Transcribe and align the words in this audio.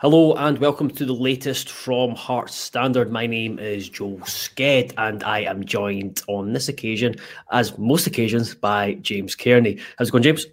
Hello 0.00 0.34
and 0.34 0.58
welcome 0.58 0.90
to 0.90 1.06
the 1.06 1.14
latest 1.14 1.70
from 1.70 2.14
Hearts 2.14 2.54
Standard. 2.54 3.10
My 3.10 3.26
name 3.26 3.58
is 3.58 3.88
Joel 3.88 4.18
Sked 4.18 4.92
and 4.98 5.24
I 5.24 5.40
am 5.40 5.64
joined 5.64 6.22
on 6.28 6.52
this 6.52 6.68
occasion, 6.68 7.14
as 7.50 7.78
most 7.78 8.06
occasions, 8.06 8.54
by 8.54 8.98
James 9.00 9.34
Kearney. 9.34 9.78
How's 9.98 10.10
it 10.10 10.12
going, 10.12 10.22
James? 10.22 10.44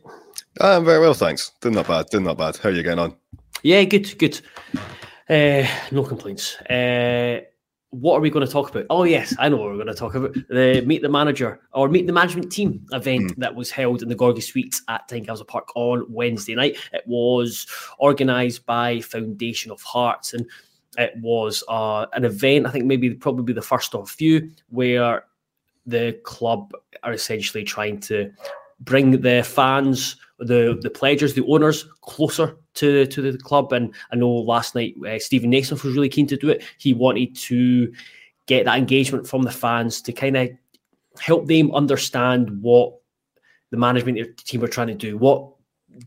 I'm 0.61 0.85
very 0.85 1.01
well, 1.01 1.13
thanks. 1.13 1.51
Doing 1.59 1.75
not 1.75 1.87
bad, 1.87 2.05
doing 2.09 2.23
not 2.23 2.37
bad. 2.37 2.55
How 2.55 2.69
are 2.69 2.71
you 2.71 2.83
getting 2.83 2.99
on? 2.99 3.17
Yeah, 3.63 3.83
good, 3.83 4.17
good. 4.17 4.39
Uh, 5.29 5.67
no 5.91 6.05
complaints. 6.05 6.55
Uh, 6.61 7.41
what 7.93 8.17
are 8.17 8.21
we 8.21 8.31
going 8.31 8.45
to 8.45 8.51
talk 8.51 8.71
about? 8.71 8.87
Oh, 8.89 9.03
yes, 9.03 9.35
I 9.37 9.49
know 9.49 9.57
what 9.57 9.69
we're 9.69 9.75
going 9.75 9.85
to 9.85 9.93
talk 9.93 10.15
about. 10.15 10.33
The 10.49 10.81
Meet 10.83 11.03
the 11.03 11.09
Manager 11.09 11.61
or 11.73 11.87
Meet 11.87 12.07
the 12.07 12.13
Management 12.13 12.51
Team 12.51 12.83
event 12.91 13.31
mm. 13.31 13.35
that 13.35 13.53
was 13.53 13.69
held 13.69 14.01
in 14.01 14.09
the 14.09 14.15
Gorgie 14.15 14.41
Suites 14.41 14.81
at 14.87 15.07
Tynecastle 15.07 15.47
Park 15.47 15.69
on 15.75 16.03
Wednesday 16.09 16.55
night. 16.55 16.77
It 16.91 17.03
was 17.05 17.67
organised 17.99 18.65
by 18.65 18.99
Foundation 19.01 19.71
of 19.71 19.79
Hearts 19.83 20.33
and 20.33 20.49
it 20.97 21.13
was 21.21 21.63
uh, 21.67 22.07
an 22.13 22.25
event, 22.25 22.65
I 22.65 22.71
think 22.71 22.85
maybe 22.85 23.11
probably 23.11 23.53
the 23.53 23.61
first 23.61 23.93
of 23.93 24.01
a 24.01 24.05
few, 24.07 24.49
where 24.69 25.25
the 25.85 26.19
club 26.23 26.73
are 27.03 27.13
essentially 27.13 27.63
trying 27.63 27.99
to 28.01 28.31
bring 28.79 29.21
the 29.21 29.43
fans, 29.43 30.15
the 30.39 30.79
the 30.81 30.89
pledgers, 30.89 31.35
the 31.35 31.45
owners 31.45 31.85
closer 32.01 32.57
to 32.75 33.05
to 33.05 33.31
the 33.31 33.37
club. 33.37 33.73
And 33.73 33.93
I 34.11 34.15
know 34.15 34.29
last 34.29 34.75
night 34.75 34.95
uh, 35.07 35.19
Steven 35.19 35.49
Naismith 35.49 35.83
was 35.83 35.95
really 35.95 36.09
keen 36.09 36.27
to 36.27 36.37
do 36.37 36.49
it. 36.49 36.63
He 36.77 36.93
wanted 36.93 37.35
to 37.35 37.93
get 38.45 38.65
that 38.65 38.77
engagement 38.77 39.27
from 39.27 39.43
the 39.43 39.51
fans 39.51 40.01
to 40.01 40.13
kind 40.13 40.37
of 40.37 40.49
help 41.19 41.47
them 41.47 41.73
understand 41.73 42.61
what 42.61 42.95
the 43.71 43.77
management 43.77 44.37
team 44.37 44.63
are 44.63 44.67
trying 44.67 44.87
to 44.87 44.93
do, 44.93 45.17
what 45.17 45.49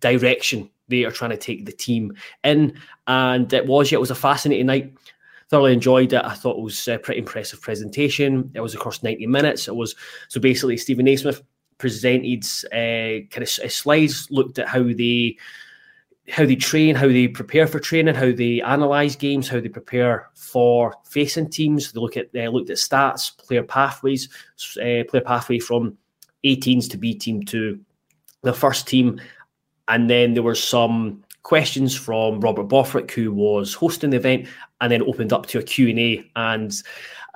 direction 0.00 0.70
they 0.88 1.04
are 1.04 1.10
trying 1.10 1.30
to 1.30 1.36
take 1.36 1.66
the 1.66 1.72
team 1.72 2.14
in. 2.44 2.78
And 3.06 3.52
it 3.52 3.66
was, 3.66 3.90
yeah, 3.90 3.96
it 3.96 4.00
was 4.00 4.10
a 4.10 4.16
fascinating 4.16 4.66
night. 4.66 4.94
Thoroughly 5.48 5.73
enjoyed 5.73 6.12
it. 6.12 6.24
I 6.24 6.34
thought 6.34 6.58
it 6.58 6.62
was 6.62 6.88
a 6.88 6.98
pretty 6.98 7.20
impressive 7.20 7.60
presentation. 7.60 8.51
It 8.54 8.60
was 8.60 8.74
across 8.74 9.02
90 9.02 9.26
minutes. 9.28 9.68
It 9.68 9.76
was 9.76 9.95
so 10.28 10.40
basically 10.40 10.76
Steven 10.76 11.04
Naismith 11.04 11.40
presented 11.78 12.45
uh, 12.73 13.26
kind 13.30 13.42
of 13.42 13.48
slides, 13.48 14.28
looked 14.30 14.58
at 14.58 14.68
how 14.68 14.82
they 14.82 15.36
how 16.30 16.45
they 16.45 16.57
train, 16.57 16.95
how 16.95 17.07
they 17.09 17.29
prepare 17.29 17.66
for 17.66 17.79
training, 17.79 18.15
how 18.15 18.32
they 18.32 18.60
analyze 18.63 19.15
games, 19.16 19.49
how 19.49 19.60
they 19.60 19.69
prepare 19.69 20.29
for 20.35 20.95
facing 21.05 21.49
teams. 21.49 21.93
They 21.93 22.01
look 22.01 22.16
at 22.16 22.32
they 22.32 22.49
looked 22.49 22.71
at 22.71 22.77
stats, 22.77 23.37
player 23.37 23.63
pathways, 23.63 24.29
uh, 24.79 25.04
player 25.09 25.23
pathway 25.24 25.59
from 25.59 25.97
18s 26.45 26.91
to 26.91 26.99
B 26.99 27.15
team 27.15 27.43
to 27.45 27.79
the 28.43 28.52
first 28.52 28.87
team, 28.87 29.21
and 29.88 30.10
then 30.10 30.35
there 30.35 30.43
were 30.43 30.54
some 30.54 31.23
questions 31.43 31.95
from 31.97 32.41
Robert 32.41 32.69
Bothrock, 32.69 33.10
who 33.13 33.32
was 33.32 33.73
hosting 33.73 34.10
the 34.10 34.16
event, 34.16 34.49
and 34.80 34.91
then 34.91 35.02
opened 35.02 35.32
up 35.32 35.47
to 35.47 35.59
a 35.59 35.63
Q 35.63 35.88
and 35.88 35.99
A. 35.99 36.30
And 36.35 36.74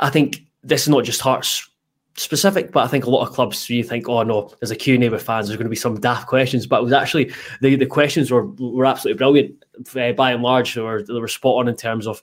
I 0.01 0.11
think 0.11 0.43
this 0.63 0.83
is 0.83 0.89
not 0.89 1.05
just 1.05 1.21
Hearts 1.21 1.70
specific, 2.17 2.73
but 2.73 2.85
I 2.85 2.89
think 2.89 3.05
a 3.05 3.11
lot 3.11 3.27
of 3.27 3.35
clubs 3.35 3.69
you 3.71 3.83
think, 3.83 4.09
oh 4.09 4.23
no, 4.23 4.53
there's 4.61 4.71
a 4.71 4.77
Q&A 4.77 5.09
with 5.09 5.23
fans, 5.23 5.47
there's 5.47 5.57
going 5.57 5.67
to 5.67 5.71
be 5.71 5.77
some 5.77 6.01
daft 6.01 6.27
questions, 6.27 6.67
but 6.67 6.81
it 6.81 6.85
was 6.85 6.93
actually 6.93 7.33
the, 7.61 7.77
the 7.77 7.87
questions 7.87 8.31
were 8.31 8.47
were 8.47 8.87
absolutely 8.87 9.19
brilliant 9.19 9.65
uh, 9.97 10.13
by 10.13 10.33
and 10.33 10.43
large. 10.43 10.75
They 10.75 10.81
were, 10.81 11.03
they 11.03 11.15
were 11.15 11.29
spot 11.29 11.61
on 11.61 11.69
in 11.69 11.77
terms 11.77 12.07
of 12.07 12.23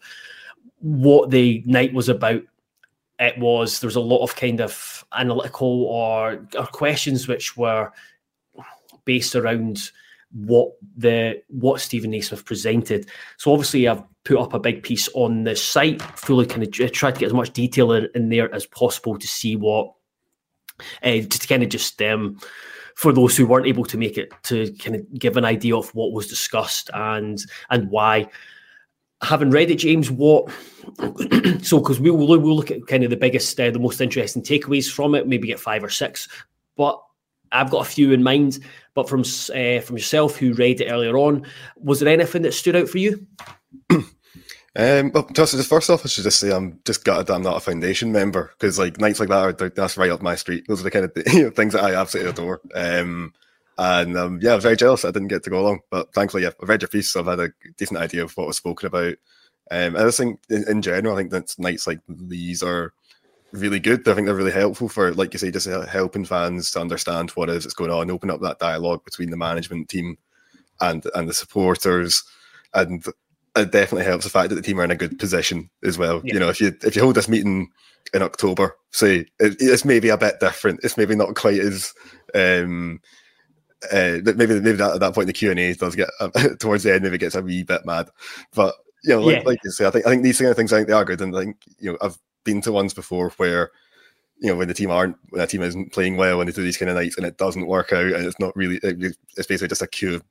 what 0.80 1.30
the 1.30 1.64
night 1.66 1.94
was 1.94 2.10
about. 2.10 2.42
It 3.20 3.38
was 3.40 3.80
there 3.80 3.88
was 3.88 3.96
a 3.96 4.02
lot 4.02 4.24
of 4.24 4.36
kind 4.36 4.62
of 4.62 5.06
analytical 5.18 5.86
or, 5.86 6.46
or 6.58 6.68
questions 6.68 7.28
which 7.28 7.58
were 7.58 7.92
based 9.06 9.36
around 9.36 9.92
what 10.32 10.72
the 10.96 11.42
what 11.48 11.82
Steven 11.82 12.12
Naismith 12.12 12.46
presented. 12.46 13.08
So 13.38 13.52
obviously 13.52 13.88
I've 13.88 14.04
put 14.24 14.38
up 14.38 14.54
a 14.54 14.60
big 14.60 14.84
piece 14.84 15.10
on 15.14 15.44
the 15.44 15.56
site, 15.56 16.02
fully 16.02 16.46
kind 16.46 16.64
of 16.64 16.72
tried 16.72 17.16
to 17.16 17.20
get 17.20 17.28
as 17.28 17.34
much 17.34 17.54
detail 17.54 17.94
in, 17.94 18.10
in 18.14 18.30
there 18.30 18.54
as 18.54 18.66
possible 18.66 19.18
to 19.18 19.28
see 19.28 19.56
what 19.56 19.94
uh, 21.04 21.22
to 21.22 21.48
kind 21.48 21.64
of 21.64 21.70
just 21.70 22.02
um 22.02 22.40
for 22.96 23.14
those 23.14 23.38
who 23.38 23.46
weren't 23.46 23.68
able 23.68 23.86
to 23.86 23.98
make 23.98 24.18
it 24.18 24.34
to 24.44 24.74
kind 24.74 24.96
of 24.96 25.14
give 25.14 25.38
an 25.38 25.46
idea 25.46 25.76
of 25.76 25.94
what 25.94 26.12
was 26.12 26.28
discussed 26.28 26.90
and 26.94 27.40
and 27.70 27.90
why. 27.90 28.28
Having 29.24 29.50
read 29.50 29.72
it, 29.72 29.78
James, 29.78 30.12
what 30.12 30.52
so 31.64 31.80
because 31.80 32.00
we 32.00 32.12
will 32.12 32.28
we'll 32.28 32.56
look 32.56 32.70
at 32.70 32.86
kind 32.86 33.04
of 33.04 33.10
the 33.10 33.18
biggest, 33.18 33.60
uh, 33.60 33.72
the 33.72 33.80
most 33.80 34.00
interesting 34.00 34.44
takeaways 34.44 34.92
from 34.92 35.16
it, 35.16 35.28
maybe 35.28 35.48
get 35.48 35.60
five 35.60 35.84
or 35.84 35.90
six. 35.90 36.28
But 36.76 37.02
I've 37.52 37.72
got 37.72 37.86
a 37.86 37.90
few 37.90 38.12
in 38.12 38.24
mind, 38.24 38.60
but 38.94 39.10
from 39.10 39.22
uh, 39.22 39.82
from 39.82 39.98
yourself 39.98 40.38
who 40.38 40.54
read 40.54 40.82
it 40.82 40.92
earlier 40.92 41.18
on, 41.18 41.46
was 41.78 42.00
there 42.00 42.10
anything 42.10 42.42
that 42.44 42.54
stood 42.54 42.76
out 42.76 42.90
for 42.90 42.98
you? 42.98 43.26
um, 43.90 45.12
well, 45.12 45.28
just, 45.34 45.54
just 45.54 45.70
first 45.70 45.90
off, 45.90 46.06
I 46.06 46.10
should 46.10 46.24
just 46.24 46.40
say 46.40 46.52
I'm 46.52 46.80
just 46.86 47.04
gutted 47.04 47.30
I'm 47.30 47.44
not 47.44 47.58
a 47.58 47.62
foundation 47.62 48.12
member 48.12 48.52
because 48.58 48.80
like 48.80 49.00
nights 49.00 49.20
like 49.20 49.30
that 49.30 49.62
are 49.62 49.70
that's 49.70 49.98
right 49.98 50.12
up 50.12 50.22
my 50.22 50.36
street. 50.36 50.66
Those 50.68 50.82
are 50.82 50.84
the 50.84 50.92
kind 50.92 51.06
of 51.06 51.12
you 51.34 51.44
know, 51.44 51.50
things 51.52 51.74
that 51.74 51.84
I 51.84 51.96
absolutely 51.96 52.32
adore. 52.32 52.62
Um, 52.76 53.34
and 53.78 54.18
um, 54.18 54.40
yeah, 54.42 54.56
I 54.56 54.58
very 54.58 54.76
jealous 54.76 55.06
I 55.06 55.12
didn't 55.12 55.28
get 55.28 55.44
to 55.44 55.50
go 55.50 55.60
along, 55.60 55.82
but 55.92 56.14
thankfully, 56.14 56.44
yeah, 56.44 56.52
I've 56.62 56.70
read 56.70 56.82
your 56.82 56.90
piece, 56.90 57.12
so 57.12 57.20
I've 57.20 57.28
had 57.28 57.40
a 57.40 57.50
decent 57.78 58.00
idea 58.00 58.24
of 58.24 58.36
what 58.36 58.48
was 58.48 58.58
spoken 58.58 58.88
about. 58.88 59.16
Um, 59.70 59.96
I 59.96 60.00
just 60.02 60.18
think 60.18 60.40
in, 60.50 60.68
in 60.68 60.82
general, 60.82 61.14
I 61.14 61.18
think 61.18 61.32
that 61.32 61.54
nights 61.60 61.86
like 61.86 62.00
these 62.08 62.64
are 62.64 62.94
really 63.52 63.80
good. 63.80 64.08
I 64.08 64.14
think 64.14 64.28
they're 64.28 64.36
really 64.36 64.52
helpful 64.52 64.90
for, 64.90 65.14
like 65.14 65.34
you 65.34 65.40
say, 65.40 65.52
just 65.52 65.68
helping 65.68 66.26
fans 66.26 66.72
to 66.72 66.82
understand 66.82 67.32
what 67.32 67.50
is 67.50 67.64
that's 67.64 67.74
going 67.74 67.92
on, 67.92 68.12
open 68.12 68.30
up 68.30 68.42
that 68.42 68.60
dialogue 68.60 69.04
between 69.06 69.30
the 69.30 69.38
management 69.38 69.90
team 69.90 70.18
and 70.82 71.06
and 71.16 71.28
the 71.28 71.34
supporters, 71.34 72.24
and 72.74 73.06
it 73.56 73.72
definitely 73.72 74.06
helps 74.06 74.24
the 74.24 74.30
fact 74.30 74.50
that 74.50 74.56
the 74.56 74.62
team 74.62 74.80
are 74.80 74.84
in 74.84 74.92
a 74.92 74.96
good 74.96 75.18
position 75.18 75.70
as 75.84 75.98
well. 75.98 76.22
Yeah. 76.24 76.36
You 76.36 76.40
know, 76.40 76.50
if 76.50 76.62
you 76.62 76.76
if 76.84 76.96
you 76.96 77.02
hold 77.02 77.16
this 77.16 77.30
meeting 77.30 77.70
in 78.14 78.22
October, 78.22 78.76
say 78.92 79.26
it, 79.40 79.56
it's 79.60 79.86
maybe 79.86 80.10
a 80.10 80.18
bit 80.18 80.40
different. 80.40 80.82
It's 80.84 80.98
maybe 80.98 81.16
not 81.16 81.36
quite 81.36 81.60
as 81.60 81.94
um, 82.36 83.00
uh, 83.92 84.20
maybe 84.24 84.60
maybe 84.60 84.74
that, 84.74 84.96
at 84.96 85.00
that 85.00 85.14
point 85.14 85.28
the 85.28 85.34
Q 85.34 85.52
and 85.52 85.60
A 85.60 85.74
does 85.74 85.96
get 85.96 86.10
uh, 86.20 86.30
towards 86.60 86.84
the 86.84 86.94
end 86.94 87.04
maybe 87.04 87.18
gets 87.18 87.36
a 87.36 87.42
wee 87.42 87.64
bit 87.64 87.86
mad, 87.86 88.10
but 88.54 88.76
you 89.04 89.12
know, 89.12 89.22
like, 89.22 89.38
yeah. 89.38 89.44
like 89.44 89.60
you 89.64 89.72
say, 89.72 89.86
I 89.86 89.92
think 89.92 90.06
I 90.06 90.10
think 90.10 90.24
these 90.24 90.40
kind 90.40 90.50
of 90.50 90.58
things 90.58 90.74
I 90.74 90.78
think 90.78 90.88
they 90.88 90.94
are 90.94 91.06
good, 91.06 91.22
and 91.22 91.36
I 91.36 91.40
think 91.40 91.58
you 91.80 91.92
know 91.92 91.98
I've 92.02 92.18
been 92.48 92.62
to 92.62 92.72
ones 92.72 92.94
before 92.94 93.30
where 93.32 93.72
you 94.40 94.50
know 94.50 94.56
when 94.56 94.70
the 94.70 94.74
team 94.74 94.90
aren't 94.90 95.18
when 95.30 95.42
a 95.42 95.48
team 95.48 95.62
isn't 95.62 95.92
playing 95.92 96.16
well 96.16 96.38
when 96.38 96.48
they 96.48 96.54
do 96.54 96.64
these 96.64 96.78
kind 96.78 96.90
of 96.90 96.96
nights 96.96 97.18
and 97.18 97.26
it 97.26 97.38
doesn't 97.38 97.68
work 97.68 97.92
out 97.92 98.14
and 98.14 98.26
it's 98.26 98.40
not 98.40 98.56
really 98.56 98.80
it's 98.82 99.48
basically 99.48 99.68
just 99.68 99.82
a 99.82 99.88
queue 99.88 100.16
of 100.16 100.24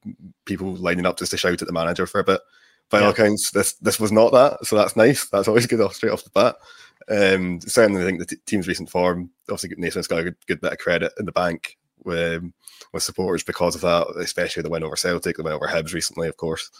people 0.47 0.75
lining 0.77 1.05
up 1.05 1.19
just 1.19 1.31
to 1.31 1.37
shout 1.37 1.61
at 1.61 1.69
the 1.69 1.73
manager 1.73 2.07
for 2.07 2.21
a 2.21 2.25
bit. 2.25 2.41
By 2.89 3.01
yeah. 3.01 3.07
all 3.07 3.11
accounts, 3.11 3.51
this 3.51 3.75
this 3.75 4.01
was 4.01 4.13
not 4.13 4.33
that, 4.33 4.65
so 4.65 4.77
that's 4.77 4.97
nice. 4.97 5.29
That's 5.29 5.49
always 5.49 5.67
good 5.69 5.81
off 5.81 5.95
straight 5.95 6.13
off 6.13 6.25
the 6.25 6.31
bat. 6.31 6.57
Um, 7.09 7.61
certainly, 7.61 8.03
I 8.03 8.07
think 8.07 8.21
the 8.21 8.27
t- 8.27 8.37
team's 8.47 8.69
recent 8.69 8.91
form, 8.91 9.31
obviously, 9.51 9.75
Naismith's 9.77 10.09
got 10.09 10.21
a 10.21 10.25
good, 10.25 10.37
good 10.47 10.61
bit 10.61 10.73
of 10.73 10.79
credit 10.79 11.13
in 11.19 11.27
the 11.27 11.33
bank 11.33 11.77
with, 12.05 12.45
with 12.93 13.03
supporters 13.03 13.43
because 13.43 13.75
of 13.75 13.81
that, 13.83 14.07
especially 14.21 14.63
the 14.63 14.71
win 14.71 14.85
over 14.85 14.97
Celtic, 14.97 15.37
the 15.37 15.43
win 15.43 15.53
over 15.53 15.67
Hibs 15.67 15.93
recently, 15.93 16.29
of 16.29 16.37
course. 16.37 16.71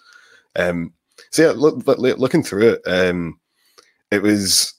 Um, 0.55 0.93
so 1.31 1.43
yeah, 1.43 1.53
look, 1.57 1.87
look, 1.87 2.19
looking 2.19 2.43
through 2.43 2.75
it, 2.75 2.83
um, 2.87 3.39
it 4.11 4.23
was 4.23 4.75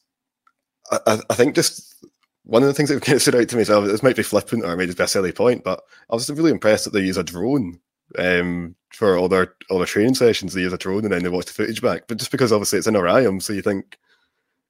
I, 0.92 1.20
I 1.30 1.34
think 1.36 1.56
just 1.56 2.06
one 2.44 2.64
of 2.64 2.68
the 2.68 2.74
things 2.74 2.90
that 2.90 3.02
kind 3.02 3.16
of 3.16 3.22
stood 3.22 3.36
out 3.36 3.50
to 3.50 3.56
me 3.56 3.62
is 3.64 3.68
this 3.68 4.04
might 4.04 4.16
be 4.16 4.24
flippant 4.24 4.64
or 4.64 4.76
maybe 4.76 4.88
just 4.88 4.98
be 4.98 5.04
a 5.04 5.08
silly 5.08 5.32
point, 5.32 5.64
but 5.64 5.84
I 6.10 6.16
was 6.16 6.30
really 6.30 6.52
impressed 6.52 6.86
that 6.86 6.94
they 6.94 7.02
use 7.02 7.18
a 7.18 7.24
drone 7.24 7.80
um, 8.18 8.76
for 8.94 9.18
all 9.18 9.28
their 9.28 9.54
all 9.70 9.80
their 9.80 9.88
training 9.88 10.16
sessions. 10.16 10.54
They 10.54 10.62
use 10.62 10.74
a 10.74 10.78
drone 10.78 11.04
and 11.04 11.12
then 11.12 11.24
they 11.24 11.30
watch 11.30 11.46
the 11.48 11.54
footage 11.54 11.82
back. 11.82 12.04
But 12.08 12.18
just 12.18 12.32
because 12.32 12.52
obviously 12.52 12.78
it's 12.78 12.88
in 12.88 12.94
Oriam, 12.94 13.42
so 13.42 13.54
you 13.54 13.62
think 13.62 13.98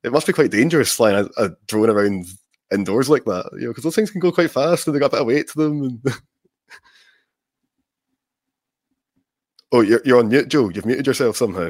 it 0.03 0.11
must 0.11 0.27
be 0.27 0.33
quite 0.33 0.51
dangerous 0.51 0.95
flying 0.95 1.29
a, 1.37 1.43
a 1.43 1.49
drone 1.67 1.89
around 1.89 2.25
indoors 2.71 3.09
like 3.09 3.25
that, 3.25 3.49
you 3.53 3.61
know, 3.61 3.67
because 3.69 3.83
those 3.83 3.95
things 3.95 4.11
can 4.11 4.19
go 4.19 4.31
quite 4.31 4.51
fast 4.51 4.87
and 4.87 4.95
they 4.95 4.99
got 4.99 5.07
a 5.07 5.09
bit 5.11 5.21
of 5.21 5.27
weight 5.27 5.47
to 5.49 5.57
them. 5.57 5.83
And 5.83 6.01
oh, 9.71 9.81
you're, 9.81 10.01
you're 10.05 10.19
on 10.19 10.29
mute, 10.29 10.49
Joe. 10.49 10.69
You've 10.69 10.85
muted 10.85 11.07
yourself 11.07 11.37
somehow. 11.37 11.69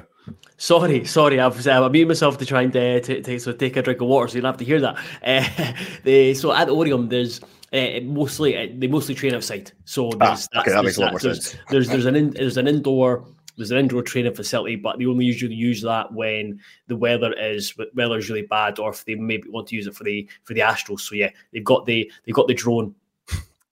Sorry, 0.57 1.05
sorry, 1.05 1.39
I've 1.39 1.65
uh, 1.67 1.85
I 1.85 1.89
muted 1.89 2.09
myself 2.09 2.37
to 2.39 2.45
try 2.45 2.63
and 2.63 2.75
uh, 2.75 3.39
so 3.39 3.53
take 3.53 3.77
a 3.77 3.81
drink 3.81 4.01
of 4.01 4.07
water, 4.07 4.27
so 4.27 4.35
you 4.35 4.41
don't 4.41 4.51
have 4.51 4.57
to 4.57 4.65
hear 4.65 4.81
that. 4.81 4.97
Uh, 5.23 5.73
the, 6.03 6.33
so 6.33 6.51
at 6.51 6.67
Oriam, 6.67 7.09
there's 7.09 7.41
uh, 7.71 8.01
mostly 8.03 8.57
uh, 8.57 8.67
they 8.77 8.87
mostly 8.87 9.15
train 9.15 9.35
outside. 9.35 9.71
So 9.85 10.09
ah, 10.19 10.25
there's 10.25 10.49
ah, 10.53 10.61
okay, 10.61 10.71
that 10.71 10.83
makes 10.83 10.97
a 10.97 11.01
lot 11.01 11.11
more 11.11 11.19
there's, 11.19 11.49
sense. 11.49 11.63
There's 11.69 11.87
there's 11.87 12.05
an 12.05 12.15
in, 12.15 12.29
there's 12.31 12.57
an 12.57 12.67
indoor 12.67 13.25
there's 13.57 13.71
an 13.71 13.77
indoor 13.77 14.03
training 14.03 14.35
facility, 14.35 14.75
but 14.75 14.99
they 14.99 15.05
only 15.05 15.25
usually 15.25 15.55
use 15.55 15.81
that 15.81 16.13
when 16.13 16.59
the 16.87 16.95
weather 16.95 17.33
is 17.33 17.73
weather 17.93 18.17
is 18.17 18.29
really 18.29 18.45
bad, 18.47 18.79
or 18.79 18.91
if 18.91 19.03
they 19.05 19.15
maybe 19.15 19.49
want 19.49 19.67
to 19.67 19.75
use 19.75 19.87
it 19.87 19.95
for 19.95 20.03
the 20.03 20.27
for 20.43 20.53
the 20.53 20.61
Astros. 20.61 21.01
So 21.01 21.15
yeah, 21.15 21.31
they've 21.51 21.63
got 21.63 21.85
the 21.85 22.11
they've 22.25 22.35
got 22.35 22.47
the 22.47 22.53
drone, 22.53 22.93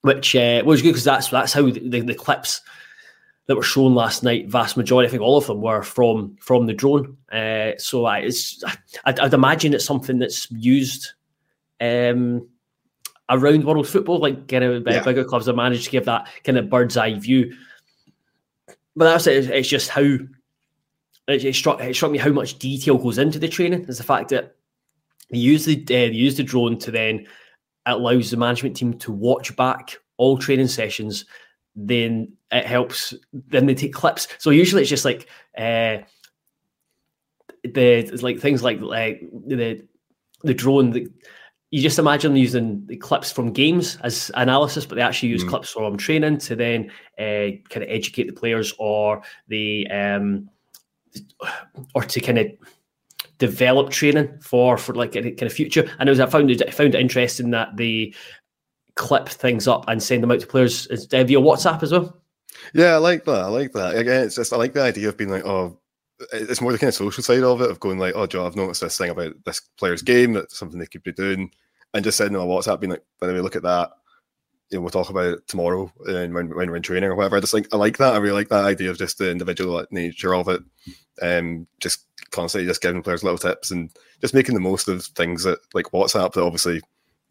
which 0.01 0.35
uh, 0.35 0.61
was 0.65 0.81
good 0.81 0.89
because 0.89 1.03
that's 1.03 1.29
that's 1.29 1.53
how 1.53 1.63
the, 1.63 1.79
the, 1.87 2.01
the 2.01 2.15
clips 2.15 2.61
that 3.47 3.55
were 3.55 3.63
shown 3.63 3.93
last 3.93 4.23
night, 4.23 4.49
vast 4.49 4.75
majority, 4.75 5.07
I 5.07 5.11
think 5.11 5.21
all 5.21 5.37
of 5.37 5.47
them 5.47 5.61
were 5.61 5.83
from 5.83 6.35
from 6.39 6.65
the 6.65 6.73
drone. 6.73 7.17
Uh, 7.31 7.71
so 7.77 8.05
I, 8.05 8.19
it's, 8.19 8.63
I'd, 9.05 9.19
I'd, 9.19 9.33
imagine 9.33 9.73
it's 9.73 9.85
something 9.85 10.17
that's 10.17 10.49
used 10.51 11.11
um, 11.79 12.47
around 13.29 13.65
world 13.65 13.87
football, 13.87 14.19
like 14.19 14.47
kind 14.47 14.63
of 14.63 14.83
yeah. 14.87 15.03
bigger 15.03 15.23
clubs 15.23 15.45
have 15.45 15.55
managed 15.55 15.85
to 15.85 15.91
give 15.91 16.05
that 16.05 16.27
kind 16.43 16.57
of 16.57 16.69
bird's 16.69 16.97
eye 16.97 17.13
view. 17.13 17.55
But 18.95 19.05
that's 19.05 19.27
it. 19.27 19.49
It's 19.49 19.67
just 19.67 19.89
how 19.89 20.01
it, 20.01 21.45
it, 21.45 21.55
struck 21.55 21.81
it 21.81 21.95
struck 21.95 22.11
me 22.11 22.17
how 22.17 22.31
much 22.31 22.59
detail 22.59 22.97
goes 22.97 23.17
into 23.17 23.39
the 23.39 23.47
training. 23.47 23.85
Is 23.85 23.97
the 23.97 24.03
fact 24.03 24.29
that 24.29 24.55
they 25.29 25.37
use 25.37 25.65
the 25.65 25.81
uh, 25.83 25.85
they 25.87 26.11
use 26.11 26.37
the 26.37 26.43
drone 26.43 26.77
to 26.79 26.91
then 26.91 27.27
allows 27.85 28.31
the 28.31 28.37
management 28.37 28.75
team 28.75 28.97
to 28.97 29.11
watch 29.11 29.55
back 29.55 29.97
all 30.17 30.37
training 30.37 30.67
sessions. 30.67 31.25
Then 31.75 32.33
it 32.51 32.65
helps. 32.65 33.13
Then 33.33 33.65
they 33.65 33.75
take 33.75 33.93
clips. 33.93 34.27
So 34.37 34.49
usually 34.49 34.81
it's 34.81 34.89
just 34.89 35.05
like 35.05 35.27
uh, 35.57 35.97
the 37.63 38.19
like 38.21 38.39
things 38.39 38.63
like 38.63 38.79
like 38.81 39.21
the 39.47 39.85
the 40.43 40.53
drone. 40.53 40.91
The, 40.91 41.07
you 41.71 41.81
just 41.81 41.99
imagine 41.99 42.35
using 42.35 42.85
the 42.85 42.95
clips 42.95 43.31
from 43.31 43.51
games 43.51 43.97
as 44.03 44.31
analysis, 44.35 44.85
but 44.85 44.95
they 44.95 45.01
actually 45.01 45.29
use 45.29 45.43
mm. 45.43 45.49
clips 45.49 45.71
from 45.71 45.97
training 45.97 46.37
to 46.37 46.55
then 46.55 46.89
uh, 47.19 47.57
kind 47.69 47.83
of 47.83 47.89
educate 47.89 48.27
the 48.27 48.33
players 48.33 48.73
or 48.79 49.21
the 49.49 49.85
um, 49.89 50.49
or 51.93 52.03
to 52.03 52.21
kind 52.21 52.37
of 52.37 52.47
develop 53.37 53.89
training 53.89 54.37
for 54.41 54.77
for 54.77 54.93
like 54.93 55.15
a 55.15 55.21
kind 55.21 55.43
of 55.43 55.53
future. 55.53 55.89
And 55.99 56.07
it 56.07 56.11
was 56.11 56.19
I 56.19 56.27
found 56.27 56.51
it, 56.51 56.61
I 56.65 56.71
found 56.71 56.95
it 56.95 57.01
interesting 57.01 57.49
that 57.51 57.75
they 57.75 58.13
clip 58.95 59.29
things 59.29 59.67
up 59.67 59.85
and 59.87 60.01
send 60.01 60.23
them 60.23 60.31
out 60.31 60.39
to 60.39 60.47
players 60.47 60.87
via 60.87 61.39
WhatsApp 61.39 61.83
as 61.83 61.91
well. 61.91 62.21
Yeah, 62.73 62.93
I 62.93 62.97
like 62.97 63.25
that. 63.25 63.41
I 63.41 63.47
like 63.47 63.73
that. 63.73 63.95
Again, 63.95 64.23
it's 64.23 64.35
just 64.35 64.53
I 64.53 64.57
like 64.57 64.73
the 64.73 64.81
idea 64.81 65.09
of 65.09 65.17
being 65.17 65.29
like, 65.29 65.45
oh, 65.45 65.79
it's 66.31 66.61
more 66.61 66.71
the 66.71 66.77
kind 66.77 66.87
of 66.87 66.95
social 66.95 67.23
side 67.23 67.43
of 67.43 67.61
it 67.61 67.69
of 67.69 67.79
going 67.79 67.99
like, 67.99 68.15
oh, 68.15 68.25
Joe, 68.25 68.45
I've 68.45 68.55
noticed 68.55 68.81
this 68.81 68.97
thing 68.97 69.09
about 69.09 69.33
this 69.45 69.59
player's 69.77 70.01
game 70.01 70.33
that's 70.33 70.57
something 70.57 70.79
they 70.79 70.85
could 70.85 71.03
be 71.03 71.11
doing, 71.11 71.51
and 71.93 72.03
just 72.03 72.17
sending 72.17 72.33
them 72.33 72.41
a 72.41 72.45
WhatsApp, 72.45 72.79
being 72.79 72.91
like, 72.91 73.03
by 73.19 73.27
the 73.27 73.33
way, 73.33 73.41
look 73.41 73.55
at 73.55 73.63
that. 73.63 73.91
You 74.71 74.77
know, 74.77 74.81
we'll 74.81 74.89
talk 74.89 75.09
about 75.09 75.25
it 75.25 75.47
tomorrow 75.47 75.91
and 76.07 76.33
when, 76.33 76.49
when 76.55 76.69
we're 76.69 76.77
in 76.77 76.81
training 76.81 77.09
or 77.09 77.15
whatever. 77.15 77.37
I 77.37 77.39
just 77.39 77.53
like 77.53 77.67
I 77.71 77.77
like 77.77 77.97
that. 77.97 78.15
I 78.15 78.17
really 78.17 78.33
like 78.33 78.49
that 78.49 78.65
idea 78.65 78.89
of 78.89 78.97
just 78.97 79.19
the 79.19 79.29
individual 79.29 79.85
nature 79.91 80.33
of 80.33 80.47
it. 80.47 80.61
Um, 81.21 81.67
just 81.79 82.05
constantly 82.31 82.67
just 82.67 82.81
giving 82.81 83.03
players 83.03 83.23
little 83.23 83.37
tips 83.37 83.69
and 83.71 83.91
just 84.21 84.33
making 84.33 84.55
the 84.55 84.61
most 84.61 84.87
of 84.87 85.05
things 85.05 85.43
that 85.43 85.59
like 85.73 85.85
WhatsApp 85.87 86.33
that 86.33 86.43
obviously 86.43 86.81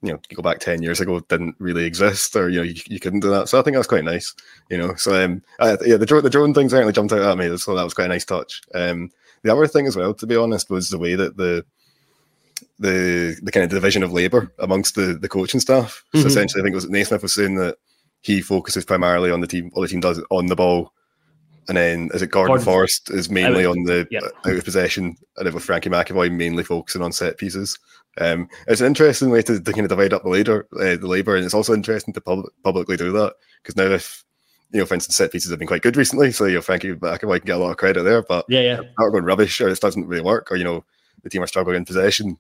you 0.05 0.13
know 0.13 0.21
you 0.29 0.37
go 0.37 0.43
back 0.43 0.61
10 0.61 0.83
years 0.83 1.01
ago 1.01 1.21
didn't 1.21 1.57
really 1.59 1.85
exist 1.85 2.37
or 2.37 2.49
you 2.49 2.59
know 2.59 2.63
you, 2.63 2.75
you 2.87 3.01
couldn't 3.01 3.21
do 3.21 3.31
that. 3.31 3.49
So 3.49 3.59
i 3.59 3.63
think 3.63 3.77
that's 3.77 3.89
quite 3.89 4.05
nice 4.05 4.35
you 4.71 4.79
know. 4.79 4.95
So 4.95 5.23
um 5.23 5.43
uh, 5.59 5.77
yeah 5.85 5.97
the 5.97 6.07
drone, 6.07 6.23
the 6.23 6.31
drone 6.31 6.55
thing 6.55 6.69
certainly 6.69 6.93
jumped 6.93 7.13
out 7.13 7.23
at 7.23 7.39
me 7.39 7.57
so 7.57 7.75
that 7.75 7.85
was 7.85 7.95
quite 7.95 8.07
a 8.07 8.09
nice 8.09 8.25
touch. 8.25 8.63
Um 8.75 9.11
the 9.43 9.53
other 9.53 9.67
thing 9.67 9.87
as 9.87 9.97
well 9.97 10.15
to 10.15 10.27
be 10.27 10.37
honest 10.37 10.71
was 10.71 10.89
the 10.89 10.99
way 10.99 11.15
that 11.15 11.37
the 11.37 11.65
the 12.79 13.37
the 13.43 13.53
kind 13.53 13.65
of 13.65 13.71
division 13.71 14.03
of 14.03 14.13
labor 14.13 14.53
amongst 14.59 14.95
the 14.95 15.19
the 15.21 15.29
coaching 15.29 15.61
staff. 15.61 16.05
Mm-hmm. 16.09 16.23
so 16.23 16.27
essentially 16.27 16.61
i 16.61 16.65
think 16.65 16.73
it 16.73 16.77
was 16.77 16.89
Naismith 16.89 17.23
was 17.23 17.35
saying 17.35 17.57
that 17.57 17.77
he 18.21 18.41
focuses 18.41 18.85
primarily 18.85 19.31
on 19.31 19.41
the 19.41 19.47
team 19.47 19.71
all 19.75 19.83
the 19.83 19.89
team 19.89 20.01
does 20.01 20.21
on 20.31 20.47
the 20.47 20.57
ball 20.57 20.94
and 21.69 21.77
then 21.77 22.11
is 22.15 22.23
it 22.23 22.31
Gordon, 22.31 22.57
Gordon 22.57 22.65
Forrest 22.65 23.11
is 23.11 23.31
mainly 23.31 23.65
on 23.65 23.85
the 23.85 24.07
out 24.47 24.57
of 24.57 24.65
possession, 24.65 25.17
and 25.37 25.47
then 25.47 25.55
with 25.55 25.65
Frankie 25.65 25.91
McAvoy 25.91 26.33
mainly 26.33 26.65
focusing 26.65 27.03
on 27.03 27.13
set 27.13 27.39
pieces. 27.39 27.79
Um, 28.21 28.49
it's 28.69 28.81
an 28.81 28.87
interesting 28.87 29.31
way 29.31 29.43
to, 29.43 29.61
to 29.61 29.73
kind 29.73 29.85
of 29.85 29.89
divide 29.89 30.13
up 30.13 30.23
the 30.23 30.29
labour, 30.29 30.69
uh, 30.75 30.97
the 30.97 31.09
labour, 31.09 31.37
and 31.37 31.45
it's 31.45 31.55
also 31.55 31.75
interesting 31.75 32.15
to 32.15 32.21
pub- 32.21 32.47
publicly 32.63 32.97
do 32.97 33.11
that 33.13 33.35
because 33.63 33.77
now 33.77 33.85
if 33.87 34.25
you 34.75 34.81
know, 34.81 34.87
for 34.87 34.95
instance, 34.95 35.17
set 35.17 35.31
pieces 35.31 35.51
have 35.51 35.59
been 35.59 35.69
quite 35.69 35.83
good 35.83 35.97
recently, 35.97 36.33
so 36.33 36.47
you 36.47 36.55
know 36.55 36.61
Frankie 36.61 36.95
McAvoy 36.95 37.39
can 37.39 37.47
get 37.47 37.57
a 37.57 37.59
lot 37.59 37.71
of 37.71 37.77
credit 37.77 38.03
there. 38.03 38.23
But 38.23 38.45
yeah, 38.49 38.61
yeah, 38.61 38.81
are 38.99 39.11
going 39.11 39.25
rubbish 39.25 39.61
or 39.61 39.69
this 39.69 39.79
doesn't 39.79 40.07
really 40.07 40.23
work, 40.23 40.51
or 40.51 40.57
you 40.57 40.65
know, 40.65 40.85
the 41.23 41.31
team 41.31 41.43
are 41.43 41.47
struggling 41.47 41.77
in 41.77 41.85
possession. 41.85 42.37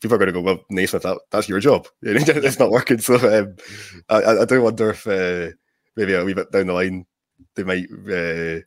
People 0.00 0.14
are 0.14 0.18
going 0.18 0.28
to 0.28 0.32
go, 0.32 0.40
well, 0.40 0.60
Naismith, 0.70 1.02
that, 1.02 1.18
that's 1.30 1.48
your 1.48 1.60
job. 1.60 1.86
it's 2.02 2.58
not 2.58 2.70
working. 2.70 2.98
So 2.98 3.16
um, 3.16 3.56
I, 4.08 4.40
I 4.40 4.44
do 4.46 4.62
wonder 4.62 4.90
if 4.90 5.06
uh, 5.06 5.54
maybe 5.96 6.14
a 6.14 6.24
wee 6.24 6.32
bit 6.32 6.50
down 6.52 6.68
the 6.68 6.72
line 6.72 7.06
they 7.56 7.64
might 7.64 7.86
uh, 7.90 8.60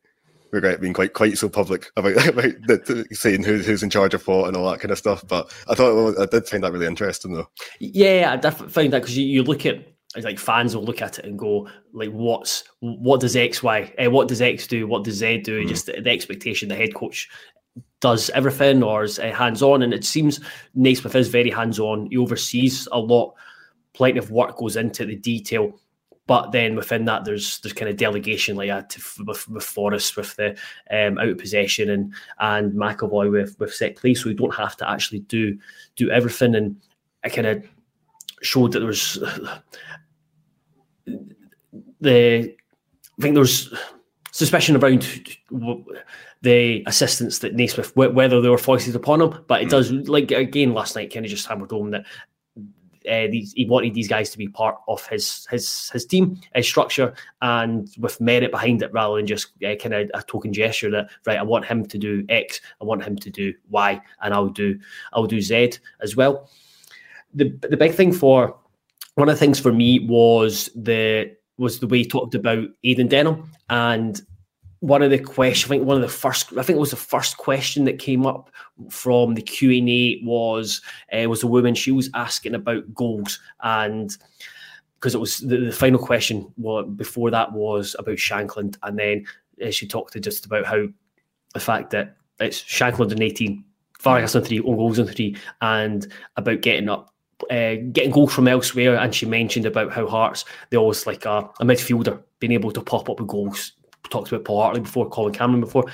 regret 0.52 0.80
being 0.80 0.94
quite 0.94 1.14
quite 1.14 1.38
so 1.38 1.50
public 1.50 1.92
about, 1.98 2.28
about 2.28 2.54
the, 2.68 3.08
saying 3.12 3.44
who's 3.44 3.66
who's 3.66 3.84
in 3.84 3.90
charge 3.90 4.14
of 4.14 4.26
what 4.28 4.48
and 4.48 4.56
all 4.56 4.70
that 4.72 4.80
kind 4.80 4.92
of 4.92 4.98
stuff. 4.98 5.24
But 5.28 5.52
I 5.68 5.76
thought 5.76 6.20
I 6.20 6.26
did 6.26 6.48
find 6.48 6.64
that 6.64 6.72
really 6.72 6.86
interesting 6.86 7.34
though. 7.34 7.50
Yeah, 7.80 8.30
I 8.32 8.38
definitely 8.38 8.74
find 8.74 8.94
that 8.94 9.02
because 9.02 9.18
you, 9.18 9.26
you 9.26 9.44
look 9.44 9.66
at 9.66 9.86
like 10.22 10.38
fans 10.38 10.76
will 10.76 10.84
look 10.84 11.02
at 11.02 11.18
it 11.18 11.26
and 11.26 11.40
go 11.40 11.68
like 11.92 12.12
what's 12.12 12.64
what 12.82 13.20
does 13.20 13.36
x 13.36 13.64
y 13.64 13.92
uh, 13.98 14.10
what 14.12 14.28
does 14.28 14.42
x 14.44 14.68
do 14.68 14.86
what 14.86 15.04
does 15.04 15.16
z 15.16 15.40
do 15.40 15.64
mm. 15.64 15.68
just 15.68 15.88
the, 15.88 16.00
the, 16.02 16.10
expectation 16.12 16.70
the 16.70 16.76
head 16.76 16.94
coach 16.94 17.28
does 18.00 18.30
everything 18.32 18.84
or 18.84 19.04
is 19.04 19.18
uh, 19.18 19.32
hands 19.32 19.64
on 19.64 19.82
and 19.82 19.92
it 19.92 20.06
seems 20.06 20.40
Naismith 20.76 21.16
is 21.16 21.30
very 21.30 21.50
hands 21.50 21.80
on 21.80 22.06
he 22.12 22.18
oversees 22.18 22.88
a 22.92 23.00
lot 23.00 23.34
plenty 23.94 24.20
of 24.20 24.30
work 24.30 24.58
goes 24.58 24.76
into 24.76 25.06
the 25.06 25.16
detail 25.16 25.74
but 26.26 26.52
then 26.52 26.76
within 26.76 27.06
that, 27.06 27.26
there's 27.26 27.60
there's 27.60 27.74
kind 27.74 27.90
of 27.90 27.98
delegation 27.98 28.56
like 28.56 28.70
that 28.70 28.90
to, 28.92 29.24
with, 29.26 29.48
with 29.50 29.64
Forrest 29.64 30.16
with 30.16 30.36
the 30.38 30.58
um, 30.90 31.18
out 31.18 31.28
of 31.28 31.38
possession 31.38 31.90
and 31.90 32.14
and 32.40 32.74
McAvoy 32.74 33.30
with 33.32 33.60
with 33.60 33.74
set 33.74 33.98
play, 33.98 34.14
so 34.14 34.30
we 34.30 34.36
don't 34.36 34.56
have 34.56 34.78
to 34.78 34.90
actually 34.90 35.20
do 35.20 35.58
do 35.96 36.10
everything. 36.10 36.56
And 36.56 36.78
I 37.24 37.30
kind 37.30 37.48
of 37.48 37.66
showed 38.42 38.72
that 38.72 38.80
there 38.80 38.88
was 38.88 39.16
the 42.00 42.56
I 43.18 43.22
think 43.22 43.34
there 43.34 43.42
was 43.42 43.74
suspicion 44.32 44.78
around 44.78 45.38
the 46.42 46.84
assistance 46.88 47.40
that 47.40 47.54
Naismith 47.54 47.96
whether 47.96 48.42
they 48.42 48.50
were 48.50 48.58
foisted 48.58 48.96
upon 48.96 49.22
him, 49.22 49.44
but 49.48 49.62
it 49.62 49.66
hmm. 49.66 49.72
does 49.72 49.92
like 49.92 50.32
again 50.32 50.74
last 50.74 50.96
night 50.96 51.14
kind 51.14 51.26
of 51.26 51.30
just 51.30 51.48
hammered 51.48 51.72
home 51.72 51.92
that 51.92 52.06
uh, 53.10 53.28
these, 53.28 53.54
he 53.54 53.66
wanted 53.66 53.94
these 53.94 54.08
guys 54.08 54.30
to 54.32 54.38
be 54.38 54.48
part 54.48 54.78
of 54.88 55.06
his 55.08 55.48
his 55.50 55.90
his 55.92 56.06
team, 56.06 56.40
his 56.56 56.68
structure, 56.68 57.14
and 57.42 57.90
with 57.98 58.20
merit 58.22 58.52
behind 58.52 58.82
it, 58.82 58.94
rather 58.94 59.18
than 59.18 59.28
just 59.28 59.48
uh, 59.64 59.76
kind 59.76 59.94
of 59.94 60.10
a 60.14 60.24
token 60.24 60.54
gesture 60.54 60.92
that 60.92 61.10
right, 61.26 61.40
I 61.40 61.44
want 61.44 61.66
him 61.66 61.86
to 61.86 61.98
do 61.98 62.26
X, 62.30 62.62
I 62.82 62.86
want 62.86 63.04
him 63.04 63.16
to 63.18 63.30
do 63.30 63.54
Y, 63.70 64.02
and 64.22 64.34
I'll 64.34 64.50
do 64.50 64.80
I'll 65.14 65.28
do 65.28 65.42
Z 65.42 65.74
as 66.02 66.16
well. 66.16 66.50
The 67.34 67.50
the 67.62 67.78
big 67.78 67.94
thing 67.94 68.14
for 68.14 68.58
one 69.16 69.30
of 69.30 69.36
the 69.36 69.40
things 69.40 69.60
for 69.60 69.72
me 69.72 70.00
was 70.00 70.70
the 70.76 71.36
was 71.58 71.80
the 71.80 71.88
way 71.88 72.00
he 72.00 72.06
talked 72.06 72.36
about 72.36 72.68
Aidan 72.84 73.10
Denholm 73.10 73.48
and 73.70 74.22
one 74.84 75.02
of 75.02 75.12
the 75.12 75.18
questions, 75.18 75.64
I 75.64 75.70
think 75.70 75.86
one 75.86 75.96
of 75.96 76.02
the 76.02 76.10
first, 76.10 76.52
I 76.58 76.62
think 76.62 76.76
it 76.76 76.82
was 76.82 76.90
the 76.90 76.98
first 76.98 77.38
question 77.38 77.86
that 77.86 78.00
came 78.00 78.26
up 78.26 78.50
from 78.90 79.34
the 79.34 79.42
Q 79.42 79.72
and 79.72 79.88
A 79.88 80.20
was 80.26 80.82
uh, 81.14 81.30
was 81.30 81.42
a 81.42 81.48
woman. 81.48 81.74
She 81.74 81.92
was 81.92 82.10
asking 82.14 82.54
about 82.54 82.94
goals, 82.94 83.40
and 83.62 84.16
because 84.96 85.16
it 85.16 85.22
was 85.22 85.38
the, 85.38 85.56
the, 85.56 85.72
final 85.72 86.00
question. 86.00 86.52
Well, 86.58 86.84
before 86.84 87.32
that 87.32 87.54
was 87.54 87.96
about 87.98 88.18
Shankland, 88.18 88.76
and 88.84 89.00
then 89.00 89.26
uh, 89.66 89.72
she 89.72 89.88
talked 89.88 90.12
to 90.14 90.20
just 90.20 90.46
about 90.46 90.66
how 90.66 90.88
the 91.54 91.62
fact 91.62 91.92
that 91.92 92.18
it's 92.42 92.62
Shankland 92.62 93.14
in 93.14 93.22
eighteen, 93.22 93.64
Vargas 94.02 94.36
on 94.36 94.44
three, 94.44 94.60
own 94.60 94.76
goals 94.76 95.00
on 95.00 95.08
three, 95.08 95.38
and 95.62 96.12
about 96.36 96.60
getting 96.60 96.90
up 96.90 97.14
uh, 97.50 97.76
getting 97.94 98.12
goals 98.12 98.34
from 98.34 98.50
elsewhere. 98.50 98.98
And 98.98 99.16
she 99.16 99.28
mentioned 99.28 99.66
about 99.66 99.94
how 99.94 100.08
Hearts 100.08 100.44
they 100.72 100.78
always 100.78 101.08
like 101.08 101.24
a, 101.24 101.50
a, 101.62 101.64
midfielder 101.64 102.22
being 102.40 102.52
able 102.52 102.74
to 102.74 102.82
pop 102.82 103.10
up 103.10 103.22
with 103.22 103.30
goals 103.30 103.72
talked 104.14 104.32
about 104.32 104.46
Paul 104.46 104.62
Hartley 104.62 104.82
before, 104.82 105.10
Colin 105.10 105.34
Cameron 105.34 105.62
before. 105.62 105.86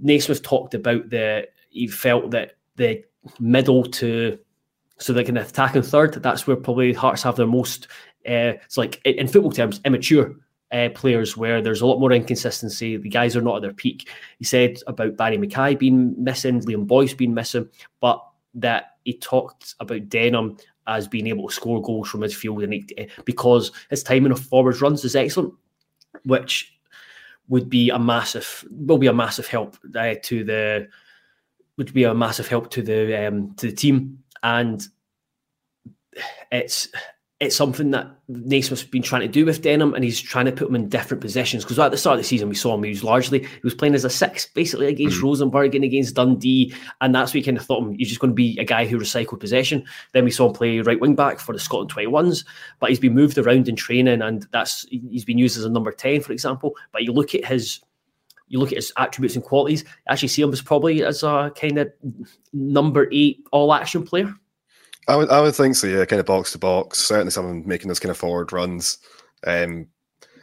Naismith 0.00 0.42
talked 0.42 0.74
about 0.74 1.10
the 1.10 1.46
he 1.68 1.86
felt 1.86 2.30
that 2.32 2.56
the 2.76 3.04
middle 3.38 3.84
to 3.84 4.38
so 4.98 5.12
they 5.12 5.24
can 5.24 5.36
attack 5.36 5.76
and 5.76 5.86
third. 5.86 6.14
That's 6.14 6.46
where 6.46 6.56
probably 6.56 6.92
Hearts 6.92 7.22
have 7.22 7.36
their 7.36 7.46
most. 7.46 7.88
Uh, 8.26 8.58
it's 8.64 8.76
like 8.76 9.00
in 9.04 9.28
football 9.28 9.52
terms, 9.52 9.80
immature 9.84 10.34
uh, 10.72 10.88
players 10.94 11.36
where 11.36 11.62
there's 11.62 11.80
a 11.80 11.86
lot 11.86 12.00
more 12.00 12.12
inconsistency. 12.12 12.96
The 12.96 13.08
guys 13.08 13.36
are 13.36 13.42
not 13.42 13.56
at 13.56 13.62
their 13.62 13.72
peak. 13.72 14.08
He 14.38 14.44
said 14.44 14.78
about 14.86 15.16
Barrie 15.16 15.38
McKay 15.38 15.78
being 15.78 16.14
missing, 16.22 16.60
Liam 16.62 16.86
Boyce 16.86 17.14
being 17.14 17.34
missing, 17.34 17.68
but 18.00 18.24
that 18.54 18.96
he 19.04 19.16
talked 19.18 19.74
about 19.80 20.08
Denholm 20.08 20.60
as 20.86 21.08
being 21.08 21.26
able 21.28 21.48
to 21.48 21.54
score 21.54 21.80
goals 21.80 22.08
from 22.08 22.20
midfield 22.20 22.64
and 22.64 22.72
he, 22.72 23.08
because 23.24 23.72
his 23.90 24.02
timing 24.02 24.32
of 24.32 24.40
forwards 24.40 24.80
runs 24.80 25.04
is 25.04 25.16
excellent, 25.16 25.54
which 26.24 26.79
would 27.50 27.68
be 27.68 27.90
a 27.90 27.98
massive 27.98 28.64
will 28.70 28.96
be 28.96 29.08
a 29.08 29.12
massive 29.12 29.46
help 29.46 29.76
uh, 29.94 30.14
to 30.22 30.44
the 30.44 30.88
would 31.76 31.92
be 31.92 32.04
a 32.04 32.14
massive 32.14 32.48
help 32.48 32.70
to 32.70 32.80
the 32.80 33.26
um, 33.26 33.54
to 33.56 33.66
the 33.66 33.76
team. 33.76 34.22
And 34.42 34.82
it's 36.50 36.88
it's 37.40 37.56
something 37.56 37.90
that 37.92 38.06
Naismith's 38.28 38.84
been 38.84 39.02
trying 39.02 39.22
to 39.22 39.28
do 39.28 39.46
with 39.46 39.62
Denholm, 39.62 39.94
and 39.94 40.04
he's 40.04 40.20
trying 40.20 40.44
to 40.44 40.52
put 40.52 40.68
him 40.68 40.74
in 40.74 40.90
different 40.90 41.22
positions. 41.22 41.64
Because 41.64 41.78
at 41.78 41.90
the 41.90 41.96
start 41.96 42.14
of 42.14 42.20
the 42.20 42.28
season, 42.28 42.50
we 42.50 42.54
saw 42.54 42.74
him; 42.74 42.82
he 42.82 42.90
was 42.90 43.02
largely 43.02 43.40
he 43.40 43.60
was 43.64 43.74
playing 43.74 43.94
as 43.94 44.04
a 44.04 44.10
six, 44.10 44.46
basically 44.46 44.88
against 44.88 45.18
mm. 45.18 45.22
Rosenborg 45.22 45.74
and 45.74 45.82
against 45.82 46.14
Dundee, 46.14 46.74
and 47.00 47.14
that's 47.14 47.30
what 47.30 47.36
we 47.36 47.42
kind 47.42 47.56
of 47.56 47.64
thought 47.64 47.82
him. 47.82 47.94
He's 47.94 48.08
just 48.08 48.20
going 48.20 48.32
to 48.32 48.34
be 48.34 48.58
a 48.60 48.64
guy 48.64 48.84
who 48.84 48.98
recycled 48.98 49.40
possession. 49.40 49.84
Then 50.12 50.24
we 50.24 50.30
saw 50.30 50.48
him 50.48 50.52
play 50.52 50.80
right 50.80 51.00
wing 51.00 51.14
back 51.14 51.40
for 51.40 51.54
the 51.54 51.58
Scotland 51.58 51.88
twenty 51.88 52.08
ones, 52.08 52.44
but 52.78 52.90
he's 52.90 53.00
been 53.00 53.14
moved 53.14 53.38
around 53.38 53.68
in 53.68 53.76
training, 53.76 54.20
and 54.20 54.46
that's 54.52 54.86
he's 54.90 55.24
been 55.24 55.38
used 55.38 55.56
as 55.56 55.64
a 55.64 55.70
number 55.70 55.92
ten, 55.92 56.20
for 56.20 56.32
example. 56.32 56.76
But 56.92 57.04
you 57.04 57.12
look 57.12 57.34
at 57.34 57.46
his 57.46 57.80
you 58.48 58.58
look 58.58 58.72
at 58.72 58.76
his 58.76 58.92
attributes 58.98 59.36
and 59.36 59.44
qualities, 59.44 59.84
actually 60.08 60.28
see 60.28 60.42
him 60.42 60.52
as 60.52 60.60
probably 60.60 61.04
as 61.04 61.22
a 61.22 61.52
kind 61.58 61.78
of 61.78 61.90
number 62.52 63.08
eight 63.12 63.42
all 63.50 63.72
action 63.72 64.04
player. 64.04 64.34
I 65.08 65.16
would, 65.16 65.30
I 65.30 65.40
would 65.40 65.54
think 65.54 65.76
so. 65.76 65.86
Yeah, 65.86 66.04
kind 66.04 66.20
of 66.20 66.26
box 66.26 66.52
to 66.52 66.58
box. 66.58 66.98
Certainly, 66.98 67.32
someone 67.32 67.66
making 67.66 67.88
those 67.88 68.00
kind 68.00 68.10
of 68.10 68.18
forward 68.18 68.52
runs. 68.52 68.98
Um, 69.46 69.88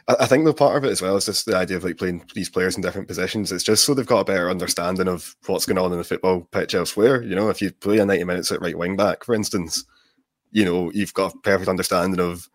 I 0.08 0.24
think 0.24 0.46
the 0.46 0.54
part 0.54 0.76
of 0.76 0.84
it 0.84 0.90
as 0.90 1.02
well 1.02 1.16
is 1.16 1.26
just 1.26 1.44
the 1.44 1.54
idea 1.54 1.76
of 1.76 1.84
like 1.84 1.98
playing 1.98 2.24
these 2.34 2.48
players 2.48 2.76
in 2.76 2.82
different 2.82 3.08
positions. 3.08 3.52
It's 3.52 3.62
just 3.62 3.84
so 3.84 3.92
they've 3.92 4.06
got 4.06 4.20
a 4.20 4.24
better 4.24 4.48
understanding 4.48 5.06
of 5.06 5.36
what's 5.46 5.66
going 5.66 5.76
on 5.76 5.92
in 5.92 5.98
the 5.98 6.04
football 6.04 6.48
pitch 6.50 6.74
elsewhere. 6.74 7.22
You 7.22 7.34
know, 7.34 7.50
if 7.50 7.60
you 7.60 7.70
play 7.72 7.98
a 7.98 8.06
90 8.06 8.24
minutes 8.24 8.50
at 8.50 8.62
right 8.62 8.76
wing 8.76 8.96
back, 8.96 9.22
for 9.22 9.34
instance, 9.34 9.84
you 10.50 10.64
know, 10.64 10.90
you've 10.92 11.12
got 11.12 11.34
a 11.34 11.38
perfect 11.38 11.68
understanding 11.68 12.20
of 12.20 12.48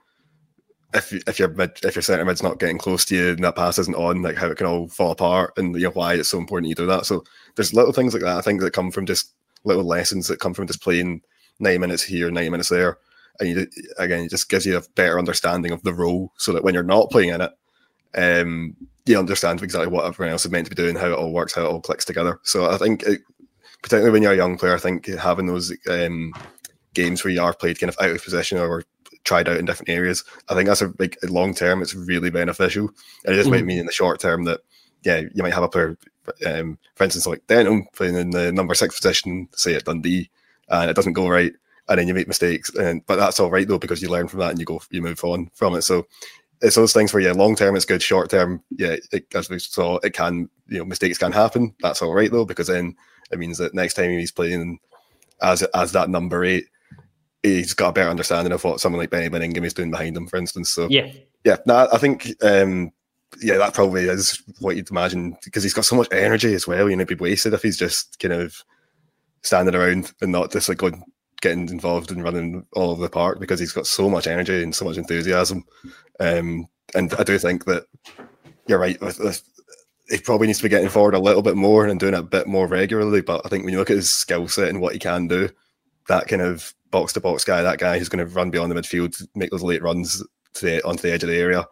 if 0.95 1.11
you, 1.11 1.21
if 1.27 1.37
your 1.37 1.49
mid, 1.49 1.77
if 1.83 1.95
your 1.95 2.01
centre 2.01 2.25
mid's 2.25 2.41
not 2.41 2.57
getting 2.57 2.79
close 2.79 3.05
to 3.05 3.15
you 3.15 3.29
and 3.29 3.43
that 3.43 3.55
pass 3.55 3.77
isn't 3.77 3.95
on, 3.95 4.23
like 4.23 4.35
how 4.35 4.47
it 4.47 4.57
can 4.57 4.65
all 4.65 4.87
fall 4.87 5.11
apart 5.11 5.53
and 5.55 5.75
you 5.75 5.83
know 5.83 5.91
why 5.91 6.15
it's 6.15 6.29
so 6.29 6.39
important 6.39 6.69
you 6.69 6.75
do 6.75 6.87
that. 6.87 7.05
So 7.05 7.23
there's 7.55 7.73
little 7.73 7.93
things 7.93 8.15
like 8.15 8.23
that 8.23 8.37
I 8.37 8.41
think 8.41 8.61
that 8.61 8.73
come 8.73 8.89
from 8.89 9.05
just 9.05 9.31
little 9.63 9.83
lessons 9.83 10.27
that 10.27 10.39
come 10.39 10.55
from 10.55 10.65
just 10.65 10.81
playing 10.81 11.21
90 11.59 11.77
minutes 11.79 12.03
here, 12.03 12.29
90 12.31 12.49
minutes 12.49 12.69
there. 12.69 12.97
And 13.39 13.49
you, 13.49 13.67
again, 13.97 14.25
it 14.25 14.29
just 14.29 14.49
gives 14.49 14.65
you 14.65 14.77
a 14.77 14.83
better 14.95 15.17
understanding 15.17 15.71
of 15.71 15.81
the 15.83 15.93
role 15.93 16.31
so 16.37 16.53
that 16.53 16.63
when 16.63 16.73
you're 16.73 16.83
not 16.83 17.09
playing 17.09 17.29
in 17.29 17.41
it, 17.41 17.51
um, 18.15 18.75
you 19.05 19.17
understand 19.17 19.61
exactly 19.61 19.91
what 19.91 20.05
everyone 20.05 20.31
else 20.31 20.45
is 20.45 20.51
meant 20.51 20.65
to 20.67 20.75
be 20.75 20.81
doing, 20.81 20.95
how 20.95 21.07
it 21.07 21.17
all 21.17 21.33
works, 21.33 21.53
how 21.53 21.63
it 21.63 21.67
all 21.67 21.81
clicks 21.81 22.05
together. 22.05 22.39
So 22.43 22.69
I 22.69 22.77
think, 22.77 23.03
it, 23.03 23.21
particularly 23.81 24.11
when 24.11 24.23
you're 24.23 24.33
a 24.33 24.37
young 24.37 24.57
player, 24.57 24.75
I 24.75 24.79
think 24.79 25.07
having 25.07 25.47
those 25.47 25.73
um, 25.89 26.33
games 26.93 27.23
where 27.23 27.33
you 27.33 27.41
are 27.41 27.53
played 27.53 27.79
kind 27.79 27.89
of 27.89 27.97
out 27.99 28.15
of 28.15 28.23
position 28.23 28.59
or 28.59 28.83
tried 29.23 29.49
out 29.49 29.57
in 29.57 29.65
different 29.65 29.89
areas, 29.89 30.23
I 30.47 30.53
think 30.53 30.67
that's 30.67 30.81
a 30.81 30.87
big 30.87 31.17
long 31.23 31.53
term. 31.53 31.81
It's 31.81 31.95
really 31.95 32.29
beneficial. 32.29 32.89
And 33.25 33.33
it 33.33 33.37
just 33.37 33.49
mm. 33.49 33.53
might 33.53 33.65
mean 33.65 33.79
in 33.79 33.85
the 33.85 33.91
short 33.91 34.19
term 34.19 34.45
that 34.45 34.61
yeah, 35.03 35.21
you 35.33 35.43
might 35.43 35.53
have 35.53 35.63
a 35.63 35.69
player, 35.69 35.97
um, 36.45 36.77
for 36.95 37.03
instance, 37.03 37.27
like 37.27 37.45
Denholm 37.47 37.83
playing 37.93 38.15
in 38.15 38.29
the 38.29 38.51
number 38.51 38.73
six 38.73 38.95
position, 38.99 39.49
say 39.53 39.75
at 39.75 39.85
Dundee, 39.85 40.29
and 40.73 40.89
it 40.89 40.95
doesn't 40.95 41.13
go 41.13 41.29
right, 41.29 41.53
and 41.87 41.99
then 41.99 42.07
you 42.07 42.13
make 42.13 42.27
mistakes, 42.27 42.73
and 42.75 43.05
but 43.05 43.17
that's 43.17 43.39
all 43.39 43.51
right 43.51 43.67
though 43.67 43.79
because 43.79 44.01
you 44.01 44.09
learn 44.09 44.27
from 44.27 44.39
that 44.39 44.51
and 44.51 44.59
you 44.59 44.65
go, 44.65 44.81
you 44.89 45.01
move 45.01 45.23
on 45.23 45.49
from 45.53 45.75
it. 45.75 45.83
So 45.83 46.05
it's 46.61 46.75
those 46.75 46.93
things 46.93 47.13
where 47.13 47.21
yeah, 47.21 47.33
long 47.33 47.55
term 47.55 47.75
it's 47.75 47.85
good, 47.85 48.01
short 48.01 48.29
term, 48.29 48.63
yeah, 48.71 48.95
it, 49.11 49.25
as 49.35 49.49
we 49.49 49.59
saw, 49.59 49.97
it 50.03 50.13
can 50.13 50.49
you 50.67 50.79
know 50.79 50.85
mistakes 50.85 51.17
can 51.17 51.31
happen. 51.31 51.75
That's 51.81 52.01
all 52.01 52.13
right 52.13 52.31
though 52.31 52.45
because 52.45 52.67
then 52.67 52.95
it 53.31 53.39
means 53.39 53.57
that 53.57 53.73
next 53.73 53.95
time 53.95 54.09
he's 54.11 54.31
playing 54.31 54.79
as 55.41 55.61
as 55.75 55.91
that 55.91 56.09
number 56.09 56.43
eight, 56.43 56.65
he's 57.43 57.73
got 57.73 57.89
a 57.89 57.93
better 57.93 58.09
understanding 58.09 58.53
of 58.53 58.63
what 58.63 58.79
someone 58.79 58.99
like 58.99 59.09
Benny 59.09 59.29
Baningime 59.29 59.65
is 59.65 59.73
doing 59.73 59.91
behind 59.91 60.15
him, 60.15 60.27
for 60.27 60.37
instance. 60.37 60.71
So 60.71 60.87
yeah, 60.89 61.11
yeah, 61.43 61.57
no, 61.65 61.87
I 61.91 61.97
think 61.97 62.33
um, 62.41 62.91
yeah, 63.41 63.57
that 63.57 63.73
probably 63.73 64.05
is 64.05 64.41
what 64.59 64.75
you'd 64.75 64.89
imagine 64.89 65.35
because 65.43 65.63
he's 65.63 65.73
got 65.73 65.85
so 65.85 65.95
much 65.95 66.07
energy 66.11 66.53
as 66.53 66.65
well. 66.65 66.89
You 66.89 66.95
know, 66.95 67.05
be 67.05 67.15
wasted 67.15 67.53
if 67.53 67.61
he's 67.61 67.77
just 67.77 68.19
kind 68.19 68.33
of 68.33 68.63
standing 69.43 69.75
around 69.75 70.11
and 70.21 70.31
not 70.31 70.51
just 70.51 70.69
like 70.69 70.77
going 70.77 71.03
getting 71.41 71.67
involved 71.67 72.09
and 72.09 72.23
running 72.23 72.65
all 72.73 72.91
over 72.91 73.01
the 73.01 73.09
park 73.09 73.39
because 73.39 73.59
he's 73.59 73.73
got 73.73 73.85
so 73.85 74.09
much 74.09 74.27
energy 74.27 74.63
and 74.63 74.73
so 74.73 74.85
much 74.85 74.97
enthusiasm. 74.97 75.63
Um, 76.19 76.67
and 76.95 77.13
I 77.15 77.23
do 77.23 77.37
think 77.37 77.65
that 77.65 77.85
you're 78.65 78.79
right. 78.79 78.99
With, 79.01 79.19
with, 79.19 79.43
he 80.09 80.19
probably 80.19 80.47
needs 80.47 80.59
to 80.59 80.63
be 80.63 80.69
getting 80.69 80.89
forward 80.89 81.15
a 81.15 81.19
little 81.19 81.41
bit 81.41 81.57
more 81.57 81.85
and 81.85 81.99
doing 81.99 82.13
it 82.13 82.19
a 82.19 82.23
bit 82.23 82.47
more 82.47 82.65
regularly. 82.67 83.21
But 83.21 83.41
I 83.45 83.49
think 83.49 83.65
when 83.65 83.73
you 83.73 83.79
look 83.79 83.89
at 83.89 83.97
his 83.97 84.11
skill 84.11 84.47
set 84.47 84.69
and 84.69 84.79
what 84.79 84.93
he 84.93 84.99
can 84.99 85.27
do, 85.27 85.49
that 86.07 86.27
kind 86.29 86.41
of 86.41 86.73
box 86.91 87.11
to 87.13 87.19
box 87.19 87.43
guy, 87.43 87.61
that 87.61 87.79
guy 87.79 87.99
who's 87.99 88.09
going 88.09 88.25
to 88.25 88.33
run 88.33 88.49
beyond 88.49 88.71
the 88.71 88.75
midfield, 88.75 89.21
make 89.35 89.51
those 89.51 89.63
late 89.63 89.83
runs 89.83 90.23
to 90.53 90.65
the, 90.65 90.87
onto 90.87 91.01
the 91.01 91.11
edge 91.11 91.23
of 91.23 91.29
the 91.29 91.37
area. 91.37 91.65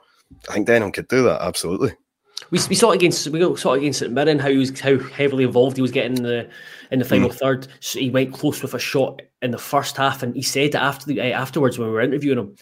I 0.50 0.54
think 0.54 0.68
Denholm 0.68 0.94
could 0.94 1.08
do 1.08 1.24
that 1.24 1.42
absolutely. 1.42 1.94
We, 2.50 2.60
we 2.70 2.76
saw 2.76 2.92
it 2.92 2.96
against 2.96 3.28
we 3.28 3.56
saw 3.58 3.74
it 3.74 3.80
against 3.80 4.00
St 4.00 4.12
Mirren 4.12 4.40
how 4.40 4.50
he 4.50 4.58
was 4.58 4.80
how 4.80 4.98
heavily 4.98 5.44
involved 5.44 5.78
he 5.78 5.82
was 5.82 5.92
getting 5.92 6.18
in 6.18 6.24
the 6.24 6.50
in 6.92 7.00
the 7.00 7.06
final 7.06 7.30
mm. 7.30 7.36
third. 7.36 7.68
So 7.80 8.00
he 8.00 8.10
went 8.10 8.34
close 8.34 8.62
with 8.62 8.74
a 8.74 8.80
shot 8.80 9.22
in 9.42 9.52
the 9.52 9.58
first 9.58 9.98
half, 9.98 10.24
and 10.24 10.36
he 10.36 10.42
said 10.42 10.76
after 10.76 11.06
the, 11.06 11.22
uh, 11.22 11.26
afterwards 11.26 11.78
when 11.78 11.88
we 11.88 11.94
were 11.94 12.02
interviewing 12.02 12.40
him 12.40 12.56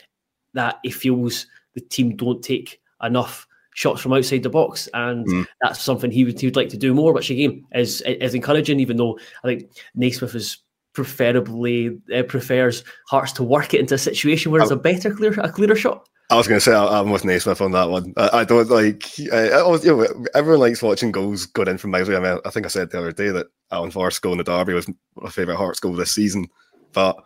that 0.53 0.79
he 0.83 0.91
feels 0.91 1.47
the 1.75 1.81
team 1.81 2.15
don't 2.15 2.43
take 2.43 2.81
enough 3.01 3.47
shots 3.75 4.01
from 4.01 4.13
outside 4.13 4.43
the 4.43 4.49
box, 4.49 4.89
and 4.93 5.25
mm. 5.25 5.47
that's 5.61 5.81
something 5.81 6.11
he 6.11 6.25
would 6.25 6.39
he 6.39 6.47
would 6.47 6.55
like 6.55 6.69
to 6.69 6.77
do 6.77 6.93
more. 6.93 7.13
Which 7.13 7.29
again 7.29 7.65
is 7.73 8.01
is 8.01 8.35
encouraging, 8.35 8.79
even 8.79 8.97
though 8.97 9.17
I 9.43 9.47
think 9.47 9.71
Naismith 9.95 10.35
is 10.35 10.57
preferably 10.93 11.97
uh, 12.13 12.23
prefers 12.23 12.83
Hearts 13.07 13.31
to 13.33 13.43
work 13.43 13.73
it 13.73 13.79
into 13.79 13.95
a 13.95 13.99
situation 13.99 14.51
where 14.51 14.61
it's 14.61 14.71
a 14.71 14.75
better, 14.75 15.13
clear, 15.13 15.31
a 15.39 15.51
clearer 15.51 15.75
shot. 15.75 16.07
I 16.31 16.35
was 16.35 16.47
going 16.47 16.59
to 16.59 16.63
say 16.63 16.75
I'm 16.75 17.09
with 17.09 17.25
Naismith 17.25 17.59
on 17.59 17.71
that 17.71 17.89
one. 17.89 18.13
I, 18.15 18.29
I 18.39 18.43
don't 18.43 18.69
like. 18.69 19.03
I, 19.33 19.49
I 19.49 19.63
was, 19.63 19.83
you 19.83 19.95
know, 19.95 20.25
everyone 20.35 20.59
likes 20.59 20.83
watching 20.83 21.11
goals 21.11 21.47
go 21.47 21.63
in 21.63 21.79
from 21.79 21.89
miles 21.89 22.07
away. 22.07 22.17
I 22.17 22.19
mean, 22.19 22.39
I 22.45 22.49
think 22.51 22.67
I 22.67 22.69
said 22.69 22.91
the 22.91 22.99
other 22.99 23.11
day 23.11 23.29
that 23.29 23.47
Alan 23.71 23.89
Forrest's 23.89 24.19
goal 24.19 24.33
in 24.33 24.37
the 24.37 24.43
derby 24.43 24.73
was 24.73 24.87
my 25.15 25.29
favourite 25.29 25.57
Hearts 25.57 25.79
goal 25.79 25.93
this 25.93 26.11
season. 26.11 26.47
But 26.93 27.17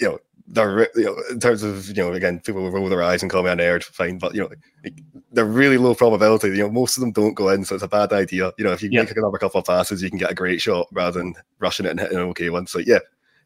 you 0.00 0.08
know, 0.08 0.18
they're 0.46 0.88
you 0.94 1.04
know, 1.04 1.16
in 1.30 1.40
terms 1.40 1.62
of 1.62 1.88
you 1.88 1.94
know, 1.94 2.12
again, 2.12 2.40
people 2.40 2.62
will 2.62 2.70
roll 2.70 2.88
their 2.88 3.02
eyes 3.02 3.20
and 3.20 3.30
call 3.30 3.42
me 3.42 3.50
nerd. 3.50 3.82
Fine, 3.82 4.16
but 4.16 4.34
you 4.34 4.40
know, 4.40 4.48
like, 4.82 5.02
they're 5.32 5.44
really 5.44 5.76
low 5.76 5.94
probability. 5.94 6.48
You 6.48 6.64
know, 6.64 6.70
most 6.70 6.96
of 6.96 7.02
them 7.02 7.12
don't 7.12 7.34
go 7.34 7.50
in, 7.50 7.66
so 7.66 7.74
it's 7.74 7.84
a 7.84 7.88
bad 7.88 8.14
idea. 8.14 8.50
You 8.56 8.64
know, 8.64 8.72
if 8.72 8.82
you 8.82 8.88
yeah. 8.90 9.02
make 9.02 9.14
another 9.14 9.36
couple 9.36 9.60
of 9.60 9.66
passes, 9.66 10.02
you 10.02 10.08
can 10.08 10.18
get 10.18 10.30
a 10.30 10.34
great 10.34 10.62
shot 10.62 10.86
rather 10.90 11.18
than 11.18 11.34
rushing 11.58 11.84
it 11.84 11.90
and 11.90 12.00
hitting 12.00 12.16
an 12.16 12.24
okay 12.24 12.48
one. 12.48 12.66
So 12.66 12.78
yeah, 12.78 13.00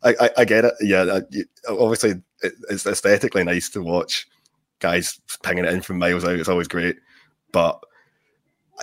I, 0.05 0.15
I, 0.21 0.31
I 0.39 0.45
get 0.45 0.65
it. 0.65 0.75
Yeah, 0.81 1.21
obviously 1.69 2.23
it's 2.43 2.87
aesthetically 2.87 3.43
nice 3.43 3.69
to 3.71 3.83
watch 3.83 4.29
guys 4.81 5.21
pinging 5.43 5.65
it 5.65 5.73
in 5.73 5.83
from 5.83 5.99
miles 5.99 6.25
out. 6.25 6.39
It's 6.39 6.49
always 6.49 6.69
great. 6.69 6.97
But 7.53 7.83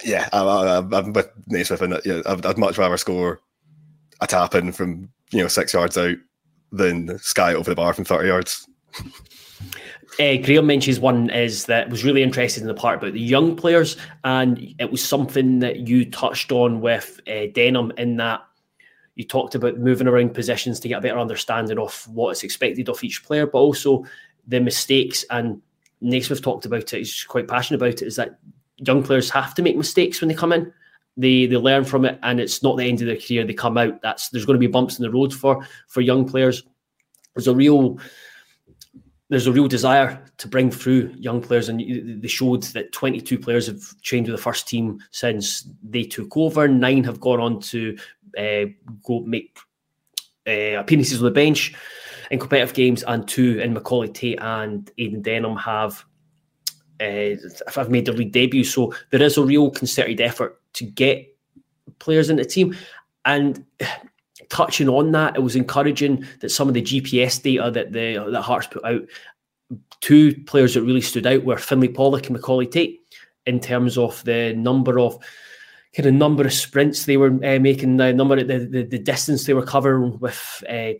yeah, 0.03 0.29
I, 0.31 0.77
am 0.77 1.13
with 1.13 1.29
Naismith 1.47 1.79
that. 1.79 2.05
Yeah, 2.05 2.21
I'd, 2.25 2.45
I'd, 2.45 2.57
much 2.57 2.77
rather 2.77 2.97
score 2.97 3.39
a 4.21 4.27
tap 4.27 4.55
in 4.55 4.71
from 4.71 5.09
you 5.31 5.41
know 5.41 5.47
six 5.47 5.73
yards 5.73 5.97
out 5.97 6.17
than 6.71 7.17
sky 7.19 7.53
over 7.53 7.69
the 7.69 7.75
bar 7.75 7.93
from 7.93 8.05
thirty 8.05 8.27
yards. 8.27 8.67
Uh, 10.19 10.37
Graham 10.37 10.65
mentions 10.65 10.99
one 10.99 11.29
is 11.29 11.65
that 11.65 11.89
was 11.91 12.03
really 12.03 12.23
interested 12.23 12.61
in 12.61 12.67
the 12.67 12.73
part 12.73 12.97
about 12.97 13.13
the 13.13 13.19
young 13.19 13.55
players, 13.55 13.97
and 14.23 14.73
it 14.79 14.89
was 14.89 15.03
something 15.03 15.59
that 15.59 15.87
you 15.87 16.09
touched 16.09 16.51
on 16.51 16.81
with 16.81 17.19
uh, 17.27 17.45
Denholm 17.53 17.91
in 17.99 18.17
that 18.17 18.41
you 19.15 19.23
talked 19.23 19.53
about 19.53 19.77
moving 19.77 20.07
around 20.07 20.33
positions 20.33 20.79
to 20.79 20.87
get 20.87 20.99
a 20.99 21.01
better 21.01 21.19
understanding 21.19 21.77
of 21.77 22.07
what 22.07 22.31
is 22.31 22.43
expected 22.43 22.89
of 22.89 23.03
each 23.03 23.23
player, 23.23 23.45
but 23.45 23.59
also 23.59 24.05
the 24.47 24.59
mistakes 24.59 25.25
and 25.29 25.61
Naismith 26.01 26.41
talked 26.41 26.65
about 26.65 26.93
it. 26.93 26.97
He's 26.97 27.23
quite 27.23 27.47
passionate 27.47 27.81
about 27.81 28.01
it. 28.01 28.07
Is 28.07 28.15
that 28.17 28.39
young 28.77 29.03
players 29.03 29.29
have 29.31 29.53
to 29.55 29.61
make 29.61 29.75
mistakes 29.75 30.21
when 30.21 30.27
they 30.29 30.35
come 30.35 30.53
in. 30.53 30.71
They 31.15 31.47
they 31.47 31.57
learn 31.57 31.83
from 31.83 32.05
it, 32.05 32.19
and 32.21 32.39
it's 32.39 32.61
not 32.61 32.77
the 32.77 32.85
end 32.85 33.01
of 33.01 33.07
their 33.07 33.17
career. 33.17 33.43
They 33.43 33.53
come 33.53 33.77
out. 33.77 34.01
That's 34.01 34.29
there's 34.29 34.45
going 34.45 34.55
to 34.55 34.65
be 34.65 34.71
bumps 34.71 34.99
in 34.99 35.03
the 35.03 35.11
road 35.11 35.33
for 35.33 35.65
for 35.87 36.01
young 36.01 36.27
players. 36.27 36.63
There's 37.35 37.47
a 37.47 37.55
real 37.55 37.99
there's 39.29 39.47
a 39.47 39.51
real 39.51 39.67
desire 39.67 40.23
to 40.37 40.47
bring 40.47 40.71
through 40.71 41.13
young 41.17 41.41
players, 41.41 41.69
and 41.69 42.21
they 42.21 42.27
showed 42.27 42.63
that 42.63 42.91
22 42.91 43.39
players 43.39 43.67
have 43.67 43.81
trained 44.01 44.27
with 44.27 44.35
the 44.35 44.41
first 44.41 44.67
team 44.67 44.99
since 45.11 45.67
they 45.83 46.03
took 46.03 46.37
over. 46.37 46.67
Nine 46.67 47.03
have 47.03 47.19
gone 47.19 47.39
on 47.39 47.59
to 47.61 47.97
uh, 48.37 48.65
go 49.03 49.21
make 49.21 49.57
uh, 50.47 50.79
appearances 50.79 51.17
on 51.17 51.25
the 51.25 51.31
bench 51.31 51.73
in 52.31 52.39
competitive 52.39 52.73
games, 52.73 53.03
and 53.03 53.27
two 53.27 53.59
in 53.59 53.73
Macaulay 53.73 54.09
Tait 54.09 54.39
and 54.41 54.89
Aidan 54.97 55.23
Denholm 55.23 55.59
have 55.59 56.05
uh, 56.99 57.35
have 57.73 57.89
made 57.89 58.05
their 58.05 58.13
league 58.13 58.31
debut. 58.31 58.63
So 58.63 58.93
there 59.11 59.21
is 59.21 59.37
a 59.37 59.43
real 59.43 59.69
concerted 59.69 60.21
effort 60.21 60.61
to 60.73 60.85
get 60.85 61.35
players 61.99 62.29
in 62.29 62.37
the 62.37 62.45
team. 62.45 62.75
And 63.25 63.65
touching 64.49 64.89
on 64.89 65.11
that, 65.11 65.35
it 65.35 65.43
was 65.43 65.55
encouraging 65.55 66.25
that 66.39 66.49
some 66.49 66.67
of 66.67 66.73
the 66.73 66.81
GPS 66.81 67.41
data 67.41 67.71
that 67.71 67.91
the 67.91 68.29
that 68.31 68.41
Hearts 68.41 68.67
put 68.67 68.85
out, 68.85 69.01
two 70.01 70.35
players 70.45 70.73
that 70.73 70.83
really 70.83 71.01
stood 71.01 71.27
out 71.27 71.43
were 71.43 71.57
Finlay 71.57 71.89
Pollock 71.89 72.27
and 72.27 72.35
Macaulay 72.35 72.67
Tait 72.67 72.99
in 73.45 73.59
terms 73.59 73.97
of 73.97 74.23
the 74.25 74.53
number 74.53 74.99
of 74.99 75.17
kind 75.95 76.07
of 76.07 76.13
number 76.13 76.45
of 76.45 76.53
sprints 76.53 77.05
they 77.05 77.17
were 77.17 77.31
uh, 77.43 77.59
making, 77.59 77.97
the 77.97 78.13
number 78.13 78.43
the, 78.43 78.59
the, 78.59 78.83
the 78.83 78.99
distance 78.99 79.45
they 79.45 79.53
were 79.53 79.65
covering 79.65 80.19
with 80.19 80.63
uh, 80.69 80.93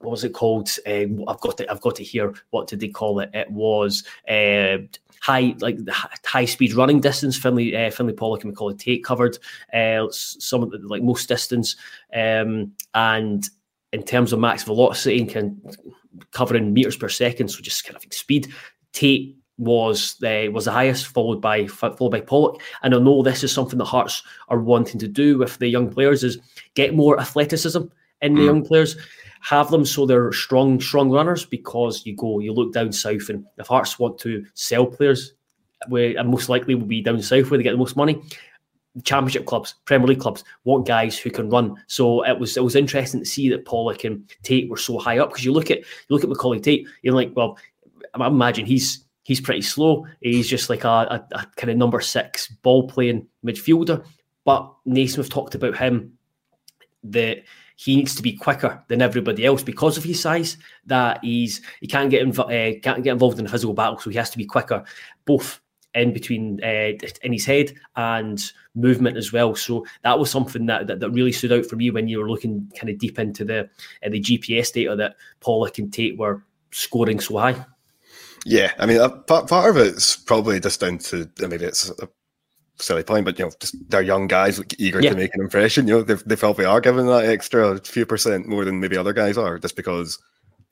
what 0.00 0.12
was 0.12 0.24
it 0.24 0.32
called? 0.32 0.70
Uh, 0.86 1.06
I've 1.26 1.40
got 1.40 1.60
it. 1.60 1.68
I've 1.70 1.80
got 1.80 1.96
to 1.96 2.04
hear. 2.04 2.34
What 2.50 2.68
did 2.68 2.80
they 2.80 2.88
call 2.88 3.20
it? 3.20 3.30
It 3.34 3.50
was 3.50 4.04
uh, 4.28 4.78
high, 5.20 5.54
like 5.60 5.84
the 5.84 5.92
high 6.24 6.44
speed 6.44 6.74
running 6.74 7.00
distance. 7.00 7.36
Finlay, 7.36 7.74
uh, 7.74 7.90
Finlay 7.90 8.12
Pollock 8.12 8.44
and 8.44 8.52
Macaulay 8.52 8.74
Tait 8.74 9.04
covered 9.04 9.38
uh, 9.74 10.06
some 10.10 10.62
of 10.62 10.70
the, 10.70 10.78
like 10.78 11.02
most 11.02 11.28
distance, 11.28 11.76
um, 12.14 12.72
and 12.94 13.48
in 13.92 14.02
terms 14.02 14.32
of 14.32 14.38
max 14.38 14.62
velocity 14.62 15.20
and 15.20 15.30
can 15.30 15.60
covering 16.30 16.72
meters 16.72 16.96
per 16.96 17.08
second, 17.08 17.48
so 17.48 17.60
just 17.60 17.84
kind 17.84 17.96
of 17.96 18.04
speed. 18.12 18.48
Tait 18.92 19.36
was 19.58 20.14
the 20.20 20.48
was 20.50 20.66
the 20.66 20.72
highest, 20.72 21.08
followed 21.08 21.40
by 21.40 21.66
followed 21.66 22.10
by 22.10 22.20
Pollock. 22.20 22.62
And 22.82 22.94
I 22.94 22.98
know 22.98 23.22
this 23.22 23.42
is 23.42 23.52
something 23.52 23.78
that 23.78 23.86
Hearts 23.86 24.22
are 24.48 24.60
wanting 24.60 25.00
to 25.00 25.08
do 25.08 25.38
with 25.38 25.58
the 25.58 25.68
young 25.68 25.90
players 25.90 26.22
is 26.22 26.38
get 26.74 26.94
more 26.94 27.18
athleticism 27.20 27.82
in 28.20 28.34
the 28.34 28.40
mm. 28.40 28.46
young 28.46 28.64
players 28.64 28.96
have 29.40 29.70
them 29.70 29.84
so 29.84 30.06
they're 30.06 30.32
strong, 30.32 30.80
strong 30.80 31.10
runners 31.10 31.44
because 31.44 32.04
you 32.04 32.16
go, 32.16 32.40
you 32.40 32.52
look 32.52 32.72
down 32.72 32.92
south, 32.92 33.28
and 33.28 33.44
if 33.58 33.66
Hearts 33.66 33.98
want 33.98 34.18
to 34.20 34.44
sell 34.54 34.86
players, 34.86 35.34
where 35.86 36.18
and 36.18 36.28
most 36.28 36.48
likely 36.48 36.74
will 36.74 36.86
be 36.86 37.02
down 37.02 37.22
south 37.22 37.50
where 37.50 37.58
they 37.58 37.64
get 37.64 37.72
the 37.72 37.78
most 37.78 37.96
money. 37.96 38.20
Championship 39.04 39.46
clubs, 39.46 39.76
Premier 39.84 40.08
League 40.08 40.20
clubs 40.20 40.42
want 40.64 40.86
guys 40.86 41.16
who 41.16 41.30
can 41.30 41.50
run. 41.50 41.76
So 41.86 42.24
it 42.24 42.38
was 42.38 42.56
it 42.56 42.64
was 42.64 42.74
interesting 42.74 43.20
to 43.20 43.26
see 43.26 43.48
that 43.50 43.64
Pollock 43.64 44.02
and 44.02 44.28
Tait 44.42 44.68
were 44.68 44.76
so 44.76 44.98
high 44.98 45.18
up 45.18 45.30
because 45.30 45.44
you 45.44 45.52
look 45.52 45.70
at 45.70 45.78
you 45.78 45.84
look 46.10 46.24
at 46.24 46.30
Macaulay 46.30 46.58
Tait, 46.58 46.86
you're 47.02 47.14
like, 47.14 47.30
well, 47.36 47.58
I 48.14 48.26
imagine 48.26 48.66
he's 48.66 49.04
he's 49.22 49.40
pretty 49.40 49.62
slow. 49.62 50.06
He's 50.20 50.48
just 50.48 50.68
like 50.68 50.84
a, 50.84 50.88
a, 50.88 51.26
a 51.32 51.46
kind 51.56 51.70
of 51.70 51.76
number 51.76 52.00
six 52.00 52.48
ball 52.48 52.88
playing 52.88 53.26
midfielder. 53.44 54.04
But 54.44 54.74
Naismith 54.86 55.30
talked 55.30 55.54
about 55.54 55.76
him 55.76 56.14
that 57.04 57.44
he 57.78 57.94
needs 57.94 58.16
to 58.16 58.22
be 58.22 58.32
quicker 58.32 58.82
than 58.88 59.00
everybody 59.00 59.46
else 59.46 59.62
because 59.62 59.96
of 59.96 60.02
his 60.02 60.20
size. 60.20 60.56
That 60.86 61.20
he's 61.22 61.60
he 61.80 61.86
can't 61.86 62.10
get 62.10 62.26
inv- 62.26 62.40
uh, 62.40 62.80
can't 62.80 63.04
get 63.04 63.12
involved 63.12 63.38
in 63.38 63.46
a 63.46 63.48
physical 63.48 63.72
battle, 63.72 64.00
so 64.00 64.10
he 64.10 64.16
has 64.16 64.30
to 64.30 64.38
be 64.38 64.44
quicker, 64.44 64.82
both 65.24 65.60
in 65.94 66.12
between 66.12 66.58
uh, 66.64 66.92
in 67.22 67.32
his 67.32 67.46
head 67.46 67.72
and 67.94 68.52
movement 68.74 69.16
as 69.16 69.32
well. 69.32 69.54
So 69.54 69.86
that 70.02 70.18
was 70.18 70.28
something 70.28 70.66
that, 70.66 70.88
that, 70.88 70.98
that 70.98 71.10
really 71.10 71.30
stood 71.30 71.52
out 71.52 71.66
for 71.66 71.76
me 71.76 71.92
when 71.92 72.08
you 72.08 72.18
were 72.18 72.28
looking 72.28 72.68
kind 72.76 72.90
of 72.90 72.98
deep 72.98 73.16
into 73.16 73.44
the 73.44 73.70
uh, 74.04 74.08
the 74.08 74.20
GPS 74.20 74.72
data 74.72 74.96
that 74.96 75.14
Pollock 75.38 75.78
and 75.78 75.92
Tait 75.92 76.18
were 76.18 76.42
scoring 76.72 77.20
so 77.20 77.38
high. 77.38 77.64
Yeah, 78.44 78.72
I 78.78 78.86
mean, 78.86 79.00
uh, 79.00 79.08
part, 79.08 79.48
part 79.48 79.70
of 79.70 79.76
it's 79.76 80.16
probably 80.16 80.58
just 80.58 80.80
down 80.80 80.98
to 80.98 81.30
maybe 81.38 81.64
it's 81.64 81.90
a 81.90 82.08
silly 82.80 83.02
point, 83.02 83.24
but 83.24 83.38
you 83.38 83.44
know, 83.44 83.52
just 83.60 83.76
they're 83.90 84.02
young 84.02 84.26
guys 84.26 84.58
like, 84.58 84.74
eager 84.78 85.00
yeah. 85.00 85.10
to 85.10 85.16
make 85.16 85.34
an 85.34 85.40
impression. 85.40 85.88
You 85.88 85.94
know, 85.94 86.02
they, 86.02 86.14
they 86.14 86.36
probably 86.36 86.64
are 86.64 86.80
giving 86.80 87.06
that 87.06 87.24
extra 87.26 87.78
few 87.78 88.06
percent 88.06 88.46
more 88.46 88.64
than 88.64 88.80
maybe 88.80 88.96
other 88.96 89.12
guys 89.12 89.36
are, 89.38 89.58
just 89.58 89.76
because 89.76 90.18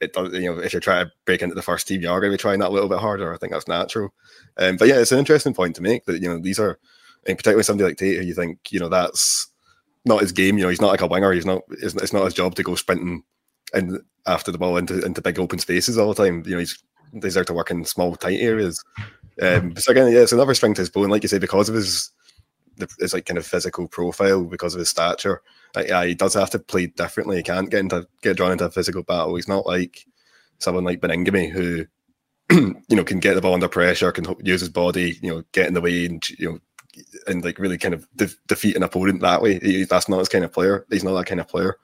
it 0.01 0.13
does. 0.13 0.33
You 0.33 0.55
know, 0.55 0.59
if 0.59 0.73
you're 0.73 0.81
trying 0.81 1.07
to 1.07 1.13
break 1.25 1.43
into 1.43 1.55
the 1.55 1.63
first 1.63 1.89
team, 1.89 2.03
you 2.03 2.11
are 2.11 2.21
going 2.21 2.31
to 2.31 2.37
be 2.37 2.41
trying 2.41 2.61
that 2.61 2.69
a 2.69 2.75
little 2.75 2.89
bit 2.89 2.99
harder. 2.99 3.33
I 3.33 3.39
think 3.39 3.53
that's 3.53 3.69
natural. 3.69 4.13
Um, 4.57 4.77
but 4.77 4.89
yeah, 4.89 4.99
it's 4.99 5.13
an 5.13 5.19
interesting 5.19 5.55
point 5.55 5.77
to 5.77 5.83
make 5.83 6.05
that 6.07 6.23
you 6.23 6.29
know 6.29 6.39
these 6.39 6.59
are, 6.59 6.79
and 7.27 7.37
particularly 7.37 7.65
somebody 7.65 7.89
like 7.89 7.99
Tait, 7.99 8.19
who 8.19 8.25
you 8.25 8.35
think 8.35 8.73
you 8.73 8.81
know 8.81 8.89
that's 8.89 9.49
not 10.05 10.21
his 10.21 10.33
game. 10.33 10.59
You 10.59 10.65
know, 10.65 10.71
he's 10.71 10.81
not 10.81 10.91
like 10.91 11.03
a 11.03 11.07
winger. 11.07 11.33
He's 11.33 11.47
not. 11.47 11.63
It's, 11.71 11.95
it's 11.95 12.13
not 12.13 12.25
his 12.25 12.35
job 12.35 12.55
to 12.55 12.63
go 12.63 12.75
sprinting 12.75 13.23
and 13.75 14.01
after 14.27 14.53
the 14.53 14.59
ball 14.59 14.77
into 14.77 15.05
into 15.05 15.23
big 15.23 15.39
open 15.39 15.59
spaces 15.59 15.99
all 15.99 16.13
the 16.13 16.23
time. 16.23 16.43
You 16.47 16.53
know, 16.53 16.59
he's 16.59 16.83
he's 17.23 17.35
there 17.35 17.45
to 17.45 17.55
work 17.55 17.71
in 17.71 17.85
small 17.85 18.17
tight 18.17 18.41
areas. 18.41 18.83
Um, 19.41 19.77
so 19.79 19.93
again, 19.93 20.13
yeah, 20.13 20.21
it's 20.21 20.33
another 20.33 20.55
strength 20.55 20.77
to 20.77 20.83
his 20.83 20.91
bone, 20.91 21.09
like 21.09 21.23
you 21.23 21.29
say, 21.29 21.39
because 21.39 21.69
of 21.69 21.75
his 21.75 22.11
his 22.99 23.15
like 23.15 23.25
kind 23.25 23.39
of 23.39 23.47
physical 23.47 23.89
profile, 23.89 24.45
because 24.45 24.75
of 24.75 24.81
his 24.81 24.89
stature. 24.89 25.43
Like, 25.75 25.89
yeah, 25.89 26.05
he 26.05 26.15
does 26.15 26.35
have 26.35 26.51
to 26.51 26.59
play 26.59 26.87
differently. 26.87 27.39
He 27.39 27.43
can't 27.43 27.71
get 27.71 27.81
into 27.81 28.07
get 28.23 28.37
drawn 28.37 28.53
into 28.53 28.65
a 28.67 28.71
physical 28.71 29.03
battle. 29.03 29.37
He's 29.37 29.49
not 29.49 29.67
like 29.67 30.05
someone 30.59 30.85
like 30.85 31.01
Baningime 31.01 31.51
who 31.51 31.87
you 32.51 32.97
know 32.97 33.05
can 33.05 33.21
get 33.21 33.35
the 33.35 33.41
ball 33.41 33.55
under 33.55 33.69
pressure, 33.69 34.13
can 34.13 34.27
use 34.43 34.61
his 34.61 34.71
body, 34.71 35.19
you 35.23 35.31
know, 35.31 35.43
get 35.53 35.67
in 35.67 35.75
the 35.75 35.81
way 35.81 36.07
and 36.07 36.29
you 36.39 36.53
know 36.53 36.59
and 37.27 37.45
like 37.45 37.59
really 37.59 37.79
kind 37.79 37.95
of 37.95 38.07
de- 38.17 38.29
defeat 38.47 38.77
an 38.77 38.83
opponent 38.83 39.21
that 39.21 39.43
way. 39.43 39.59
He, 39.59 39.85
that's 39.85 40.09
not 40.09 40.19
his 40.19 40.29
kind 40.29 40.45
of 40.45 40.53
player. 40.53 40.87
He's 40.91 41.05
not 41.05 41.15
that 41.15 41.27
kind 41.27 41.41
of 41.41 41.49
player. 41.49 41.77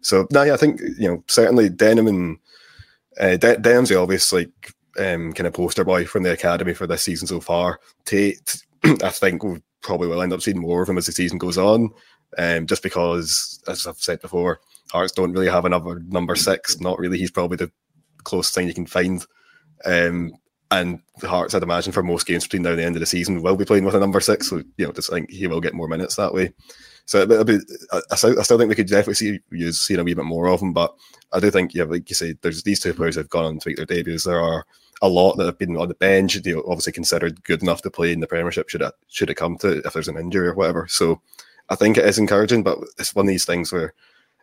So 0.00 0.26
no, 0.30 0.42
yeah, 0.42 0.54
I 0.54 0.58
think 0.58 0.80
you 0.80 1.08
know 1.08 1.24
certainly 1.26 1.70
Denholm 1.70 2.08
and 2.08 2.38
uh, 3.18 3.36
De- 3.36 3.56
Denholm's 3.56 3.88
the 3.88 4.00
obvious 4.00 4.32
like 4.32 4.73
um, 4.98 5.32
kind 5.32 5.46
of 5.46 5.54
poster 5.54 5.84
boy 5.84 6.04
from 6.04 6.22
the 6.22 6.32
academy 6.32 6.74
for 6.74 6.86
this 6.86 7.02
season 7.02 7.26
so 7.26 7.40
far. 7.40 7.80
Tait, 8.04 8.62
I 8.84 9.10
think 9.10 9.42
we 9.42 9.62
probably 9.82 10.08
will 10.08 10.22
end 10.22 10.32
up 10.32 10.42
seeing 10.42 10.60
more 10.60 10.82
of 10.82 10.88
him 10.88 10.98
as 10.98 11.06
the 11.06 11.12
season 11.12 11.38
goes 11.38 11.58
on, 11.58 11.90
um, 12.38 12.66
just 12.66 12.82
because, 12.82 13.60
as 13.68 13.86
I've 13.86 13.98
said 13.98 14.20
before, 14.20 14.60
Hearts 14.92 15.12
don't 15.12 15.32
really 15.32 15.48
have 15.48 15.64
another 15.64 16.00
number 16.08 16.36
six. 16.36 16.80
Not 16.80 16.98
really. 16.98 17.18
He's 17.18 17.30
probably 17.30 17.56
the 17.56 17.70
closest 18.22 18.54
thing 18.54 18.68
you 18.68 18.74
can 18.74 18.86
find. 18.86 19.24
Um, 19.84 20.32
and 20.70 21.00
the 21.20 21.28
Hearts, 21.28 21.54
I'd 21.54 21.62
imagine, 21.62 21.92
for 21.92 22.02
most 22.02 22.26
games 22.26 22.44
between 22.44 22.62
now 22.62 22.70
and 22.70 22.78
the 22.78 22.84
end 22.84 22.96
of 22.96 23.00
the 23.00 23.06
season, 23.06 23.42
will 23.42 23.56
be 23.56 23.64
playing 23.64 23.84
with 23.84 23.94
a 23.94 24.00
number 24.00 24.20
six. 24.20 24.48
So 24.50 24.62
you 24.76 24.86
know, 24.86 24.92
just 24.92 25.10
think 25.10 25.30
he 25.30 25.46
will 25.46 25.60
get 25.60 25.74
more 25.74 25.88
minutes 25.88 26.16
that 26.16 26.34
way. 26.34 26.52
So 27.06 27.22
it'll 27.22 27.44
be, 27.44 27.58
I, 28.10 28.16
still, 28.16 28.38
I 28.38 28.42
still 28.42 28.58
think 28.58 28.70
we 28.70 28.74
could 28.74 28.86
definitely 28.86 29.14
see 29.14 29.40
use 29.50 29.80
seeing 29.80 30.00
a 30.00 30.04
wee 30.04 30.14
bit 30.14 30.24
more 30.24 30.48
of 30.48 30.60
him. 30.60 30.72
But 30.72 30.94
I 31.32 31.40
do 31.40 31.50
think, 31.50 31.74
yeah, 31.74 31.84
like 31.84 32.08
you 32.08 32.16
say, 32.16 32.34
there's 32.40 32.62
these 32.62 32.80
two 32.80 32.94
players 32.94 33.16
have 33.16 33.28
gone 33.28 33.44
on 33.44 33.58
to 33.58 33.68
make 33.68 33.76
their 33.76 33.86
debuts. 33.86 34.24
There 34.24 34.40
are 34.40 34.64
a 35.04 35.08
lot 35.08 35.34
that 35.36 35.44
have 35.44 35.58
been 35.58 35.76
on 35.76 35.88
the 35.88 35.94
bench, 35.94 36.34
know, 36.46 36.62
obviously 36.66 36.92
considered 36.92 37.44
good 37.44 37.62
enough 37.62 37.82
to 37.82 37.90
play 37.90 38.10
in 38.10 38.20
the 38.20 38.26
Premiership 38.26 38.70
should 38.70 38.80
it 38.80 38.94
should 39.08 39.28
it 39.28 39.34
come 39.34 39.58
to 39.58 39.82
if 39.84 39.92
there's 39.92 40.08
an 40.08 40.16
injury 40.16 40.48
or 40.48 40.54
whatever. 40.54 40.86
So 40.88 41.20
I 41.68 41.74
think 41.74 41.98
it 41.98 42.06
is 42.06 42.18
encouraging, 42.18 42.62
but 42.62 42.78
it's 42.98 43.14
one 43.14 43.26
of 43.26 43.28
these 43.28 43.44
things 43.44 43.70
where 43.70 43.92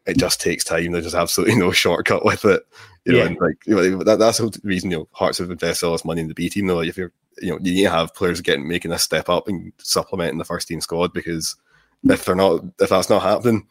it 0.06 0.18
just 0.18 0.40
takes 0.40 0.64
time. 0.64 0.92
There's 0.92 1.06
just 1.06 1.16
absolutely 1.16 1.56
no 1.58 1.72
shortcut 1.72 2.24
with 2.24 2.46
it. 2.46 2.62
You 3.06 3.14
know, 3.14 3.18
yeah. 3.18 3.26
and 3.26 3.38
like 3.42 3.58
you 3.66 3.76
know, 3.76 4.04
that, 4.04 4.20
that's 4.20 4.38
the 4.38 4.56
reason 4.64 4.92
you 4.92 4.98
know 4.98 5.08
Hearts 5.14 5.40
have 5.40 5.50
invested 5.50 5.88
all 5.88 5.94
this 5.94 6.06
money 6.06 6.22
in 6.22 6.28
the 6.28 6.36
B 6.36 6.48
team. 6.48 6.68
Though, 6.68 6.82
if 6.82 6.96
you're 6.96 7.12
you 7.42 7.50
know 7.50 7.58
you 7.60 7.74
need 7.74 7.84
to 7.86 7.90
have 7.90 8.14
players 8.14 8.40
getting 8.40 8.68
making 8.68 8.92
a 8.92 9.00
step 9.00 9.30
up 9.30 9.48
and 9.48 9.74
supplementing 9.80 10.38
the 10.38 10.46
first 10.46 10.68
team 10.68 10.80
squad 10.80 11.12
because 11.12 11.56
if 12.04 12.24
they're 12.24 12.36
not 12.36 12.62
if 12.80 12.90
that's 12.90 13.10
not 13.10 13.24
happening, 13.24 13.66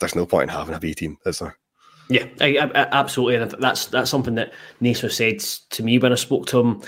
there's 0.00 0.14
no 0.14 0.24
point 0.24 0.44
in 0.44 0.56
having 0.56 0.74
a 0.74 0.80
B 0.80 0.94
team, 0.94 1.18
is 1.26 1.40
there? 1.40 1.58
Yeah, 2.08 2.26
I, 2.40 2.58
I, 2.58 2.70
absolutely, 2.92 3.36
and 3.36 3.50
that's 3.60 3.86
that's 3.86 4.10
something 4.10 4.34
that 4.34 4.52
Naismith 4.80 5.12
said 5.12 5.40
to 5.40 5.82
me 5.82 5.98
when 5.98 6.12
I 6.12 6.16
spoke 6.16 6.46
to 6.46 6.60
him 6.60 6.82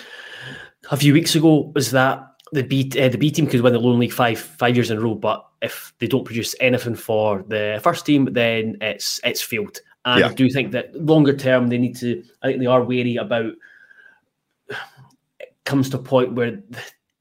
a 0.91 0.97
few 0.97 1.13
weeks 1.13 1.35
ago. 1.35 1.73
Was 1.75 1.91
that 1.93 2.27
the 2.53 2.63
B 2.63 2.91
uh, 3.01 3.09
the 3.09 3.19
B 3.19 3.31
team 3.31 3.47
could 3.47 3.63
win 3.63 3.73
the 3.73 3.79
Lowland 3.79 4.01
League 4.01 4.13
five 4.13 4.39
five 4.39 4.77
years 4.77 4.91
in 4.91 4.99
a 4.99 5.01
row, 5.01 5.15
but 5.15 5.47
if 5.63 5.95
they 5.99 6.07
don't 6.07 6.25
produce 6.25 6.55
anything 6.61 6.95
for 6.95 7.45
the 7.49 7.81
first 7.83 8.05
team, 8.05 8.29
then 8.33 8.77
it's 8.81 9.21
it's 9.25 9.43
failed. 9.43 9.79
And 10.05 10.21
yeah. 10.21 10.29
I 10.29 10.35
do 10.35 10.49
think 10.51 10.73
that 10.73 10.95
longer 10.95 11.37
term 11.37 11.69
they 11.69 11.79
need 11.79 11.97
to. 11.97 12.23
I 12.43 12.49
think 12.49 12.61
they 12.61 12.67
are 12.67 12.85
wary 12.85 13.17
about. 13.17 13.53
It 15.41 15.55
comes 15.65 15.91
to 15.91 15.99
a 15.99 16.03
point 16.03 16.35
where 16.35 16.63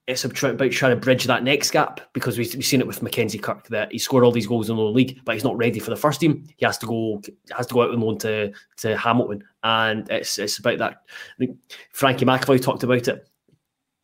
it's 0.07 0.23
about 0.23 0.71
trying 0.71 0.91
to 0.91 0.95
bridge 0.95 1.23
that 1.23 1.43
next 1.43 1.71
gap 1.71 1.99
because 2.13 2.37
we've, 2.37 2.63
seen 2.63 2.79
it 2.79 2.85
with 2.85 3.01
Mackenzie 3.01 3.39
Kirk 3.39 3.67
that 3.69 3.91
he 3.91 3.97
scored 3.97 4.23
all 4.23 4.31
these 4.31 4.45
goals 4.45 4.69
in 4.69 4.75
the 4.75 4.81
league, 4.83 5.19
but 5.25 5.33
he's 5.33 5.43
not 5.43 5.57
ready 5.57 5.79
for 5.79 5.89
the 5.89 5.95
first 5.95 6.19
team. 6.19 6.45
He 6.57 6.65
has 6.65 6.77
to 6.79 6.85
go 6.85 7.21
has 7.55 7.65
to 7.67 7.73
go 7.73 7.83
out 7.83 7.89
on 7.89 8.01
loan 8.01 8.17
to 8.19 8.53
to 8.77 8.97
Hamilton, 8.97 9.43
and 9.63 10.09
it's 10.11 10.37
it's 10.37 10.59
about 10.59 10.77
that. 10.77 11.01
I 11.09 11.37
think 11.39 11.57
Frankie 11.91 12.25
McAvoy 12.25 12.61
talked 12.61 12.83
about 12.83 13.07
it. 13.07 13.27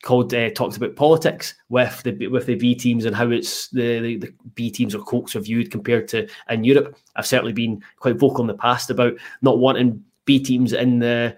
Called 0.02 0.34
uh, 0.34 0.50
talked 0.50 0.76
about 0.76 0.96
politics 0.96 1.54
with 1.68 2.02
the 2.02 2.26
with 2.26 2.46
the 2.46 2.56
B 2.56 2.74
teams 2.74 3.04
and 3.04 3.14
how 3.14 3.30
it's 3.30 3.68
the, 3.68 4.00
the, 4.00 4.16
the 4.16 4.34
B 4.56 4.68
teams 4.68 4.96
or 4.96 5.04
Colts 5.04 5.36
are 5.36 5.40
viewed 5.40 5.70
compared 5.70 6.08
to 6.08 6.28
in 6.50 6.64
Europe. 6.64 6.96
I've 7.14 7.26
certainly 7.26 7.52
been 7.52 7.80
quite 7.98 8.16
vocal 8.16 8.40
in 8.40 8.48
the 8.48 8.54
past 8.54 8.90
about 8.90 9.12
not 9.42 9.60
wanting 9.60 10.02
B 10.24 10.40
teams 10.40 10.72
in 10.72 10.98
the 10.98 11.36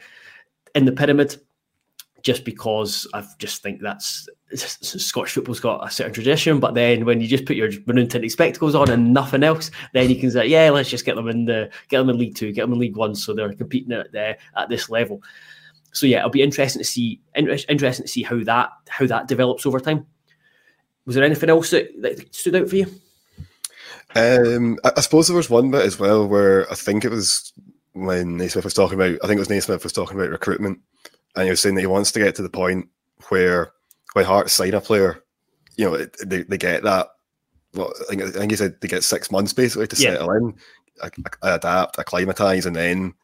in 0.74 0.87
the 0.87 0.92
pyramid 0.92 1.37
just 2.25 2.47
because 2.47 3.07
I 3.13 3.23
just 3.39 3.63
think 3.63 3.83
that's 3.83 4.29
Scottish 4.55 5.33
football's 5.33 5.61
got 5.61 5.87
a 5.87 5.91
certain 5.91 6.15
tradition. 6.15 6.59
But 6.59 6.75
then 6.75 7.05
when 7.05 7.21
you 7.21 7.29
just 7.29 7.45
put 7.45 7.55
your 7.55 7.71
maroon 7.87 8.09
tinted 8.09 8.33
spectacles 8.33 8.75
on 8.75 8.91
and 8.91 9.13
nothing 9.13 9.45
else, 9.45 9.71
then 9.93 10.09
you 10.09 10.17
can 10.17 10.31
say, 10.31 10.47
yeah, 10.47 10.71
let's 10.71 10.89
just 10.89 11.05
get 11.05 11.17
them 11.17 11.29
in 11.29 11.45
the 11.45 11.71
get 11.89 11.99
them 11.99 12.09
in 12.09 12.19
League 12.19 12.35
Two, 12.35 12.51
get 12.51 12.63
them 12.63 12.73
in 12.73 12.79
League 12.79 12.97
One, 12.97 13.15
so 13.15 13.35
they're 13.35 13.53
competing 13.53 13.93
at 13.93 14.15
at 14.17 14.69
this 14.69 14.89
level. 14.89 15.23
So 15.93 16.07
yeah, 16.07 16.19
it'll 16.19 16.31
be 16.31 16.43
interesting 16.43 16.81
to 16.81 16.85
see 16.85 17.21
interesting 17.37 18.05
to 18.05 18.09
see 18.09 18.23
how 18.23 18.43
that 18.45 18.71
how 18.89 19.07
that 19.07 19.29
develops 19.29 19.67
over 19.67 19.79
time. 19.79 20.07
Was 21.05 21.15
there 21.15 21.25
anything 21.25 21.51
else 21.51 21.71
that, 21.71 21.91
that 22.01 22.35
stood 22.35 22.57
out 22.57 22.71
for 22.71 22.77
you? 22.77 22.87
Um, 24.17 24.79
I, 24.83 24.93
I 24.97 25.01
suppose 25.03 25.29
there 25.29 25.37
was 25.37 25.51
one 25.51 25.71
bit 25.71 25.83
as 25.83 25.99
well 25.99 26.27
where 26.27 26.71
I 26.73 26.75
think 26.75 27.05
it 27.05 27.11
was 27.11 27.53
when 27.93 28.39
Naismith 28.39 28.65
was 28.65 28.73
talking 28.73 28.95
about. 28.95 29.19
I 29.23 29.27
think 29.27 29.37
it 29.37 29.41
was 29.41 29.51
Naismith 29.51 29.85
was 29.85 29.93
talking 29.93 30.17
about 30.17 30.31
recruitment 30.31 30.81
and 31.37 31.44
he 31.44 31.51
was 31.51 31.61
saying 31.61 31.75
that 31.75 31.81
he 31.81 31.87
wants 31.87 32.12
to 32.12 32.18
get 32.18 32.35
to 32.37 32.42
the 32.42 32.49
point 32.49 32.88
where 33.29 33.73
when 34.14 34.25
Hearts 34.25 34.53
sign 34.53 34.75
a 34.75 34.81
player, 34.81 35.23
you 35.77 35.90
know, 35.90 36.07
they, 36.25 36.42
they 36.42 36.59
get 36.59 36.83
that. 36.85 37.09
Well, 37.75 37.92
I 38.09 38.16
think, 38.16 38.51
he 38.51 38.57
said 38.57 38.81
they 38.81 38.88
get 38.88 39.03
six 39.03 39.31
months 39.33 39.53
basically 39.53 39.88
to 39.88 39.97
yeah. 39.97 40.12
settle 40.12 40.31
in, 40.33 40.55
adapt, 41.42 41.99
acclimatise, 41.99 42.66
and 42.66 42.77
then 42.77 43.14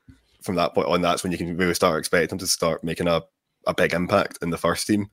from 0.42 0.56
that 0.56 0.74
point 0.74 0.88
on, 0.88 1.02
that's 1.02 1.22
when 1.22 1.30
you 1.30 1.38
can 1.38 1.56
really 1.56 1.74
start 1.74 1.98
expecting 1.98 2.30
them 2.30 2.38
to 2.38 2.46
start 2.46 2.82
making 2.82 3.06
a, 3.06 3.22
a 3.66 3.74
big 3.74 3.94
impact 3.94 4.38
in 4.42 4.50
the 4.50 4.58
first 4.58 4.86
team. 4.86 5.08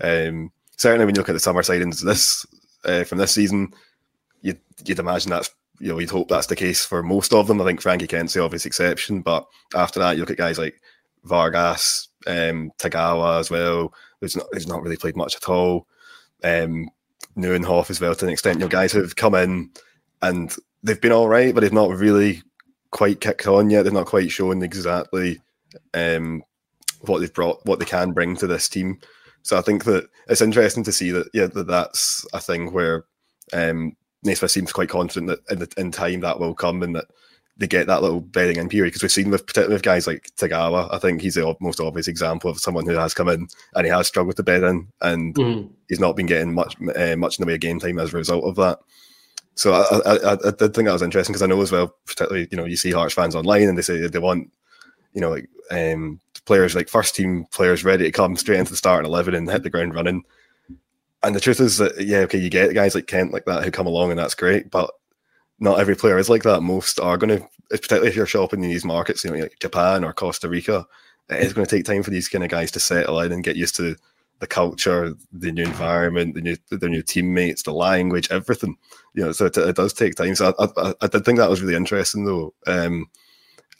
Um, 0.00 0.50
certainly, 0.76 1.06
when 1.06 1.14
you 1.14 1.20
look 1.20 1.28
at 1.28 1.34
the 1.34 1.40
summer 1.40 1.62
signings 1.62 2.02
this 2.02 2.44
uh, 2.84 3.04
from 3.04 3.18
this 3.18 3.32
season, 3.32 3.72
you'd, 4.42 4.60
you'd 4.84 4.98
imagine 4.98 5.30
that's 5.30 5.50
you 5.78 5.88
know 5.88 5.98
you'd 5.98 6.10
hope 6.10 6.28
that's 6.28 6.46
the 6.46 6.56
case 6.56 6.84
for 6.84 7.02
most 7.02 7.32
of 7.32 7.46
them. 7.46 7.60
I 7.60 7.64
think 7.64 7.80
Frankie 7.80 8.06
Kent's 8.06 8.34
the 8.34 8.42
obvious 8.42 8.66
exception, 8.66 9.22
but 9.22 9.46
after 9.74 10.00
that, 10.00 10.16
you 10.16 10.22
look 10.22 10.30
at 10.30 10.36
guys 10.36 10.58
like 10.58 10.80
Vargas, 11.24 12.08
um, 12.26 12.70
Tagawa 12.78 13.40
as 13.40 13.50
well, 13.50 13.92
who's 14.20 14.36
not, 14.36 14.46
who's 14.52 14.66
not 14.66 14.82
really 14.82 14.96
played 14.96 15.16
much 15.16 15.36
at 15.36 15.48
all. 15.48 15.86
Um, 16.42 16.88
Nieuwenhof 17.36 17.90
as 17.90 18.00
well, 18.00 18.14
to 18.14 18.26
an 18.26 18.32
extent. 18.32 18.58
You 18.58 18.64
know, 18.64 18.68
guys 18.68 18.92
who've 18.92 19.16
come 19.16 19.34
in 19.34 19.70
and 20.22 20.54
they've 20.82 21.00
been 21.00 21.12
all 21.12 21.28
right, 21.28 21.54
but 21.54 21.60
they've 21.60 21.72
not 21.72 21.90
really 21.90 22.42
quite 22.90 23.20
kicked 23.20 23.46
on 23.46 23.70
yet. 23.70 23.82
They've 23.82 23.92
not 23.92 24.06
quite 24.06 24.30
shown 24.30 24.62
exactly 24.62 25.40
um, 25.94 26.42
what 27.02 27.20
they've 27.20 27.32
brought, 27.32 27.64
what 27.64 27.78
they 27.78 27.84
can 27.84 28.12
bring 28.12 28.36
to 28.36 28.46
this 28.46 28.68
team. 28.68 28.98
So 29.42 29.56
I 29.56 29.62
think 29.62 29.84
that 29.84 30.08
it's 30.28 30.42
interesting 30.42 30.84
to 30.84 30.92
see 30.92 31.10
that, 31.12 31.28
yeah, 31.32 31.46
that 31.46 31.66
that's 31.66 32.26
a 32.32 32.40
thing 32.40 32.72
where 32.72 33.04
um, 33.52 33.96
Naismith 34.22 34.50
seems 34.50 34.72
quite 34.72 34.90
confident 34.90 35.28
that 35.28 35.40
in, 35.50 35.58
the, 35.60 35.72
in 35.78 35.92
time 35.92 36.20
that 36.20 36.38
will 36.38 36.54
come 36.54 36.82
and 36.82 36.94
that 36.96 37.06
they 37.60 37.66
get 37.66 37.86
that 37.86 38.02
little 38.02 38.22
bedding 38.22 38.56
in 38.56 38.70
period 38.70 38.88
because 38.88 39.02
we've 39.02 39.12
seen 39.12 39.30
with 39.30 39.46
particularly 39.46 39.74
with 39.74 39.82
guys 39.82 40.06
like 40.06 40.30
Tagawa, 40.36 40.88
I 40.92 40.98
think 40.98 41.20
he's 41.20 41.34
the 41.34 41.54
most 41.60 41.78
obvious 41.78 42.08
example 42.08 42.50
of 42.50 42.58
someone 42.58 42.86
who 42.86 42.94
has 42.94 43.12
come 43.12 43.28
in 43.28 43.48
and 43.74 43.86
he 43.86 43.92
has 43.92 44.08
struggled 44.08 44.36
to 44.36 44.42
bed 44.42 44.62
in, 44.62 44.88
and 45.02 45.34
mm. 45.34 45.70
he's 45.86 46.00
not 46.00 46.16
been 46.16 46.24
getting 46.24 46.54
much 46.54 46.74
uh, 46.96 47.16
much 47.16 47.38
in 47.38 47.42
the 47.42 47.46
way 47.46 47.54
of 47.54 47.60
game 47.60 47.78
time 47.78 47.98
as 47.98 48.14
a 48.14 48.16
result 48.16 48.44
of 48.44 48.56
that. 48.56 48.78
So 49.56 49.74
I, 49.74 49.98
I, 50.10 50.32
I 50.32 50.50
did 50.52 50.72
think 50.72 50.86
that 50.86 50.92
was 50.92 51.02
interesting 51.02 51.34
because 51.34 51.42
I 51.42 51.46
know 51.46 51.60
as 51.60 51.70
well, 51.70 51.94
particularly 52.06 52.48
you 52.50 52.56
know 52.56 52.64
you 52.64 52.76
see 52.76 52.92
Hearts 52.92 53.14
fans 53.14 53.36
online 53.36 53.68
and 53.68 53.76
they 53.76 53.82
say 53.82 54.06
they 54.06 54.18
want 54.18 54.50
you 55.12 55.20
know 55.20 55.30
like 55.30 55.48
um, 55.70 56.18
players 56.46 56.74
like 56.74 56.88
first 56.88 57.14
team 57.14 57.44
players 57.52 57.84
ready 57.84 58.04
to 58.04 58.10
come 58.10 58.36
straight 58.36 58.58
into 58.58 58.70
the 58.70 58.76
start 58.78 58.94
starting 58.94 59.10
eleven 59.10 59.34
and 59.34 59.50
hit 59.50 59.64
the 59.64 59.70
ground 59.70 59.94
running. 59.94 60.24
And 61.22 61.36
the 61.36 61.40
truth 61.40 61.60
is 61.60 61.76
that 61.76 62.00
yeah, 62.00 62.20
okay, 62.20 62.38
you 62.38 62.48
get 62.48 62.72
guys 62.72 62.94
like 62.94 63.06
Kent 63.06 63.34
like 63.34 63.44
that 63.44 63.64
who 63.64 63.70
come 63.70 63.86
along 63.86 64.08
and 64.08 64.18
that's 64.18 64.34
great, 64.34 64.70
but 64.70 64.90
not 65.60 65.78
every 65.78 65.94
player 65.94 66.18
is 66.18 66.30
like 66.30 66.42
that. 66.42 66.62
Most 66.62 66.98
are 66.98 67.18
going 67.18 67.38
to, 67.38 67.48
particularly 67.68 68.08
if 68.08 68.16
you're 68.16 68.26
shopping 68.26 68.64
in 68.64 68.70
these 68.70 68.84
markets, 68.84 69.22
you 69.22 69.30
know, 69.30 69.38
like 69.38 69.58
Japan 69.60 70.04
or 70.04 70.12
Costa 70.12 70.48
Rica, 70.48 70.86
it 71.28 71.40
is 71.40 71.52
going 71.52 71.66
to 71.66 71.76
take 71.76 71.84
time 71.84 72.02
for 72.02 72.10
these 72.10 72.28
kind 72.28 72.42
of 72.42 72.50
guys 72.50 72.70
to 72.72 72.80
settle 72.80 73.20
in 73.20 73.30
and 73.30 73.44
get 73.44 73.56
used 73.56 73.76
to 73.76 73.94
the 74.40 74.46
culture, 74.46 75.14
the 75.32 75.52
new 75.52 75.64
environment, 75.64 76.34
the 76.34 76.40
new 76.40 76.56
the 76.70 76.88
new 76.88 77.02
teammates, 77.02 77.62
the 77.62 77.72
language, 77.72 78.28
everything. 78.30 78.76
You 79.14 79.26
know, 79.26 79.32
so 79.32 79.46
it, 79.46 79.56
it 79.56 79.76
does 79.76 79.92
take 79.92 80.14
time. 80.14 80.34
So 80.34 80.54
I, 80.58 80.64
I, 80.76 80.94
I, 81.02 81.06
did 81.06 81.24
think 81.24 81.38
that 81.38 81.50
was 81.50 81.60
really 81.60 81.76
interesting 81.76 82.24
though, 82.24 82.54
um, 82.66 83.06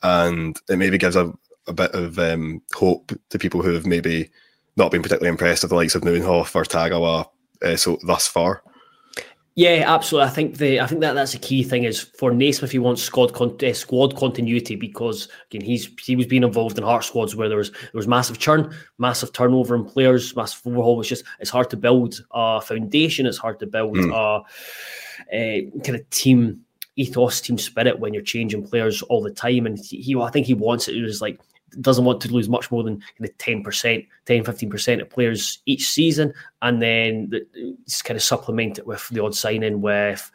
and 0.03 0.61
it 0.69 0.77
maybe 0.77 0.99
gives 0.99 1.17
a, 1.17 1.33
a 1.67 1.73
bit 1.73 1.93
of 1.95 2.19
um, 2.19 2.61
hope 2.75 3.11
to 3.31 3.39
people 3.39 3.63
who 3.63 3.73
have 3.73 3.87
maybe 3.87 4.31
not 4.77 4.91
been 4.91 5.03
particularly 5.03 5.31
impressed 5.31 5.63
with 5.63 5.71
the 5.71 5.77
likes 5.77 5.95
of 5.95 6.03
Nieuwenhof 6.03 6.55
or 6.55 6.65
Tagawa 6.65 7.27
uh, 7.63 7.77
so 7.77 7.99
thus 8.07 8.29
far. 8.29 8.63
Yeah, 9.57 9.85
absolutely. 9.87 10.29
I 10.29 10.31
think 10.31 10.59
the 10.59 10.81
I 10.81 10.87
think 10.87 11.01
that 11.01 11.15
that's 11.15 11.35
a 11.35 11.39
key 11.39 11.65
thing 11.65 11.85
is 11.85 12.01
for 12.01 12.33
Naismith. 12.33 12.71
He 12.71 12.79
wants 12.79 13.03
squad 13.03 13.35
con- 13.35 13.57
uh, 13.63 13.73
squad 13.73 14.17
continuity 14.17 14.77
because 14.77 15.29
again 15.51 15.67
he's 15.67 15.89
he 16.01 16.15
was 16.15 16.27
being 16.27 16.45
involved 16.45 16.79
in 16.79 16.85
heart 16.85 17.05
squads 17.05 17.35
where 17.35 17.49
there 17.49 17.59
was 17.59 17.71
there 17.71 17.91
was 17.95 18.07
massive 18.07 18.39
churn, 18.39 18.73
massive 18.99 19.33
turnover 19.33 19.75
in 19.75 19.85
players, 19.85 20.37
massive 20.37 20.65
overhaul. 20.67 21.01
It's 21.01 21.09
just 21.09 21.25
it's 21.41 21.51
hard 21.51 21.69
to 21.71 21.77
build 21.77 22.25
a 22.31 22.61
foundation. 22.61 23.27
It's 23.27 23.39
hard 23.39 23.59
to 23.59 23.67
build 23.67 23.97
mm. 23.97 24.15
a, 24.15 24.45
a 25.33 25.71
kind 25.85 25.97
of 25.97 26.09
team 26.11 26.65
ethos, 26.95 27.41
team 27.41 27.59
spirit 27.59 27.99
when 27.99 28.15
you're 28.15 28.23
changing 28.23 28.67
players 28.67 29.03
all 29.03 29.23
the 29.23 29.33
time. 29.33 29.67
And 29.67 29.79
he, 29.79 30.15
I 30.17 30.31
think 30.31 30.47
he 30.47 30.55
wants 30.55 30.87
it. 30.87 30.97
It 30.97 31.03
was 31.03 31.21
like 31.21 31.41
doesn't 31.81 32.05
want 32.05 32.21
to 32.23 32.33
lose 32.33 32.49
much 32.49 32.71
more 32.71 32.83
than 32.83 33.03
of 33.21 33.39
10%, 33.39 34.07
10, 34.27 34.45
15% 34.45 35.01
of 35.01 35.11
players 35.11 35.59
each 35.67 35.89
season. 35.89 36.33
And 36.63 36.81
then 36.81 37.31
just 37.87 38.05
kind 38.05 38.17
of 38.17 38.23
supplement 38.23 38.79
it 38.79 38.87
with 38.87 39.09
the 39.09 39.23
odd 39.23 39.35
signing 39.35 39.81
with 39.81 40.31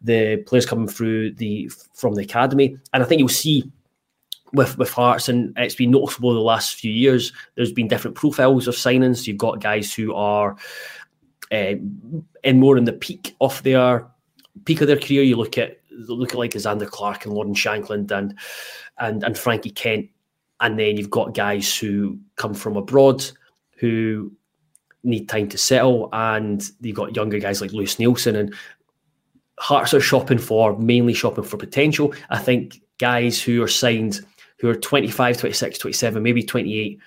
the 0.00 0.36
players 0.46 0.66
coming 0.66 0.88
through 0.88 1.32
the 1.32 1.70
from 1.94 2.14
the 2.14 2.22
academy. 2.22 2.76
And 2.92 3.02
I 3.02 3.06
think 3.06 3.18
you'll 3.18 3.28
see 3.28 3.70
with 4.52 4.78
with 4.78 4.90
Hearts, 4.90 5.28
and 5.28 5.52
it's 5.56 5.74
been 5.74 5.90
noticeable 5.90 6.32
the 6.32 6.40
last 6.40 6.76
few 6.76 6.92
years. 6.92 7.32
There's 7.56 7.72
been 7.72 7.88
different 7.88 8.16
profiles 8.16 8.68
of 8.68 8.74
signings. 8.74 9.26
You've 9.26 9.38
got 9.38 9.60
guys 9.60 9.92
who 9.92 10.14
are 10.14 10.56
uh, 11.50 11.74
in 12.42 12.60
more 12.60 12.76
in 12.76 12.84
the 12.84 12.92
peak 12.92 13.34
of 13.40 13.62
their 13.62 14.06
peak 14.64 14.80
of 14.80 14.86
their 14.86 14.98
career. 14.98 15.22
You 15.22 15.36
look 15.36 15.58
at 15.58 15.80
look 15.90 16.32
at 16.32 16.38
like 16.38 16.52
Zander 16.52 16.88
Clark 16.88 17.24
and 17.24 17.34
Lawrence 17.34 17.58
Shankland 17.58 18.10
and 18.10 18.38
and 18.98 19.24
and 19.24 19.36
Frankie 19.36 19.70
Kent 19.70 20.08
and 20.60 20.78
then 20.78 20.96
you've 20.96 21.10
got 21.10 21.34
guys 21.34 21.76
who 21.76 22.18
come 22.36 22.54
from 22.54 22.76
abroad 22.76 23.24
who 23.76 24.32
need 25.02 25.28
time 25.28 25.48
to 25.48 25.58
settle, 25.58 26.08
and 26.12 26.62
you've 26.80 26.96
got 26.96 27.16
younger 27.16 27.38
guys 27.38 27.60
like 27.60 27.72
Lewis 27.72 27.96
Neilson 27.96 28.36
and 28.36 28.54
Hearts 29.58 29.94
are 29.94 30.00
shopping 30.00 30.38
for 30.38 30.76
mainly 30.78 31.14
shopping 31.14 31.44
for 31.44 31.56
potential. 31.56 32.12
I 32.28 32.38
think 32.38 32.80
guys 32.98 33.40
who 33.40 33.62
are 33.62 33.68
signed 33.68 34.20
who 34.58 34.68
are 34.68 34.74
25, 34.74 35.38
26, 35.38 35.78
27, 35.78 36.22
maybe 36.22 36.42
28, 36.42 36.98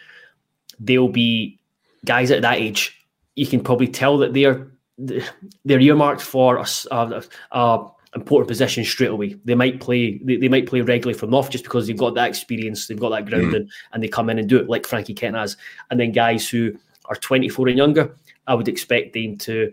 they'll 0.80 1.10
be 1.10 1.60
guys 2.06 2.32
at 2.32 2.42
that 2.44 2.58
age. 2.58 3.06
You 3.36 3.48
can 3.48 3.62
probably 3.62 3.88
tell 3.88 4.18
that 4.20 4.34
they're 4.34 4.68
they're 4.98 5.80
earmarked 5.80 6.22
for 6.22 6.58
a, 6.58 6.66
a, 6.92 7.24
a 7.52 7.92
important 8.16 8.48
position 8.48 8.84
straight 8.84 9.10
away. 9.10 9.36
They 9.46 9.56
might 9.56 9.80
play 9.80 10.20
they, 10.24 10.38
they 10.38 10.50
might 10.50 10.68
play 10.68 10.82
regularly 10.82 11.18
from 11.18 11.34
off 11.34 11.50
just 11.50 11.64
because 11.64 11.88
they've 11.88 11.98
got 11.98 12.16
that 12.16 12.30
experience, 12.30 12.88
they've 12.88 13.00
got 13.00 13.10
that 13.10 13.26
grounding, 13.26 13.64
mm. 13.64 13.70
and 13.92 14.02
they 14.02 14.08
come 14.08 14.30
in 14.30 14.40
and 14.40 14.50
do 14.50 14.58
it 14.58 14.70
like 14.70 14.88
Frankie 14.88 15.14
Kent 15.14 15.36
has. 15.36 15.58
And 15.90 16.00
then 16.00 16.12
guys 16.12 16.50
who 16.50 16.74
are 17.06 17.16
24 17.16 17.70
and 17.70 17.78
younger, 17.78 18.16
I 18.48 18.56
would 18.56 18.68
expect 18.68 19.14
them 19.14 19.38
to, 19.40 19.72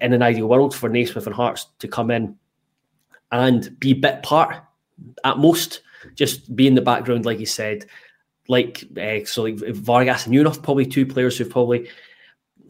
in 0.00 0.12
an 0.12 0.22
ideal 0.22 0.48
world, 0.48 0.74
for 0.74 0.88
Naismith 0.88 1.26
and 1.26 1.34
Hearts 1.34 1.66
to 1.78 1.88
come 1.88 2.10
in 2.10 2.36
and 3.32 3.78
be 3.78 3.92
a 3.92 3.94
bit 3.94 4.22
part 4.22 4.56
at 5.24 5.38
most, 5.38 5.82
just 6.14 6.54
be 6.54 6.66
in 6.66 6.74
the 6.74 6.82
background, 6.82 7.24
like 7.24 7.38
he 7.38 7.46
said. 7.46 7.86
Like 8.46 8.84
uh, 9.00 9.24
so, 9.24 9.42
like 9.42 9.58
Vargas 9.58 10.26
and 10.26 10.34
Nieuwenhof, 10.34 10.62
probably 10.62 10.84
two 10.84 11.06
players 11.06 11.38
who've 11.38 11.48
probably 11.48 11.88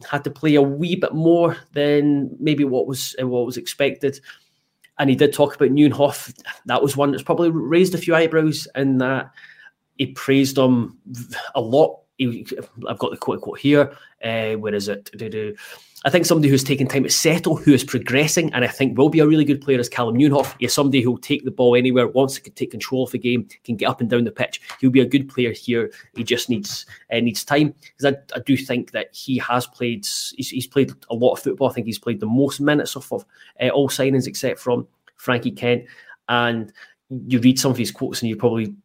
had 0.09 0.23
to 0.23 0.31
play 0.31 0.55
a 0.55 0.61
wee 0.61 0.95
bit 0.95 1.13
more 1.13 1.57
than 1.73 2.35
maybe 2.39 2.63
what 2.63 2.87
was 2.87 3.13
what 3.19 3.45
was 3.45 3.57
expected 3.57 4.19
and 4.97 5.09
he 5.09 5.15
did 5.15 5.33
talk 5.33 5.55
about 5.55 5.69
Nieuwenhof. 5.69 6.33
That 6.65 6.81
was 6.81 6.95
one 6.95 7.11
that's 7.11 7.23
probably 7.23 7.49
raised 7.49 7.93
a 7.93 7.97
few 7.97 8.15
eyebrows 8.15 8.67
in 8.75 8.97
that 8.99 9.31
he 9.97 10.07
praised 10.07 10.57
him 10.57 10.97
a 11.53 11.61
lot. 11.61 11.99
He, 12.17 12.47
I've 12.87 12.99
got 12.99 13.11
the 13.11 13.17
quote 13.17 13.41
quote 13.41 13.59
here. 13.59 13.95
Uh, 14.23 14.53
where 14.53 14.73
is 14.73 14.87
it? 14.87 15.09
I 16.05 16.11
think 16.11 16.27
somebody 16.27 16.49
who's 16.49 16.63
taken 16.63 16.87
time 16.87 17.03
to 17.03 17.09
settle, 17.09 17.55
who 17.55 17.73
is 17.73 17.83
progressing, 17.83 18.53
and 18.53 18.63
I 18.63 18.67
think 18.67 18.95
will 18.95 19.09
be 19.09 19.21
a 19.21 19.27
really 19.27 19.43
good 19.43 19.59
player 19.59 19.79
is 19.79 19.89
Calem 19.89 20.15
Nieuwenhof. 20.15 20.55
He's 20.59 20.71
somebody 20.71 21.01
who'll 21.01 21.17
take 21.17 21.45
the 21.45 21.51
ball 21.51 21.75
anywhere, 21.75 22.07
wants 22.07 22.39
to 22.39 22.49
take 22.51 22.69
control 22.69 23.05
of 23.05 23.11
the 23.11 23.17
game, 23.17 23.47
can 23.63 23.75
get 23.75 23.89
up 23.89 24.01
and 24.01 24.09
down 24.09 24.23
the 24.23 24.31
pitch. 24.31 24.61
He'll 24.79 24.91
be 24.91 25.01
a 25.01 25.05
good 25.05 25.27
player 25.27 25.51
here. 25.51 25.91
He 26.15 26.23
just 26.23 26.47
needs 26.47 26.85
uh, 27.11 27.19
needs 27.19 27.43
time 27.43 27.73
because 27.81 28.13
I, 28.13 28.37
I, 28.37 28.39
do 28.45 28.55
think 28.55 28.91
that 28.91 29.15
he 29.15 29.39
has 29.39 29.65
played. 29.65 30.05
He's, 30.05 30.49
he's, 30.51 30.67
played 30.67 30.93
a 31.09 31.15
lot 31.15 31.33
of 31.33 31.39
football. 31.39 31.71
I 31.71 31.73
think 31.73 31.87
he's 31.87 31.97
played 31.97 32.19
the 32.19 32.27
most 32.27 32.61
minutes 32.61 32.95
of, 32.95 33.11
of 33.11 33.25
uh, 33.59 33.69
all 33.69 33.89
signings 33.89 34.27
except 34.27 34.59
from 34.59 34.87
Frankie 35.15 35.51
Kent. 35.51 35.85
And 36.29 36.71
you 37.09 37.39
read 37.39 37.59
some 37.59 37.71
of 37.71 37.77
his 37.77 37.89
quotes, 37.89 38.21
and 38.21 38.29
you 38.29 38.35
probably 38.35 38.75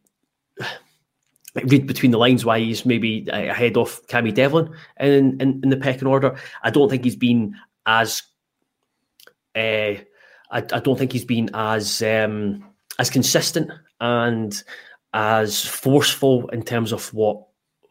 read 1.55 1.87
between 1.87 2.11
the 2.11 2.17
lines 2.17 2.45
why 2.45 2.59
he's 2.59 2.85
maybe 2.85 3.27
ahead 3.29 3.77
of 3.77 4.05
Cammy 4.07 4.33
Devlin 4.33 4.69
in, 4.99 5.39
in, 5.41 5.61
in 5.63 5.69
the 5.69 5.77
pecking 5.77 6.07
order. 6.07 6.37
I 6.63 6.69
don't 6.69 6.89
think 6.89 7.03
he's 7.03 7.15
been 7.15 7.55
as 7.85 8.23
uh, 9.55 9.99
I, 10.51 10.57
I, 10.57 10.61
don't 10.61 10.97
think 10.97 11.11
he's 11.11 11.25
been 11.25 11.49
as 11.53 12.01
um, 12.01 12.63
as 12.99 13.09
consistent 13.09 13.69
and 13.99 14.63
as 15.13 15.65
forceful 15.65 16.47
in 16.49 16.63
terms 16.63 16.91
of 16.91 17.13
what 17.13 17.43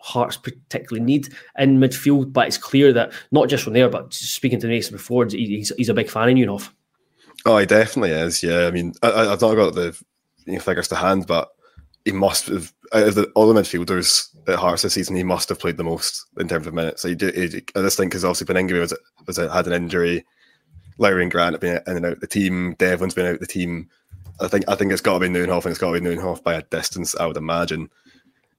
Hearts 0.03 0.39
particularly 0.39 1.05
need 1.05 1.29
in 1.59 1.79
midfield. 1.79 2.33
But 2.33 2.49
it's 2.49 2.57
clear 2.57 2.93
that 2.95 3.13
not 3.31 3.51
just 3.51 3.65
from 3.65 3.75
there, 3.75 3.91
but 3.91 4.15
speaking 4.15 4.59
to 4.61 4.67
Nathan 4.67 4.93
before, 4.93 5.27
he's, 5.27 5.73
he's 5.77 5.89
a 5.91 5.95
big 5.95 6.09
fan 6.09 6.31
of 6.31 6.35
Nieuwenhof. 6.35 6.71
Oh, 7.45 7.59
he 7.59 7.67
definitely 7.67 8.13
is. 8.13 8.43
Yeah, 8.43 8.67
I 8.67 8.71
mean, 8.71 8.95
I, 9.03 9.25
have 9.25 9.43
not 9.43 9.55
got 9.55 9.75
the 9.75 9.95
figures 10.61 10.89
to 10.89 10.95
hand, 10.95 11.27
but 11.27 11.51
he 12.05 12.13
must 12.13 12.47
have 12.47 12.73
out 12.93 13.09
of 13.09 13.15
the, 13.15 13.25
all 13.35 13.53
the 13.53 13.61
midfielders 13.61 14.29
at 14.49 14.59
Hearts 14.59 14.83
this 14.83 14.95
season. 14.95 15.17
He 15.17 15.23
must 15.23 15.49
have 15.49 15.59
played 15.59 15.77
the 15.77 15.85
most 15.85 16.27
in 16.39 16.49
terms 16.49 16.67
of 16.67 16.75
minutes. 16.75 17.03
So 17.03 17.09
he 17.09 17.15
did. 17.15 17.35
He, 17.35 17.63
I 17.77 17.83
just 17.83 17.97
think 17.97 18.11
because 18.11 18.25
obviously 18.25 18.53
Baningime 18.53 18.81
was 18.81 18.95
was 19.27 19.37
had 19.37 19.67
an 19.67 19.73
injury. 19.73 20.25
Lowry 20.99 21.23
and 21.23 21.31
Grant 21.31 21.55
have 21.55 21.61
been 21.61 21.81
in 21.87 21.97
and 21.97 22.07
out 22.07 22.21
the 22.21 22.27
team. 22.27 22.75
Devlin's 22.75 23.15
been 23.15 23.27
out 23.27 23.35
of 23.35 23.41
the 23.41 23.47
team. 23.47 23.89
I 24.41 24.49
think 24.49 24.65
I 24.69 24.75
think 24.75 24.93
it's 24.93 25.03
got 25.03 25.15
to 25.15 25.21
be 25.21 25.29
Nieuwenhof, 25.29 25.65
and 25.65 25.71
it's 25.73 25.79
got 25.79 25.93
to 25.93 26.01
be 26.01 26.07
Nieuwenhof 26.07 26.43
by 26.43 26.55
a 26.55 26.63
distance. 26.63 27.15
I 27.17 27.27
would 27.27 27.37
imagine. 27.37 27.91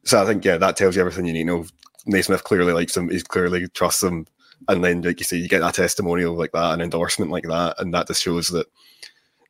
So 0.04 0.21
I 0.21 0.25
think 0.25 0.43
yeah, 0.45 0.58
that 0.58 0.77
tells 0.77 0.95
you 0.95 1.01
everything 1.01 1.25
you 1.25 1.34
need 1.34 1.45
to 1.45 1.58
know. 1.58 1.65
Naismith 2.08 2.43
clearly 2.43 2.73
likes 2.73 2.97
him. 2.97 3.10
He 3.10 3.21
clearly 3.21 3.67
trusts 3.67 4.01
him 4.01 4.25
and 4.67 4.84
then 4.84 5.01
like 5.01 5.19
you 5.19 5.23
say, 5.23 5.38
you 5.38 5.47
get 5.47 5.60
that 5.60 5.75
testimonial 5.75 6.36
like 6.36 6.51
that, 6.51 6.73
an 6.73 6.82
endorsement 6.82 7.32
like 7.32 7.45
that, 7.45 7.80
and 7.80 7.93
that 7.93 8.08
just 8.08 8.23
shows 8.23 8.49
that 8.49 8.67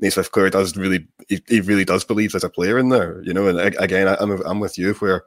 Naismith 0.01 0.31
Clear 0.31 0.49
does 0.49 0.75
really, 0.75 1.07
he, 1.29 1.41
he, 1.47 1.61
really 1.61 1.85
does 1.85 2.03
believe 2.03 2.31
there's 2.31 2.43
a 2.43 2.49
player 2.49 2.79
in 2.79 2.89
there, 2.89 3.21
you 3.23 3.33
know. 3.33 3.47
And 3.47 3.59
again, 3.79 4.07
I, 4.07 4.21
am 4.21 4.31
I'm, 4.31 4.41
I'm 4.45 4.59
with 4.59 4.77
you 4.77 4.93
where 4.95 5.23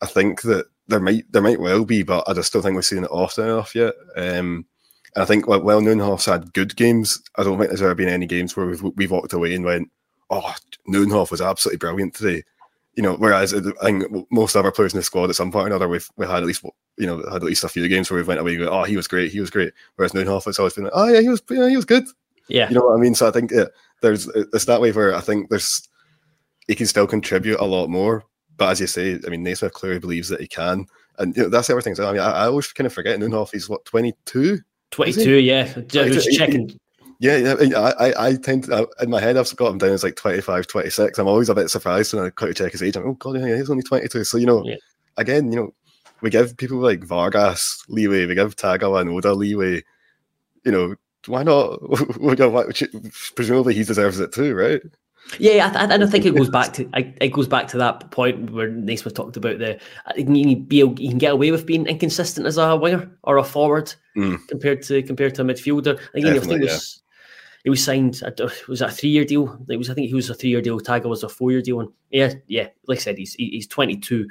I 0.00 0.06
think 0.06 0.42
that 0.42 0.66
there 0.88 1.00
might 1.00 1.30
there 1.30 1.42
might 1.42 1.60
well 1.60 1.84
be, 1.84 2.02
but 2.02 2.24
I 2.28 2.32
just 2.32 2.52
don't 2.52 2.62
think 2.62 2.74
we've 2.74 2.84
seen 2.84 3.04
it 3.04 3.10
often 3.10 3.44
enough 3.44 3.74
yet. 3.74 3.94
Um, 4.16 4.66
and 5.14 5.22
I 5.22 5.24
think 5.24 5.46
well, 5.46 5.62
well 5.62 5.80
Nieuwenhof's 5.80 6.26
had 6.26 6.52
good 6.52 6.76
games. 6.76 7.22
I 7.36 7.42
don't 7.42 7.58
think 7.58 7.70
there's 7.70 7.82
ever 7.82 7.94
been 7.94 8.08
any 8.08 8.26
games 8.26 8.56
where 8.56 8.66
we've 8.66 8.82
we've 8.82 9.10
walked 9.10 9.32
away 9.32 9.54
and 9.54 9.64
went, 9.64 9.90
"Oh, 10.30 10.54
Nieuwenhof 10.88 11.30
was 11.30 11.40
absolutely 11.40 11.78
brilliant 11.78 12.14
today." 12.14 12.44
You 12.94 13.02
know, 13.02 13.14
whereas 13.14 13.52
I 13.52 13.60
think 13.82 14.04
most 14.30 14.56
other 14.56 14.72
players 14.72 14.94
in 14.94 14.98
the 14.98 15.02
squad 15.02 15.28
at 15.28 15.36
some 15.36 15.52
point 15.52 15.64
or 15.64 15.66
another, 15.68 15.88
we've 15.88 16.08
we 16.16 16.26
had 16.26 16.36
at 16.36 16.46
least 16.46 16.64
you 16.96 17.06
know 17.06 17.18
had 17.24 17.36
at 17.36 17.42
least 17.42 17.64
a 17.64 17.68
few 17.68 17.86
games 17.88 18.10
where 18.10 18.20
we 18.20 18.26
went 18.26 18.40
away 18.40 18.54
and 18.54 18.64
go, 18.64 18.70
oh, 18.70 18.84
he 18.84 18.96
was 18.96 19.08
great, 19.08 19.32
he 19.32 19.40
was 19.40 19.50
great. 19.50 19.72
Whereas 19.96 20.12
Nieuwenhof 20.12 20.44
has 20.44 20.58
always 20.58 20.74
been 20.74 20.84
like, 20.84 20.92
oh 20.94 21.08
yeah, 21.08 21.20
he 21.20 21.28
was 21.28 21.42
yeah, 21.50 21.68
he 21.68 21.76
was 21.76 21.84
good. 21.84 22.04
Yeah, 22.48 22.68
you 22.68 22.74
know 22.74 22.86
what 22.86 22.96
I 22.96 23.00
mean. 23.00 23.14
So 23.14 23.26
I 23.26 23.32
think 23.32 23.50
yeah, 23.50 23.66
there's 24.02 24.26
it's 24.28 24.66
that 24.66 24.80
way 24.80 24.92
where 24.92 25.14
I 25.14 25.20
think 25.20 25.50
there's 25.50 25.88
he 26.68 26.74
can 26.74 26.86
still 26.86 27.06
contribute 27.06 27.60
a 27.60 27.64
lot 27.64 27.88
more. 27.88 28.24
But 28.56 28.70
as 28.70 28.80
you 28.80 28.86
say, 28.86 29.18
I 29.26 29.28
mean, 29.28 29.42
Naismith 29.42 29.72
clearly 29.72 30.00
believes 30.00 30.28
that 30.28 30.40
he 30.40 30.46
can, 30.46 30.86
and 31.18 31.36
you 31.36 31.44
know 31.44 31.48
that's 31.48 31.70
everything. 31.70 31.94
So 31.94 32.08
I 32.08 32.12
mean, 32.12 32.22
I, 32.22 32.30
I 32.30 32.46
always 32.46 32.72
kind 32.72 32.86
of 32.86 32.92
forget 32.92 33.18
Nieuwenhof. 33.18 33.52
He's 33.52 33.68
what 33.68 33.84
22. 33.84 34.60
22, 34.92 35.36
yeah. 35.36 35.64
Just 35.88 36.30
checking. 36.30 36.78
Yeah, 37.18 37.56
yeah. 37.60 37.78
I, 37.78 38.08
I, 38.08 38.26
I 38.28 38.36
tend 38.36 38.64
to, 38.64 38.88
in 39.00 39.10
my 39.10 39.20
head, 39.20 39.36
I've 39.36 39.54
got 39.56 39.72
him 39.72 39.78
down 39.78 39.90
as 39.90 40.04
like 40.04 40.16
25, 40.16 40.66
26. 40.66 41.18
I'm 41.18 41.26
always 41.26 41.48
a 41.48 41.54
bit 41.54 41.70
surprised 41.70 42.12
when 42.12 42.24
I 42.24 42.30
quite 42.30 42.56
check 42.56 42.72
his 42.72 42.82
age. 42.82 42.96
I'm, 42.96 43.04
like, 43.04 43.10
oh, 43.10 43.32
God, 43.32 43.40
yeah, 43.40 43.56
he's 43.56 43.70
only 43.70 43.82
22. 43.82 44.24
So, 44.24 44.38
you 44.38 44.46
know, 44.46 44.64
yeah. 44.64 44.76
again, 45.16 45.50
you 45.50 45.56
know, 45.56 45.74
we 46.20 46.30
give 46.30 46.56
people 46.56 46.78
like 46.78 47.04
Vargas 47.04 47.84
leeway, 47.88 48.26
we 48.26 48.34
give 48.34 48.56
Tagawa 48.56 49.00
and 49.00 49.10
Oda 49.10 49.34
leeway. 49.34 49.82
You 50.64 50.72
know, 50.72 50.94
why 51.26 51.42
not? 51.42 51.80
presumably 53.34 53.74
he 53.74 53.84
deserves 53.84 54.20
it 54.20 54.32
too, 54.32 54.54
right? 54.54 54.82
Yeah, 55.38 55.72
I, 55.74 55.86
th- 55.86 56.00
I 56.00 56.06
think 56.06 56.24
it 56.24 56.36
goes 56.36 56.48
back 56.48 56.72
to 56.74 56.88
it 56.94 57.32
goes 57.32 57.48
back 57.48 57.66
to 57.68 57.78
that 57.78 58.10
point 58.12 58.50
where 58.50 58.68
Naismith 58.68 59.14
talked 59.14 59.36
about 59.36 59.58
the 59.58 59.78
you 60.16 60.24
can, 60.24 60.62
be, 60.64 60.76
you 60.76 60.94
can 60.94 61.18
get 61.18 61.32
away 61.32 61.50
with 61.50 61.66
being 61.66 61.86
inconsistent 61.86 62.46
as 62.46 62.58
a 62.58 62.76
winger 62.76 63.10
or 63.24 63.38
a 63.38 63.44
forward 63.44 63.92
mm. 64.16 64.38
compared 64.46 64.82
to 64.82 65.02
compared 65.02 65.34
to 65.34 65.42
a 65.42 65.44
midfielder. 65.44 65.98
Again, 66.14 66.36
I 66.36 66.38
think 66.38 66.62
it 66.62 66.70
was 66.70 67.02
he 67.66 67.70
was 67.70 67.82
signed. 67.82 68.22
Was 68.68 68.78
that 68.78 68.90
a 68.90 68.92
three 68.92 69.10
year 69.10 69.24
deal? 69.24 69.58
It 69.68 69.76
was. 69.76 69.90
I 69.90 69.94
think 69.94 70.06
he 70.06 70.14
was 70.14 70.30
a 70.30 70.34
three 70.34 70.50
year 70.50 70.62
deal. 70.62 70.78
Tagawa 70.78 71.06
was 71.06 71.24
a 71.24 71.28
four 71.28 71.50
year 71.50 71.60
deal. 71.60 71.80
And 71.80 71.88
yeah, 72.10 72.34
yeah. 72.46 72.68
Like 72.86 72.98
I 72.98 73.00
said, 73.00 73.18
he's 73.18 73.34
he's 73.34 73.66
twenty 73.66 73.96
two. 73.96 74.28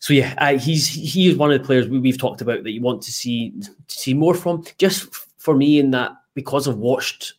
So 0.00 0.12
yeah, 0.12 0.34
uh, 0.36 0.58
he's 0.58 0.86
he 0.86 1.30
is 1.30 1.38
one 1.38 1.50
of 1.50 1.58
the 1.58 1.64
players 1.64 1.88
we, 1.88 2.06
have 2.10 2.18
talked 2.18 2.42
about 2.42 2.62
that 2.62 2.72
you 2.72 2.82
want 2.82 3.00
to 3.00 3.10
see 3.10 3.52
to 3.62 3.72
see 3.88 4.12
more 4.12 4.34
from. 4.34 4.62
Just 4.76 5.23
for 5.44 5.54
me, 5.54 5.78
in 5.78 5.90
that 5.90 6.12
because 6.32 6.66
I've 6.66 6.76
watched 6.76 7.34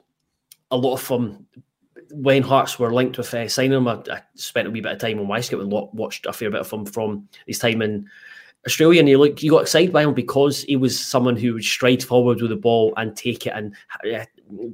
a 0.72 0.78
lot 0.78 0.94
of 0.94 1.08
them 1.08 1.48
when 2.12 2.44
Hearts 2.44 2.78
were 2.78 2.94
linked 2.94 3.18
with 3.18 3.34
uh, 3.34 3.50
signing 3.50 3.74
him, 3.74 3.88
I, 3.88 3.96
I, 4.12 4.22
spent 4.36 4.68
a 4.68 4.72
wee 4.72 4.80
bit 4.80 4.92
of 4.92 5.00
time 5.00 5.20
on 5.20 5.26
Wyscout 5.26 5.60
and 5.60 5.72
watched 5.72 6.28
a 6.28 6.34
fair 6.34 6.52
bit 6.52 6.62
of 6.62 6.72
him 6.72 6.86
from 6.86 7.28
his 7.48 7.60
time 7.60 7.82
in 7.82 8.08
Australia, 8.66 9.00
and 9.00 9.10
you 9.10 9.18
look, 9.18 9.42
you 9.42 9.50
got 9.50 9.64
excited 9.64 9.92
by 9.92 10.04
him 10.04 10.14
because 10.14 10.64
he 10.64 10.76
was 10.76 11.00
someone 11.00 11.36
who 11.36 11.54
would 11.54 11.64
stride 11.64 12.04
forward 12.04 12.42
with 12.42 12.52
the 12.52 12.56
ball 12.56 12.94
and 12.98 13.18
take 13.18 13.48
it 13.48 13.54
and 13.56 13.76
uh, 14.06 14.24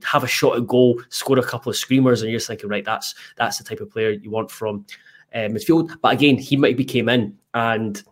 have 0.04 0.24
a 0.24 0.28
shot 0.28 0.58
at 0.58 0.68
goal, 0.68 1.02
score 1.10 1.40
a 1.40 1.44
couple 1.44 1.70
of 1.70 1.78
screamers, 1.78 2.22
and 2.22 2.30
you're 2.30 2.40
just 2.40 2.48
thinking, 2.48 2.70
right, 2.70 2.86
that's 2.86 3.16
that's 3.38 3.58
the 3.58 3.64
type 3.64 3.80
of 3.80 3.90
player 3.90 4.12
you 4.12 4.30
want 4.30 4.52
from 4.52 4.86
uh, 5.34 5.40
midfield. 5.40 5.96
But 6.02 6.14
again, 6.14 6.38
he 6.38 6.58
might 6.58 6.78
be 6.78 6.86
came 6.86 7.10
in 7.10 7.38
and 7.54 8.04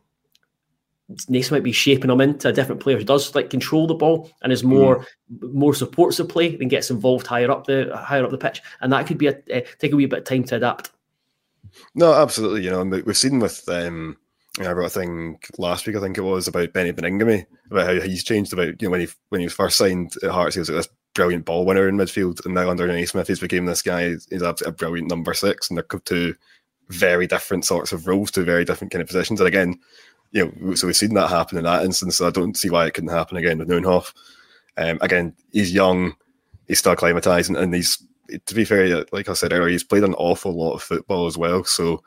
Naismith 1.28 1.64
be 1.64 1.72
shaping 1.72 2.12
him 2.12 2.22
into 2.22 2.50
a 2.50 2.54
different 2.54 2.82
player 2.82 2.98
who 2.98 3.04
does 3.04 3.34
like 3.34 3.50
control 3.50 3.88
the 3.88 3.96
ball 3.96 4.32
and 4.42 4.54
is 4.54 4.64
more 4.64 5.00
mm. 5.32 5.54
more 5.54 5.74
supports 5.74 6.18
the 6.18 6.26
play 6.26 6.56
and 6.60 6.70
gets 6.70 6.92
involved 6.92 7.26
higher 7.26 7.50
up 7.50 7.66
the 7.66 7.92
higher 7.96 8.24
up 8.24 8.32
the 8.32 8.38
pitch, 8.38 8.62
and 8.82 8.94
that 8.94 9.08
could 9.08 9.18
be 9.18 9.28
a 9.28 9.32
uh, 9.54 9.62
take 9.80 9.92
a 9.92 9.96
wee 9.96 10.06
bit 10.06 10.20
of 10.20 10.26
time 10.26 10.44
to 10.44 10.56
adapt. 10.56 10.92
No, 11.96 12.14
absolutely. 12.14 12.64
You 12.64 12.72
know, 12.72 12.84
we've 12.84 13.18
seen 13.18 13.40
with 13.40 13.68
um, 13.70 14.18
I 14.60 14.72
wrote 14.72 14.86
a 14.86 14.90
thing 14.90 15.40
last 15.58 15.88
week, 15.88 15.96
I 15.96 16.00
think 16.00 16.18
it 16.18 16.22
was 16.22 16.48
about 16.48 16.74
Benny 16.74 16.92
Baningime 16.92 17.46
about 17.72 17.88
how 17.88 18.02
he's 18.02 18.24
changed 18.24 18.54
about 18.54 18.82
you 18.82 18.88
know 18.88 18.92
when 18.92 19.02
he 19.02 19.08
when 19.30 19.40
he 19.40 19.46
was 19.46 19.54
first 19.54 19.78
signed 19.78 20.14
at 20.24 20.32
Hearts, 20.32 20.56
he 20.56 20.60
was 20.60 20.70
like 20.70 20.78
this 20.78 20.90
brilliant 21.16 21.46
ball 21.46 21.66
winner 21.66 21.88
in 21.88 21.98
midfield, 21.98 22.44
and 22.46 22.54
now 22.54 22.70
under 22.70 22.88
Naismith, 22.88 23.28
he's 23.28 23.40
became 23.40 23.66
this 23.66 23.82
guy. 23.82 24.10
He's 24.10 24.44
absolutely 24.44 24.68
a 24.68 24.72
brilliant 24.72 25.10
number 25.10 25.34
six, 25.34 25.70
and 25.70 25.78
they're 25.78 26.00
two 26.06 26.36
very 26.90 27.28
different 27.28 27.66
sorts 27.66 27.92
of 27.92 28.08
roles, 28.08 28.32
two 28.32 28.44
very 28.44 28.66
different 28.66 28.92
kind 28.92 29.02
of 29.02 29.08
positions. 29.08 29.40
And 29.40 29.48
again, 29.48 29.80
you 30.32 30.54
know, 30.60 30.76
so 30.76 30.88
we've 30.88 30.96
seen 30.96 31.14
that 31.16 31.30
happen 31.30 31.58
in 31.58 31.64
that 31.64 31.84
instance. 31.84 32.18
So 32.18 32.28
I 32.28 32.32
don't 32.32 32.58
see 32.58 32.70
why 32.70 32.86
it 32.86 32.94
couldn't 32.94 33.10
happen 33.10 33.38
again 33.38 33.58
with 33.58 33.68
Nieuwenhof. 33.68 34.14
Um, 34.78 35.00
again, 35.02 35.36
he's 35.52 35.74
young, 35.74 36.16
he's 36.68 36.80
still 36.80 36.96
acclimatizing, 36.96 37.58
and 37.58 37.74
he's 37.74 38.04
to 38.46 38.56
be 38.56 38.66
fair, 38.66 39.06
like 39.12 39.28
I 39.28 39.34
said 39.34 39.54
earlier, 39.54 39.70
he's 39.70 39.84
played 39.84 40.04
an 40.04 40.14
awful 40.16 40.52
lot 40.52 40.74
of 40.74 40.84
football 40.84 41.26
as 41.26 41.38
well. 41.38 41.64
So 41.64 42.04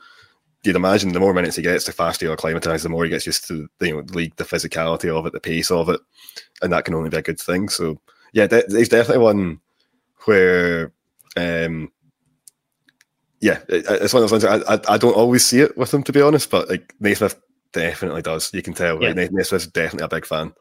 you'd 0.62 0.76
imagine 0.76 1.12
the 1.12 1.20
more 1.20 1.34
minutes 1.34 1.56
he 1.56 1.62
gets, 1.62 1.84
the 1.84 1.92
faster 1.92 2.26
he'll 2.26 2.34
acclimatise, 2.34 2.82
the 2.82 2.88
more 2.88 3.04
he 3.04 3.10
gets 3.10 3.26
used 3.26 3.46
to 3.48 3.68
the 3.78 3.88
you 3.88 3.96
know, 3.96 4.04
league, 4.12 4.36
the 4.36 4.44
physicality 4.44 5.08
of 5.08 5.26
it, 5.26 5.32
the 5.32 5.40
pace 5.40 5.70
of 5.70 5.88
it, 5.88 6.00
and 6.62 6.72
that 6.72 6.84
can 6.84 6.94
only 6.94 7.10
be 7.10 7.16
a 7.16 7.22
good 7.22 7.40
thing. 7.40 7.68
So 7.68 8.00
yeah, 8.32 8.46
there's 8.46 8.88
definitely 8.88 9.24
one 9.24 9.60
where, 10.24 10.92
um, 11.36 11.90
yeah, 13.40 13.58
it's 13.68 14.14
one 14.14 14.22
of 14.22 14.30
those 14.30 14.44
ones. 14.44 14.64
I, 14.64 14.74
I, 14.74 14.94
I 14.94 14.98
don't 14.98 15.16
always 15.16 15.44
see 15.44 15.60
it 15.60 15.76
with 15.76 15.92
him 15.92 16.04
to 16.04 16.12
be 16.12 16.22
honest, 16.22 16.48
but 16.50 16.68
like 16.68 16.94
Naismith 17.00 17.40
definitely 17.72 18.22
does. 18.22 18.52
You 18.52 18.62
can 18.62 18.74
tell. 18.74 19.02
Yeah. 19.02 19.12
Like, 19.12 19.32
Naismith's 19.32 19.66
definitely 19.66 20.04
a 20.04 20.08
big 20.08 20.26
fan. 20.26 20.52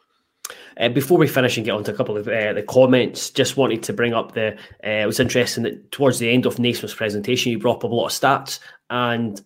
Uh, 0.78 0.90
before 0.90 1.18
we 1.18 1.28
finish 1.28 1.58
and 1.58 1.66
get 1.66 1.74
on 1.74 1.84
to 1.84 1.94
a 1.94 1.96
couple 1.96 2.18
of 2.18 2.28
uh, 2.28 2.54
the 2.54 2.64
comments, 2.64 3.30
just 3.30 3.58
wanted 3.58 3.84
to 3.84 3.94
bring 3.94 4.14
up 4.14 4.34
the. 4.34 4.54
Uh, 4.84 5.04
it 5.04 5.06
was 5.06 5.20
interesting 5.20 5.64
that 5.64 5.92
towards 5.92 6.20
the 6.20 6.30
end 6.30 6.46
of 6.46 6.60
Naismith's 6.60 6.96
presentation, 6.96 7.52
he 7.52 7.56
brought 7.56 7.84
up 7.84 7.92
a 7.92 7.96
lot 7.96 8.08
of 8.08 8.12
stats, 8.12 8.60
and 8.90 9.42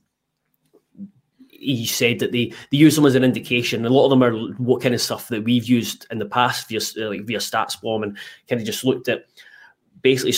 he 1.50 1.86
said 1.86 2.20
that 2.20 2.32
they, 2.32 2.54
they 2.72 2.78
use 2.78 2.96
them 2.96 3.06
as 3.06 3.16
an 3.16 3.24
indication. 3.24 3.86
A 3.86 3.90
lot 3.90 4.06
of 4.06 4.10
them 4.12 4.24
are 4.24 4.34
what 4.58 4.82
kind 4.82 4.94
of 4.94 5.02
stuff 5.02 5.28
that 5.30 5.44
we've 5.44 5.66
used 5.66 6.06
in 6.12 6.20
the 6.20 6.26
past 6.26 6.70
via 6.70 6.80
like 7.08 7.26
via 7.26 7.40
StatsBomb 7.40 8.04
and 8.04 8.18
kind 8.48 8.62
of 8.62 8.66
just 8.66 8.84
looked 8.84 9.08
at 9.08 9.26
basically 10.02 10.34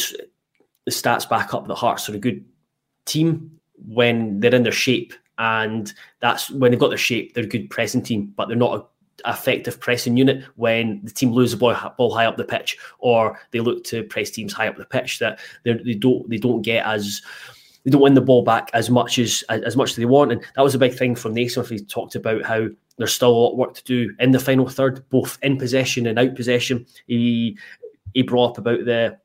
the 0.86 0.92
stats 0.92 1.28
back 1.28 1.54
up 1.54 1.68
the 1.68 1.76
Hearts 1.76 2.10
are 2.10 2.16
a 2.16 2.20
good 2.20 2.46
team 3.06 3.60
when 3.86 4.40
they're 4.40 4.56
in 4.56 4.64
their 4.64 4.72
shape, 4.72 5.14
and 5.38 5.94
that's 6.20 6.50
when 6.50 6.72
they've 6.72 6.80
got 6.80 6.90
their 6.90 6.98
shape. 6.98 7.34
They're 7.34 7.44
a 7.44 7.48
good 7.48 7.70
pressing 7.70 8.04
team, 8.04 8.34
but 8.36 8.48
they're 8.48 8.58
not 8.58 8.80
a 8.80 8.86
effective 9.26 9.80
pressing 9.80 10.16
unit 10.16 10.44
when 10.58 11.02
the 11.04 11.12
team 11.12 11.32
lose 11.32 11.52
the 11.52 11.58
ball, 11.58 12.14
high 12.14 12.26
up 12.26 12.38
the 12.38 12.44
pitch, 12.44 12.78
or 13.00 13.40
they 13.52 13.60
look 13.60 13.84
to 13.86 14.04
press 14.04 14.30
teams 14.30 14.54
high 14.54 14.68
up 14.68 14.78
the 14.78 14.86
pitch 14.86 15.20
that 15.20 15.40
they 15.64 15.74
don't 15.94 16.30
they 16.30 16.38
don't 16.38 16.62
get 16.62 16.86
as 16.86 17.22
they 17.84 17.92
don't 17.92 18.02
win 18.02 18.14
the 18.14 18.22
ball 18.22 18.44
back 18.44 18.70
as 18.74 18.90
much 18.90 19.18
as 19.18 19.44
as 19.50 19.76
much 19.76 19.92
as 19.92 19.96
they 19.96 20.06
want, 20.06 20.32
and 20.32 20.42
that 20.56 20.62
was 20.62 20.76
a 20.76 20.80
big 20.80 20.94
thing 20.94 21.16
from 21.16 21.34
Naismith. 21.34 21.70
He 21.70 21.80
talked 21.80 22.16
about 22.16 22.44
how 22.44 22.68
there's 22.98 23.14
still 23.14 23.30
a 23.30 23.38
lot 23.38 23.52
of 23.52 23.58
work 23.58 23.74
to 23.76 23.84
do 23.84 24.14
in 24.20 24.32
the 24.32 24.40
final 24.40 24.68
third, 24.68 25.08
both 25.10 25.38
in 25.42 25.58
possession 25.58 26.06
and 26.08 26.20
out 26.20 26.36
possession. 26.36 26.86
He 27.08 27.58
he 28.14 28.24
brought 28.24 28.52
up 28.52 28.58
about 28.58 28.86
the 28.86 29.18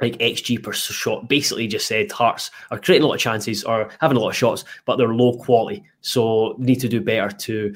like 0.00 0.18
XG 0.18 0.62
per 0.62 0.72
shot. 0.72 1.28
Basically, 1.28 1.66
just 1.66 1.86
said 1.86 2.12
Hearts 2.12 2.50
are 2.70 2.78
creating 2.78 3.04
a 3.04 3.08
lot 3.08 3.14
of 3.14 3.20
chances 3.20 3.64
or 3.64 3.90
having 4.00 4.16
a 4.16 4.20
lot 4.20 4.30
of 4.30 4.36
shots, 4.36 4.64
but 4.84 4.96
they're 4.96 5.14
low 5.14 5.38
quality. 5.38 5.82
So 6.00 6.54
need 6.58 6.80
to 6.80 6.88
do 6.88 7.00
better 7.00 7.30
to 7.30 7.74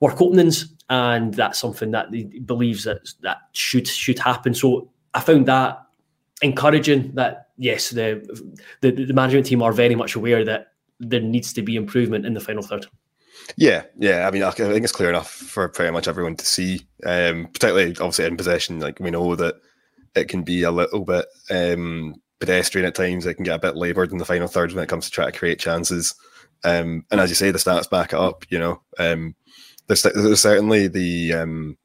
work 0.00 0.20
openings, 0.20 0.72
and 0.88 1.34
that's 1.34 1.58
something 1.58 1.90
that 1.90 2.12
he 2.12 2.24
believes 2.40 2.84
that 2.84 3.12
that 3.22 3.38
should 3.52 3.88
should 3.88 4.18
happen. 4.18 4.54
So 4.54 4.90
I 5.14 5.20
found 5.20 5.46
that 5.46 5.82
encouraging 6.42 7.14
that 7.14 7.48
yes, 7.56 7.90
the, 7.90 8.22
the 8.80 8.90
the 8.90 9.12
management 9.12 9.46
team 9.46 9.62
are 9.62 9.72
very 9.72 9.94
much 9.94 10.14
aware 10.14 10.44
that 10.44 10.68
there 11.00 11.20
needs 11.20 11.52
to 11.54 11.62
be 11.62 11.76
improvement 11.76 12.26
in 12.26 12.34
the 12.34 12.40
final 12.40 12.62
third. 12.62 12.86
Yeah, 13.56 13.82
yeah. 13.98 14.28
I 14.28 14.30
mean, 14.30 14.42
I 14.42 14.50
think 14.50 14.84
it's 14.84 14.92
clear 14.92 15.08
enough 15.08 15.30
for 15.30 15.68
pretty 15.68 15.90
much 15.90 16.06
everyone 16.06 16.36
to 16.36 16.46
see. 16.46 16.86
Um, 17.04 17.46
particularly, 17.46 17.90
obviously, 17.92 18.26
in 18.26 18.36
possession, 18.36 18.80
like 18.80 19.00
we 19.00 19.10
know 19.10 19.34
that 19.34 19.56
it 20.14 20.28
can 20.28 20.42
be 20.42 20.62
a 20.62 20.70
little 20.70 21.04
bit 21.04 21.26
um, 21.50 22.14
pedestrian 22.38 22.86
at 22.86 22.94
times. 22.94 23.26
It 23.26 23.34
can 23.34 23.44
get 23.44 23.56
a 23.56 23.60
bit 23.60 23.76
laboured 23.76 24.12
in 24.12 24.18
the 24.18 24.24
final 24.24 24.48
third 24.48 24.72
when 24.72 24.84
it 24.84 24.88
comes 24.88 25.06
to 25.06 25.10
trying 25.10 25.32
to 25.32 25.38
create 25.38 25.58
chances. 25.58 26.14
Um, 26.64 27.04
and 27.10 27.20
as 27.20 27.30
you 27.30 27.36
say, 27.36 27.50
the 27.50 27.58
stats 27.58 27.88
back 27.88 28.12
it 28.12 28.18
up. 28.18 28.44
You 28.50 28.58
know, 28.58 28.82
um, 28.98 29.34
there's, 29.86 30.02
there's 30.02 30.40
certainly 30.40 30.88
the 30.88 31.32
um, 31.34 31.78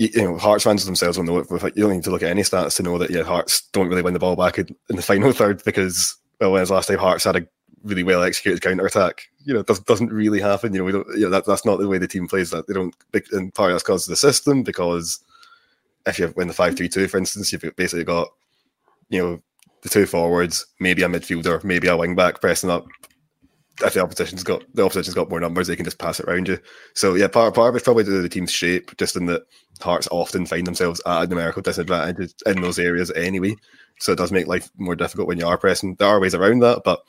you 0.00 0.22
know, 0.22 0.38
Hearts 0.38 0.64
fans 0.64 0.86
themselves 0.86 1.18
know 1.18 1.38
it. 1.38 1.46
You 1.76 1.82
don't 1.82 1.92
need 1.92 2.04
to 2.04 2.10
look 2.10 2.22
at 2.22 2.30
any 2.30 2.40
stats 2.40 2.76
to 2.76 2.82
know 2.82 2.96
that 2.96 3.10
yeah, 3.10 3.22
Hearts 3.22 3.68
don't 3.72 3.88
really 3.88 4.02
win 4.02 4.14
the 4.14 4.18
ball 4.18 4.34
back 4.34 4.58
in, 4.58 4.74
in 4.88 4.96
the 4.96 5.02
final 5.02 5.32
third 5.34 5.62
because 5.64 6.16
well, 6.40 6.52
when's 6.52 6.68
the 6.68 6.74
last 6.74 6.86
time 6.86 6.98
Hearts 6.98 7.24
had 7.24 7.36
a 7.36 7.46
really 7.84 8.02
well 8.02 8.22
executed 8.22 8.62
counter 8.62 8.86
attack? 8.86 9.28
You 9.44 9.52
know, 9.52 9.62
does, 9.62 9.78
doesn't 9.80 10.10
really 10.10 10.40
happen. 10.40 10.72
You 10.72 10.80
know, 10.80 10.84
we 10.86 10.92
don't. 10.92 11.06
You 11.14 11.24
know, 11.24 11.30
that, 11.30 11.44
that's 11.44 11.66
not 11.66 11.78
the 11.78 11.88
way 11.88 11.98
the 11.98 12.08
team 12.08 12.28
plays. 12.28 12.50
That 12.50 12.66
they 12.66 12.72
don't. 12.72 12.94
And 13.32 13.52
part 13.52 13.72
of 13.72 13.74
that's 13.74 13.84
because 13.84 14.08
of 14.08 14.12
the 14.12 14.16
system. 14.16 14.62
Because 14.62 15.22
if 16.06 16.18
you 16.18 16.32
win 16.36 16.48
the 16.48 16.54
five 16.54 16.76
three 16.76 16.88
two, 16.88 17.08
for 17.08 17.18
instance, 17.18 17.52
you've 17.52 17.64
basically 17.76 18.04
got 18.04 18.28
you 19.08 19.22
know 19.22 19.42
the 19.82 19.88
two 19.88 20.06
forwards, 20.06 20.66
maybe 20.78 21.02
a 21.02 21.08
midfielder, 21.08 21.62
maybe 21.64 21.88
a 21.88 21.96
wing 21.96 22.14
back 22.14 22.40
pressing 22.40 22.70
up 22.70 22.86
if 23.82 23.94
the 23.94 24.02
opposition's 24.02 24.42
got 24.42 24.62
the 24.74 24.84
opposition's 24.84 25.14
got 25.14 25.30
more 25.30 25.40
numbers, 25.40 25.66
they 25.66 25.76
can 25.76 25.84
just 25.84 25.98
pass 25.98 26.20
it 26.20 26.26
around 26.26 26.48
you. 26.48 26.58
So 26.94 27.14
yeah, 27.14 27.28
part 27.28 27.54
part 27.54 27.70
of 27.70 27.76
it's 27.76 27.84
probably 27.84 28.04
the 28.04 28.28
team's 28.28 28.52
shape, 28.52 28.96
just 28.96 29.16
in 29.16 29.26
that 29.26 29.42
Hearts 29.80 30.08
often 30.10 30.44
find 30.44 30.66
themselves 30.66 31.00
at 31.06 31.22
a 31.22 31.26
numerical 31.26 31.62
disadvantage 31.62 32.34
in 32.44 32.60
those 32.60 32.78
areas 32.78 33.10
anyway. 33.12 33.56
So 33.98 34.12
it 34.12 34.18
does 34.18 34.32
make 34.32 34.46
life 34.46 34.70
more 34.76 34.96
difficult 34.96 35.28
when 35.28 35.38
you 35.38 35.46
are 35.46 35.58
pressing. 35.58 35.94
There 35.94 36.08
are 36.08 36.20
ways 36.20 36.34
around 36.34 36.60
that, 36.60 36.82
but 36.84 37.02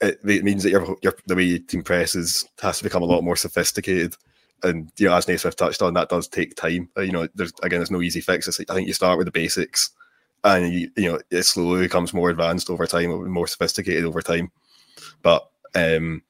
it, 0.00 0.18
it 0.24 0.44
means 0.44 0.62
that 0.64 0.70
your, 0.70 0.96
your 1.02 1.14
the 1.26 1.36
way 1.36 1.44
your 1.44 1.60
team 1.60 1.82
presses 1.82 2.46
has 2.60 2.78
to 2.78 2.84
become 2.84 3.02
a 3.02 3.06
lot 3.06 3.22
more 3.22 3.36
sophisticated. 3.36 4.16
And 4.64 4.90
you 4.98 5.08
know, 5.08 5.14
as 5.14 5.28
Naismith 5.28 5.56
touched 5.56 5.82
on, 5.82 5.94
that 5.94 6.08
does 6.08 6.26
take 6.26 6.56
time. 6.56 6.88
Uh, 6.96 7.02
you 7.02 7.12
know, 7.12 7.28
there's 7.34 7.52
again, 7.62 7.78
there's 7.78 7.90
no 7.90 8.02
easy 8.02 8.20
fix. 8.20 8.48
It's, 8.48 8.60
I 8.68 8.74
think 8.74 8.88
you 8.88 8.94
start 8.94 9.18
with 9.18 9.26
the 9.26 9.32
basics, 9.32 9.90
and 10.42 10.72
you, 10.72 10.90
you 10.96 11.12
know, 11.12 11.20
it 11.30 11.42
slowly 11.44 11.82
becomes 11.82 12.14
more 12.14 12.30
advanced 12.30 12.70
over 12.70 12.86
time, 12.86 13.30
more 13.30 13.46
sophisticated 13.46 14.04
over 14.04 14.22
time. 14.22 14.50
But 15.22 15.48
um, 15.74 16.22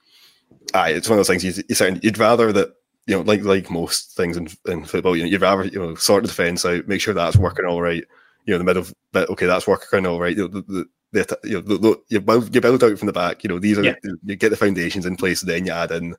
aye, 0.75 0.91
it's 0.91 1.09
one 1.09 1.19
of 1.19 1.27
those 1.27 1.29
things 1.29 1.45
you, 1.45 1.65
you 1.69 2.01
you'd 2.03 2.19
rather 2.19 2.53
that 2.53 2.75
you 3.07 3.17
know, 3.17 3.23
like 3.23 3.43
like 3.43 3.71
most 3.71 4.17
things 4.17 4.37
in, 4.37 4.49
in 4.67 4.85
football, 4.85 5.17
you 5.17 5.25
know, 5.25 5.29
you'd 5.29 5.43
rather 5.43 5.65
you 5.65 5.79
know 5.79 5.95
sort 5.95 6.23
the 6.23 6.29
defense 6.29 6.65
out, 6.65 6.89
make 6.89 7.01
sure 7.01 7.15
that's 7.15 7.37
working 7.37 7.67
all 7.67 7.83
right. 7.83 8.05
You 8.47 8.53
know, 8.53 8.59
the 8.59 8.65
middle 8.65 8.87
bit, 9.13 9.29
okay, 9.31 9.47
that's 9.47 9.67
working 9.67 10.07
all 10.07 10.21
right. 10.21 10.37
You 10.37 10.49
know, 10.49 10.61
the, 10.61 10.87
the, 11.13 11.39
you 11.45 11.61
know, 11.61 11.61
the, 11.61 12.03
you 12.09 12.21
build 12.21 12.55
you 12.55 12.61
build 12.61 12.83
out 12.83 12.99
from 12.99 13.07
the 13.07 13.13
back. 13.13 13.45
You 13.45 13.49
know, 13.49 13.59
these 13.59 13.79
are 13.79 13.85
yeah. 13.85 13.95
you 14.25 14.37
get 14.37 14.51
the 14.51 14.57
foundations 14.57 15.07
in 15.07 15.17
place, 15.17 15.43
and 15.43 15.51
then 15.51 15.67
you 15.67 15.73
add 15.73 15.91
in 15.91 16.17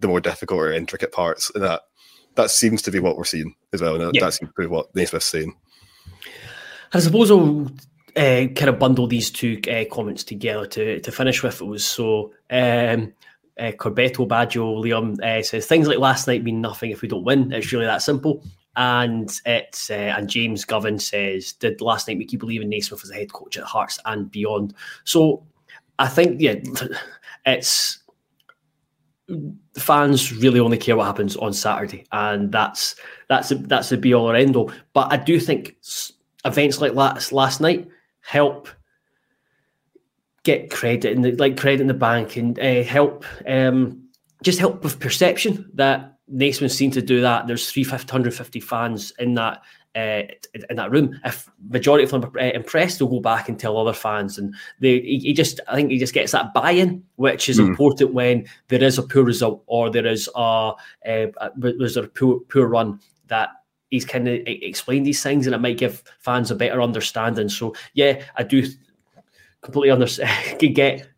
the 0.00 0.08
more 0.08 0.20
difficult 0.20 0.60
or 0.60 0.72
intricate 0.72 1.12
parts, 1.12 1.50
and 1.54 1.64
that 1.64 1.82
that 2.34 2.50
seems 2.50 2.82
to 2.82 2.90
be 2.90 3.00
what 3.00 3.16
we're 3.16 3.24
seeing 3.24 3.54
as 3.72 3.80
well. 3.80 4.00
And 4.00 4.14
yeah. 4.14 4.24
that 4.24 4.34
seems 4.34 4.50
to 4.54 4.62
be 4.62 4.66
what 4.66 4.94
Naismith's 4.94 5.26
saying. 5.26 5.56
I 6.92 7.00
suppose 7.00 7.30
I'll 7.30 7.66
uh, 8.14 8.46
kind 8.54 8.68
of 8.68 8.78
bundle 8.78 9.06
these 9.06 9.30
two 9.30 9.60
uh, 9.70 9.84
comments 9.90 10.24
together 10.24 10.66
to, 10.66 11.00
to 11.00 11.12
finish 11.12 11.42
with. 11.42 11.60
It 11.60 11.66
was 11.66 11.84
so 11.84 12.32
um, 12.50 13.12
uh, 13.58 13.72
Corbetto 13.72 14.28
Baggio 14.28 14.82
Liam 14.82 15.20
uh, 15.22 15.42
says 15.42 15.66
things 15.66 15.88
like 15.88 15.98
last 15.98 16.26
night 16.26 16.44
mean 16.44 16.60
nothing 16.60 16.90
if 16.90 17.02
we 17.02 17.08
don't 17.08 17.24
win. 17.24 17.52
It's 17.52 17.72
really 17.72 17.86
that 17.86 18.02
simple. 18.02 18.44
and 18.76 19.40
it's 19.46 19.90
uh, 19.90 20.14
and 20.16 20.28
James 20.28 20.64
Govan 20.64 20.98
says, 20.98 21.52
"Did 21.54 21.80
last 21.80 22.08
night 22.08 22.18
make 22.18 22.32
you 22.32 22.38
believe 22.38 22.62
in 22.62 22.68
Naismith 22.68 23.02
as 23.02 23.10
a 23.10 23.14
head 23.14 23.32
coach 23.32 23.56
at 23.56 23.64
Hearts 23.64 23.98
and 24.04 24.30
beyond?" 24.30 24.74
So 25.04 25.44
I 25.98 26.08
think 26.08 26.40
yeah, 26.40 26.56
it's 27.46 27.98
fans 29.76 30.32
really 30.32 30.60
only 30.60 30.78
care 30.78 30.96
what 30.96 31.06
happens 31.06 31.36
on 31.36 31.52
Saturday, 31.52 32.04
and 32.12 32.52
that's 32.52 32.96
that's 33.28 33.50
a, 33.50 33.56
that's 33.56 33.88
the 33.88 33.96
be 33.96 34.14
all 34.14 34.30
or 34.30 34.36
end 34.36 34.56
all. 34.56 34.72
But 34.92 35.12
I 35.12 35.16
do 35.16 35.40
think 35.40 35.76
events 36.44 36.80
like 36.80 36.94
last 36.94 37.32
last 37.32 37.60
night 37.60 37.88
help 38.20 38.68
get 40.44 40.70
credit 40.70 41.12
in 41.12 41.22
the 41.22 41.32
like 41.32 41.56
credit 41.56 41.80
in 41.80 41.88
the 41.88 41.94
bank 41.94 42.36
and 42.36 42.58
uh, 42.58 42.82
help 42.84 43.24
um, 43.48 44.02
just 44.42 44.58
help 44.58 44.84
with 44.84 45.00
perception 45.00 45.68
that 45.74 46.18
Naismith 46.28 46.72
seem 46.72 46.90
to 46.92 47.02
do 47.02 47.20
that. 47.20 47.46
There's 47.46 47.70
350, 47.70 48.60
fans 48.60 49.12
in 49.18 49.34
that 49.34 49.62
uh, 49.96 50.22
in 50.68 50.76
that 50.76 50.90
room. 50.90 51.18
If 51.24 51.50
majority 51.70 52.04
of 52.04 52.10
them 52.10 52.24
are 52.24 52.38
uh, 52.38 52.50
impressed, 52.50 52.98
they'll 52.98 53.08
go 53.08 53.20
back 53.20 53.48
and 53.48 53.58
tell 53.58 53.78
other 53.78 53.92
fans, 53.92 54.38
and 54.38 54.54
they 54.80 55.00
he, 55.00 55.18
he 55.18 55.32
just 55.32 55.60
I 55.68 55.74
think 55.74 55.90
he 55.90 55.98
just 55.98 56.14
gets 56.14 56.32
that 56.32 56.52
buy-in, 56.52 57.02
which 57.16 57.48
is 57.48 57.58
mm. 57.58 57.68
important 57.68 58.12
when 58.12 58.46
there 58.68 58.82
is 58.82 58.98
a 58.98 59.02
poor 59.02 59.24
result 59.24 59.62
or 59.66 59.90
there 59.90 60.06
is 60.06 60.28
a 60.36 60.74
uh, 61.06 61.48
there's 61.56 61.96
a 61.96 62.08
poor 62.08 62.40
poor 62.40 62.66
run 62.66 63.00
that 63.28 63.48
he's 63.90 64.04
kind 64.04 64.28
of 64.28 64.40
explained 64.46 65.06
these 65.06 65.22
things, 65.22 65.46
and 65.46 65.54
it 65.54 65.60
might 65.60 65.78
give 65.78 66.02
fans 66.18 66.50
a 66.50 66.54
better 66.54 66.82
understanding. 66.82 67.48
So 67.48 67.74
yeah, 67.94 68.22
I 68.36 68.42
do 68.42 68.66
completely 69.62 69.90
understand. 69.90 70.58
get 70.74 71.08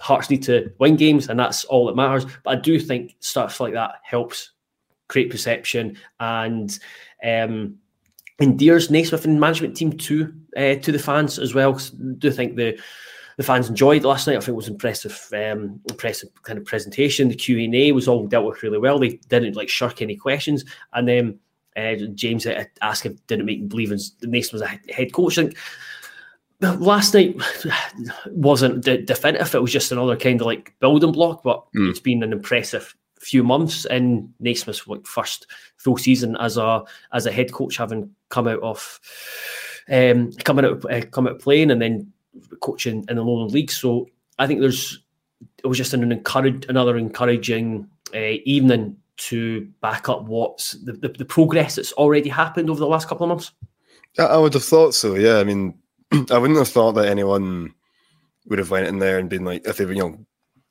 Hearts 0.00 0.28
need 0.28 0.42
to 0.44 0.70
win 0.78 0.96
games, 0.96 1.28
and 1.28 1.38
that's 1.38 1.64
all 1.64 1.86
that 1.86 1.96
matters. 1.96 2.26
But 2.42 2.58
I 2.58 2.60
do 2.60 2.78
think 2.78 3.16
stuff 3.20 3.60
like 3.60 3.72
that 3.74 3.96
helps 4.02 4.50
create 5.08 5.30
perception 5.30 5.96
and 6.20 6.78
um, 7.24 7.76
endears 8.40 8.90
Naismith 8.90 9.24
and 9.24 9.40
management 9.40 9.76
team 9.76 9.92
to 9.92 10.32
uh, 10.56 10.74
to 10.76 10.92
the 10.92 10.98
fans 10.98 11.38
as 11.38 11.54
well. 11.54 11.76
I 11.76 12.14
do 12.18 12.30
think 12.30 12.56
the 12.56 12.78
the 13.36 13.42
fans 13.42 13.68
enjoyed 13.68 14.04
last 14.04 14.26
night. 14.26 14.36
I 14.36 14.40
think 14.40 14.50
it 14.50 14.52
was 14.52 14.68
impressive, 14.68 15.28
um, 15.32 15.80
impressive 15.88 16.30
kind 16.42 16.58
of 16.58 16.64
presentation. 16.64 17.28
The 17.28 17.34
Q 17.34 17.58
and 17.58 17.74
A 17.74 17.92
was 17.92 18.06
all 18.06 18.26
dealt 18.26 18.46
with 18.46 18.62
really 18.62 18.78
well. 18.78 18.98
They 18.98 19.20
didn't 19.28 19.56
like 19.56 19.68
shirk 19.68 20.02
any 20.02 20.16
questions, 20.16 20.64
and 20.92 21.08
then 21.08 21.38
uh, 21.76 21.94
James 22.14 22.46
asked 22.80 23.06
if 23.06 23.26
didn't 23.26 23.46
make 23.46 23.68
believe 23.68 23.92
in 23.92 23.98
Naismith 24.22 24.52
was 24.52 24.62
a 24.62 24.92
head 24.92 25.12
coach. 25.12 25.38
I 25.38 25.42
think 25.42 25.56
last 26.60 27.14
night 27.14 27.36
wasn't 28.28 28.84
definitive. 28.84 29.54
It 29.54 29.62
was 29.62 29.72
just 29.72 29.92
another 29.92 30.16
kind 30.16 30.40
of 30.40 30.46
like 30.46 30.74
building 30.80 31.12
block, 31.12 31.42
but 31.42 31.64
mm. 31.76 31.90
it's 31.90 32.00
been 32.00 32.22
an 32.22 32.32
impressive 32.32 32.94
few 33.20 33.42
months 33.42 33.86
in 33.86 34.32
Naismith's 34.38 34.86
like 34.86 35.06
first 35.06 35.46
full 35.78 35.96
season 35.96 36.36
as 36.36 36.56
a 36.56 36.82
as 37.12 37.26
a 37.26 37.32
head 37.32 37.52
coach, 37.52 37.76
having 37.76 38.10
come 38.34 38.48
out 38.48 38.60
of 38.60 39.00
um, 39.88 40.32
coming 40.44 40.64
out 40.64 40.84
uh, 40.90 41.02
come 41.12 41.28
out 41.28 41.40
playing 41.40 41.70
and 41.70 41.80
then 41.80 42.12
coaching 42.60 43.04
in 43.08 43.16
the 43.16 43.22
Lowland 43.22 43.52
League. 43.52 43.70
So 43.70 44.08
I 44.38 44.46
think 44.46 44.60
there's 44.60 45.00
it 45.62 45.66
was 45.66 45.78
just 45.78 45.94
an 45.94 46.10
encourage 46.10 46.66
another 46.68 46.96
encouraging 46.96 47.88
uh, 48.12 48.38
evening 48.44 48.96
to 49.16 49.68
back 49.80 50.08
up 50.08 50.24
what's 50.24 50.72
the, 50.72 50.92
the, 50.92 51.08
the 51.08 51.24
progress 51.24 51.76
that's 51.76 51.92
already 51.92 52.28
happened 52.28 52.68
over 52.68 52.80
the 52.80 52.86
last 52.86 53.08
couple 53.08 53.24
of 53.24 53.28
months. 53.28 53.52
I 54.18 54.36
would 54.36 54.54
have 54.54 54.64
thought 54.64 54.94
so. 54.94 55.14
Yeah, 55.14 55.38
I 55.38 55.44
mean, 55.44 55.78
I 56.30 56.38
wouldn't 56.38 56.58
have 56.58 56.68
thought 56.68 56.92
that 56.92 57.06
anyone 57.06 57.72
would 58.46 58.58
have 58.58 58.70
went 58.70 58.88
in 58.88 58.98
there 58.98 59.18
and 59.18 59.30
been 59.30 59.44
like, 59.44 59.66
if 59.66 59.76
they 59.76 59.86
were, 59.86 59.92
you 59.92 60.00
know, 60.00 60.18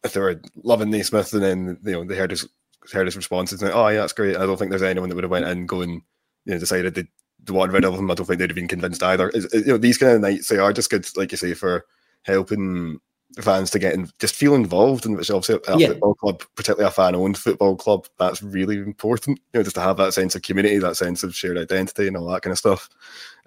if 0.04 0.14
they 0.14 0.20
were 0.20 0.42
loving 0.64 0.90
Naismith 0.90 1.34
and 1.34 1.44
then 1.44 1.78
you 1.84 1.94
know 1.94 2.04
they 2.04 2.18
heard 2.18 2.32
his 2.32 2.48
heard 2.92 3.08
his 3.08 3.16
responses 3.16 3.62
and 3.62 3.72
like, 3.72 3.78
oh 3.78 3.88
yeah, 3.88 4.02
that's 4.02 4.14
great. 4.14 4.36
I 4.36 4.46
don't 4.46 4.58
think 4.58 4.70
there's 4.70 4.84
anyone 4.84 5.08
that 5.10 5.16
would 5.16 5.24
have 5.24 5.32
went 5.32 5.46
in 5.46 5.66
going, 5.66 6.02
you 6.46 6.54
know, 6.54 6.60
decided 6.60 6.96
they, 6.96 7.08
they 7.44 7.54
want 7.54 7.72
rid 7.72 7.86
of 7.86 7.96
him. 7.96 8.10
I 8.10 8.14
don't 8.14 8.26
think 8.26 8.40
they'd 8.40 8.50
have 8.50 8.56
been 8.56 8.68
convinced 8.68 9.04
either. 9.04 9.30
It's, 9.34 9.54
you 9.54 9.66
know, 9.66 9.78
these 9.78 9.98
kind 9.98 10.14
of 10.14 10.22
nights 10.22 10.48
they 10.48 10.58
are 10.58 10.74
just 10.74 10.90
good, 10.90 11.06
like 11.18 11.32
you 11.32 11.38
say, 11.38 11.54
for 11.54 11.86
helping 12.24 13.00
fans 13.42 13.72
to 13.72 13.80
get 13.80 13.94
in, 13.94 14.10
just 14.20 14.36
feel 14.36 14.56
involved, 14.56 15.06
in 15.06 15.14
which 15.14 15.32
obviously 15.32 15.60
a 15.68 15.78
yeah. 15.78 15.88
football 15.88 16.14
club, 16.16 16.44
particularly 16.56 16.88
a 16.88 16.92
fan-owned 16.92 17.38
football 17.38 17.76
club, 17.76 18.08
that's 18.20 18.44
really 18.44 18.78
important. 18.78 19.40
You 19.54 19.60
know, 19.60 19.64
just 19.64 19.76
to 19.76 19.82
have 19.82 19.98
that 19.98 20.14
sense 20.14 20.36
of 20.36 20.44
community, 20.44 20.78
that 20.78 20.98
sense 20.98 21.24
of 21.24 21.36
shared 21.36 21.58
identity, 21.58 22.08
and 22.08 22.16
all 22.16 22.28
that 22.28 22.44
kind 22.44 22.52
of 22.52 22.60
stuff. 22.60 22.90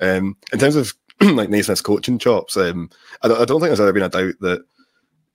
Um, 0.00 0.36
in 0.52 0.58
terms 0.58 0.76
of 0.76 0.92
like 1.20 1.48
Naismith's 1.48 1.80
coaching 1.80 2.18
chops. 2.18 2.56
Um, 2.56 2.90
I, 3.22 3.28
don't, 3.28 3.40
I 3.40 3.44
don't 3.44 3.60
think 3.60 3.68
there's 3.68 3.80
ever 3.80 3.92
been 3.92 4.02
a 4.02 4.08
doubt 4.08 4.34
that 4.40 4.64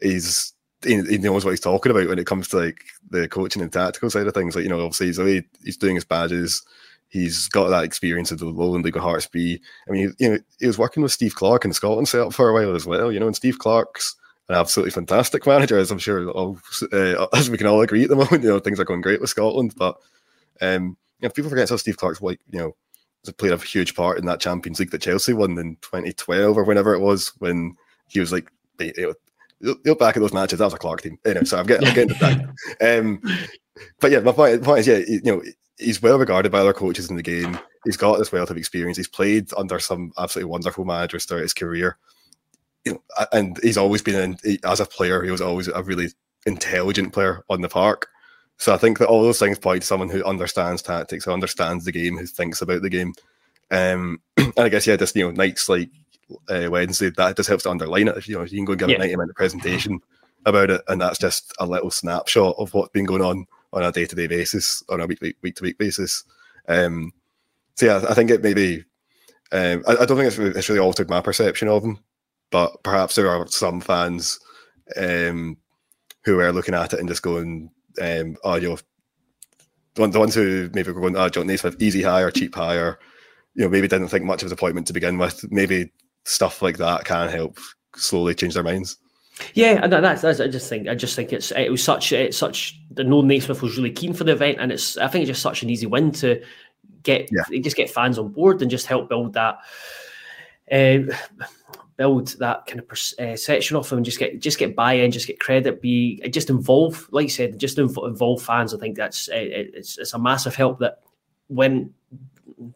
he's 0.01 0.53
he, 0.83 1.01
he, 1.03 1.17
knows 1.17 1.45
what 1.45 1.51
he's 1.51 1.59
talking 1.59 1.91
about 1.91 2.07
when 2.07 2.19
it 2.19 2.25
comes 2.25 2.47
to 2.49 2.57
like 2.57 2.83
the 3.09 3.27
coaching 3.27 3.61
and 3.61 3.71
tactical 3.71 4.09
side 4.09 4.27
of 4.27 4.33
things. 4.33 4.55
Like 4.55 4.63
you 4.63 4.69
know, 4.69 4.79
obviously 4.79 5.07
he's 5.07 5.17
away, 5.17 5.43
he's 5.63 5.77
doing 5.77 5.95
his 5.95 6.05
badges. 6.05 6.63
He's 7.11 7.49
got 7.49 7.67
that 7.69 7.83
experience 7.83 8.31
of 8.31 8.39
the 8.39 8.45
Lowland 8.45 8.85
League 8.85 8.95
of 8.95 9.03
Hearts 9.03 9.27
B. 9.27 9.61
I 9.87 9.91
mean, 9.91 10.13
you 10.17 10.29
know, 10.29 10.39
he 10.59 10.67
was 10.67 10.77
working 10.77 11.03
with 11.03 11.11
Steve 11.11 11.35
Clarke 11.35 11.65
in 11.65 11.73
Scotland 11.73 12.07
set 12.07 12.21
up 12.21 12.33
for 12.33 12.49
a 12.49 12.53
while 12.53 12.73
as 12.73 12.85
well. 12.85 13.11
You 13.11 13.19
know, 13.19 13.27
and 13.27 13.35
Steve 13.35 13.59
Clarke's 13.59 14.15
an 14.47 14.55
absolutely 14.55 14.91
fantastic 14.91 15.45
manager, 15.45 15.77
as 15.77 15.91
I'm 15.91 15.99
sure 15.99 16.29
all, 16.29 16.57
uh, 16.93 17.27
as 17.33 17.49
we 17.49 17.57
can 17.57 17.67
all 17.67 17.81
agree 17.81 18.03
at 18.03 18.09
the 18.09 18.15
moment. 18.31 18.43
You 18.43 18.49
know, 18.49 18.59
things 18.59 18.79
are 18.79 18.85
going 18.85 19.01
great 19.01 19.19
with 19.19 19.29
Scotland, 19.29 19.73
but 19.75 19.97
um, 20.61 20.97
you 21.19 21.27
know, 21.27 21.31
people 21.31 21.49
forget 21.49 21.69
how 21.69 21.75
Steve 21.75 21.97
Clarke's 21.97 22.21
like 22.21 22.39
you 22.49 22.59
know 22.59 22.75
played 23.37 23.51
a 23.51 23.57
huge 23.57 23.93
part 23.93 24.17
in 24.17 24.25
that 24.25 24.39
Champions 24.39 24.79
League 24.79 24.91
that 24.91 25.01
Chelsea 25.01 25.33
won 25.33 25.57
in 25.59 25.75
2012 25.81 26.57
or 26.57 26.63
whenever 26.63 26.95
it 26.95 26.99
was 26.99 27.33
when 27.39 27.75
he 28.07 28.19
was 28.19 28.31
like, 28.31 28.51
you 28.79 28.93
know, 28.97 29.13
look 29.85 29.99
back 29.99 30.15
at 30.15 30.21
those 30.21 30.33
matches. 30.33 30.59
That 30.59 30.65
was 30.65 30.73
a 30.73 30.77
Clarke 30.77 31.03
team. 31.03 31.19
Anyway, 31.25 31.45
so 31.45 31.59
I'm 31.59 31.67
getting, 31.67 31.87
I'm 31.87 31.93
getting. 31.93 32.47
Um, 32.81 33.21
but 33.99 34.11
yeah, 34.11 34.19
my 34.19 34.31
point, 34.31 34.63
point 34.63 34.79
is, 34.79 34.87
yeah, 34.87 34.97
you 35.07 35.21
know, 35.23 35.41
he's 35.81 36.01
well 36.01 36.19
regarded 36.19 36.51
by 36.51 36.59
other 36.59 36.73
coaches 36.73 37.09
in 37.09 37.15
the 37.15 37.23
game. 37.23 37.57
He's 37.85 37.97
got 37.97 38.17
this 38.17 38.31
wealth 38.31 38.49
of 38.49 38.57
experience. 38.57 38.97
He's 38.97 39.07
played 39.07 39.51
under 39.57 39.79
some 39.79 40.11
absolutely 40.17 40.51
wonderful 40.51 40.85
managers 40.85 41.25
throughout 41.25 41.41
his 41.41 41.53
career. 41.53 41.97
You 42.85 42.93
know, 42.93 43.01
and 43.31 43.59
he's 43.61 43.77
always 43.77 44.01
been 44.01 44.37
as 44.63 44.79
a 44.79 44.85
player. 44.85 45.23
He 45.23 45.31
was 45.31 45.41
always 45.41 45.67
a 45.67 45.83
really 45.83 46.09
intelligent 46.45 47.13
player 47.13 47.43
on 47.49 47.61
the 47.61 47.69
park. 47.69 48.07
So 48.57 48.73
I 48.73 48.77
think 48.77 48.99
that 48.99 49.07
all 49.07 49.23
those 49.23 49.39
things 49.39 49.57
point 49.57 49.81
to 49.81 49.87
someone 49.87 50.09
who 50.09 50.23
understands 50.23 50.81
tactics, 50.81 51.25
who 51.25 51.31
understands 51.31 51.85
the 51.85 51.91
game, 51.91 52.17
who 52.17 52.25
thinks 52.27 52.61
about 52.61 52.83
the 52.83 52.89
game. 52.89 53.13
Um, 53.71 54.21
and 54.37 54.53
I 54.57 54.69
guess 54.69 54.85
yeah, 54.85 54.97
just 54.97 55.15
you 55.15 55.25
know, 55.25 55.31
nights 55.31 55.67
like 55.67 55.89
uh, 56.49 56.67
Wednesday 56.69 57.09
that 57.09 57.35
just 57.35 57.49
helps 57.49 57.63
to 57.63 57.71
underline 57.71 58.07
it. 58.07 58.17
If 58.17 58.27
you 58.27 58.37
know, 58.37 58.43
you 58.43 58.57
can 58.57 58.65
go 58.65 58.73
and 58.73 58.79
give 58.79 58.89
yeah. 58.89 58.95
a 58.97 58.99
ninety 58.99 59.15
minute 59.15 59.35
presentation 59.35 59.99
about 60.45 60.69
it, 60.69 60.81
and 60.87 61.01
that's 61.01 61.17
just 61.17 61.53
a 61.59 61.65
little 61.65 61.91
snapshot 61.91 62.55
of 62.57 62.73
what's 62.73 62.91
been 62.91 63.05
going 63.05 63.21
on 63.21 63.45
on 63.73 63.83
a 63.83 63.91
day 63.91 64.05
to 64.05 64.15
day 64.15 64.27
basis, 64.27 64.83
on 64.89 65.01
a 65.01 65.07
week 65.07 65.21
week 65.21 65.55
to 65.55 65.63
week 65.63 65.77
basis. 65.77 66.23
Um, 66.67 67.13
so 67.75 67.85
yeah, 67.85 68.05
I 68.09 68.13
think 68.13 68.31
it 68.31 68.43
maybe. 68.43 68.85
Um, 69.53 69.83
I, 69.85 69.97
I, 69.97 70.05
don't 70.05 70.17
think 70.17 70.27
it's, 70.27 70.37
it's 70.37 70.69
really 70.69 70.79
altered 70.79 71.09
my 71.09 71.19
perception 71.19 71.67
of 71.67 71.83
him, 71.83 71.99
but 72.51 72.83
perhaps 72.83 73.15
there 73.15 73.29
are 73.29 73.45
some 73.47 73.81
fans 73.81 74.39
um, 74.95 75.57
who 76.23 76.39
are 76.39 76.53
looking 76.53 76.73
at 76.73 76.93
it 76.93 76.99
and 76.99 77.09
just 77.09 77.21
going, 77.21 77.69
um, 78.01 78.37
oh, 78.45 78.55
you 78.55 78.69
know, 78.69 78.77
the, 79.95 80.19
ones 80.19 80.35
who 80.35 80.69
maybe 80.73 80.91
were 80.91 81.01
going, 81.01 81.17
oh, 81.17 81.27
John 81.27 81.47
Naismith, 81.47 81.81
easy 81.81 82.01
hire, 82.01 82.31
cheap 82.31 82.55
hire, 82.55 82.97
you 83.55 83.63
know, 83.63 83.69
maybe 83.69 83.87
didn't 83.87 84.07
think 84.07 84.23
much 84.23 84.41
of 84.41 84.45
his 84.45 84.51
appointment 84.51 84.87
to 84.87 84.93
begin 84.93 85.17
with. 85.17 85.43
Maybe 85.51 85.91
stuff 86.23 86.61
like 86.61 86.77
that 86.77 87.05
can 87.05 87.29
help 87.29 87.57
slowly 87.95 88.35
change 88.35 88.53
their 88.53 88.63
minds. 88.63 88.97
Yeah, 89.53 89.79
and 89.83 89.91
that's, 89.91 90.21
that's 90.21 90.39
I 90.39 90.47
just 90.47 90.69
think 90.69 90.87
I 90.87 90.95
just 90.95 91.15
think 91.15 91.33
it's 91.33 91.51
it 91.51 91.71
was 91.71 91.83
such 91.83 92.11
it's 92.11 92.37
such 92.37 92.79
the 92.91 93.03
no 93.03 93.21
Naismith 93.21 93.61
was 93.61 93.77
really 93.77 93.91
keen 93.91 94.13
for 94.13 94.23
the 94.23 94.33
event, 94.33 94.57
and 94.59 94.71
it's 94.71 94.97
I 94.97 95.07
think 95.07 95.23
it's 95.23 95.29
just 95.29 95.41
such 95.41 95.63
an 95.63 95.69
easy 95.69 95.85
win 95.85 96.11
to 96.13 96.41
get 97.03 97.29
yeah. 97.31 97.59
just 97.59 97.75
get 97.75 97.89
fans 97.89 98.17
on 98.17 98.29
board 98.29 98.61
and 98.61 98.71
just 98.71 98.87
help 98.87 99.09
build 99.09 99.33
that. 99.33 99.59
Uh, 100.71 100.99
build 101.97 102.29
that 102.39 102.65
kind 102.65 102.79
of 102.79 102.87
perception 102.87 103.75
uh, 103.75 103.79
of 103.79 103.87
them 103.87 103.97
and 103.97 104.05
just 104.05 104.17
get 104.17 104.39
just 104.39 104.57
get 104.57 104.75
buy-in, 104.75 105.11
just 105.11 105.27
get 105.27 105.39
credit, 105.39 105.81
be 105.81 106.19
just 106.29 106.49
involve, 106.49 107.07
like 107.11 107.23
you 107.23 107.29
said, 107.29 107.59
just 107.59 107.77
involve 107.77 108.41
fans. 108.41 108.73
I 108.73 108.79
think 108.79 108.95
that's 108.95 109.29
uh, 109.29 109.33
it's, 109.35 109.99
it's 109.99 110.13
a 110.13 110.19
massive 110.19 110.55
help 110.55 110.79
that 110.79 110.99
when 111.47 111.93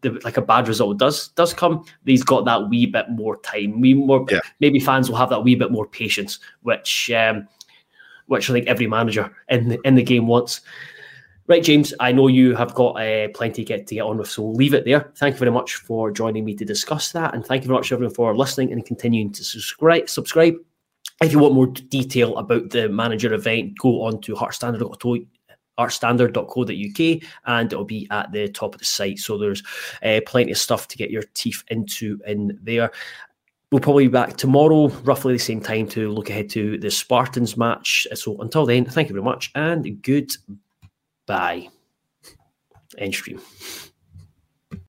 the, 0.02 0.12
like 0.24 0.38
a 0.38 0.42
bad 0.42 0.68
result 0.68 0.98
does 0.98 1.30
does 1.30 1.54
come, 1.54 1.86
he's 2.06 2.24
got 2.24 2.46
that 2.46 2.70
wee 2.70 2.86
bit 2.86 3.10
more 3.10 3.38
time. 3.38 3.82
We 3.82 3.94
more 3.94 4.26
yeah. 4.30 4.40
maybe 4.60 4.80
fans 4.80 5.10
will 5.10 5.18
have 5.18 5.30
that 5.30 5.44
wee 5.44 5.56
bit 5.56 5.72
more 5.72 5.88
patience, 5.88 6.40
which 6.62 7.12
um, 7.12 7.48
which 8.28 8.50
I 8.50 8.54
think 8.54 8.68
every 8.68 8.88
manager 8.88 9.36
in 9.50 9.70
the, 9.70 9.80
in 9.84 9.96
the 9.96 10.04
game 10.04 10.28
wants. 10.28 10.62
Right, 11.48 11.64
James, 11.64 11.94
I 12.00 12.12
know 12.12 12.28
you 12.28 12.56
have 12.56 12.74
got 12.74 12.94
uh, 13.00 13.28
plenty 13.36 13.64
to 13.64 13.68
get 13.68 13.86
to 13.88 13.96
get 13.96 14.02
on 14.02 14.18
with, 14.18 14.30
so 14.30 14.42
we'll 14.42 14.56
leave 14.56 14.74
it 14.74 14.84
there. 14.84 15.12
Thank 15.18 15.36
you 15.36 15.40
very 15.40 15.52
much 15.52 15.76
for 15.76 16.10
joining 16.10 16.44
me 16.44 16.56
to 16.56 16.66
discuss 16.66 17.12
that, 17.12 17.36
and 17.36 17.46
thank 17.46 17.64
you 17.64 17.68
very 17.68 17.78
much 17.78 17.92
everyone 17.92 18.16
for 18.16 18.36
listening 18.36 18.72
and 18.72 18.84
continuing 18.84 19.32
to 19.34 19.44
subscribe. 19.44 20.10
Subscribe. 20.10 20.56
If 21.22 21.32
you 21.32 21.40
want 21.40 21.54
more 21.54 21.68
detail 21.68 22.36
about 22.38 22.72
the 22.72 22.90
manager 22.90 23.32
event, 23.34 23.78
go 23.78 24.02
on 24.02 24.22
to 24.22 24.34
heartsstandard.co.uk 24.34 25.35
and 27.46 27.72
it'll 27.72 27.86
be 27.86 28.08
at 28.12 28.32
the 28.32 28.48
top 28.48 28.74
of 28.76 28.80
the 28.80 28.86
site. 28.86 29.20
So 29.20 29.38
there's 29.38 29.64
uh, 30.04 30.22
plenty 30.26 30.52
of 30.52 30.58
stuff 30.58 30.88
to 30.90 30.98
get 30.98 31.12
your 31.12 31.24
teeth 31.34 31.64
into 31.70 32.20
in 32.26 32.58
there. 32.62 32.92
We'll 33.72 33.82
probably 33.82 34.08
be 34.08 34.12
back 34.12 34.38
tomorrow, 34.38 34.88
roughly 35.04 35.34
the 35.34 35.40
same 35.40 35.60
time, 35.60 35.88
to 35.90 36.12
look 36.12 36.30
ahead 36.30 36.50
to 36.52 36.78
the 36.78 36.92
Spartans 36.92 37.58
match. 37.58 38.08
So 38.14 38.38
until 38.38 38.66
then, 38.66 38.86
thank 38.86 39.10
you 39.10 39.14
very 39.14 39.24
much 39.24 39.52
and 39.56 40.02
good 40.02 40.32
Bye. 41.26 41.70
End 42.98 43.14
stream. 43.14 43.42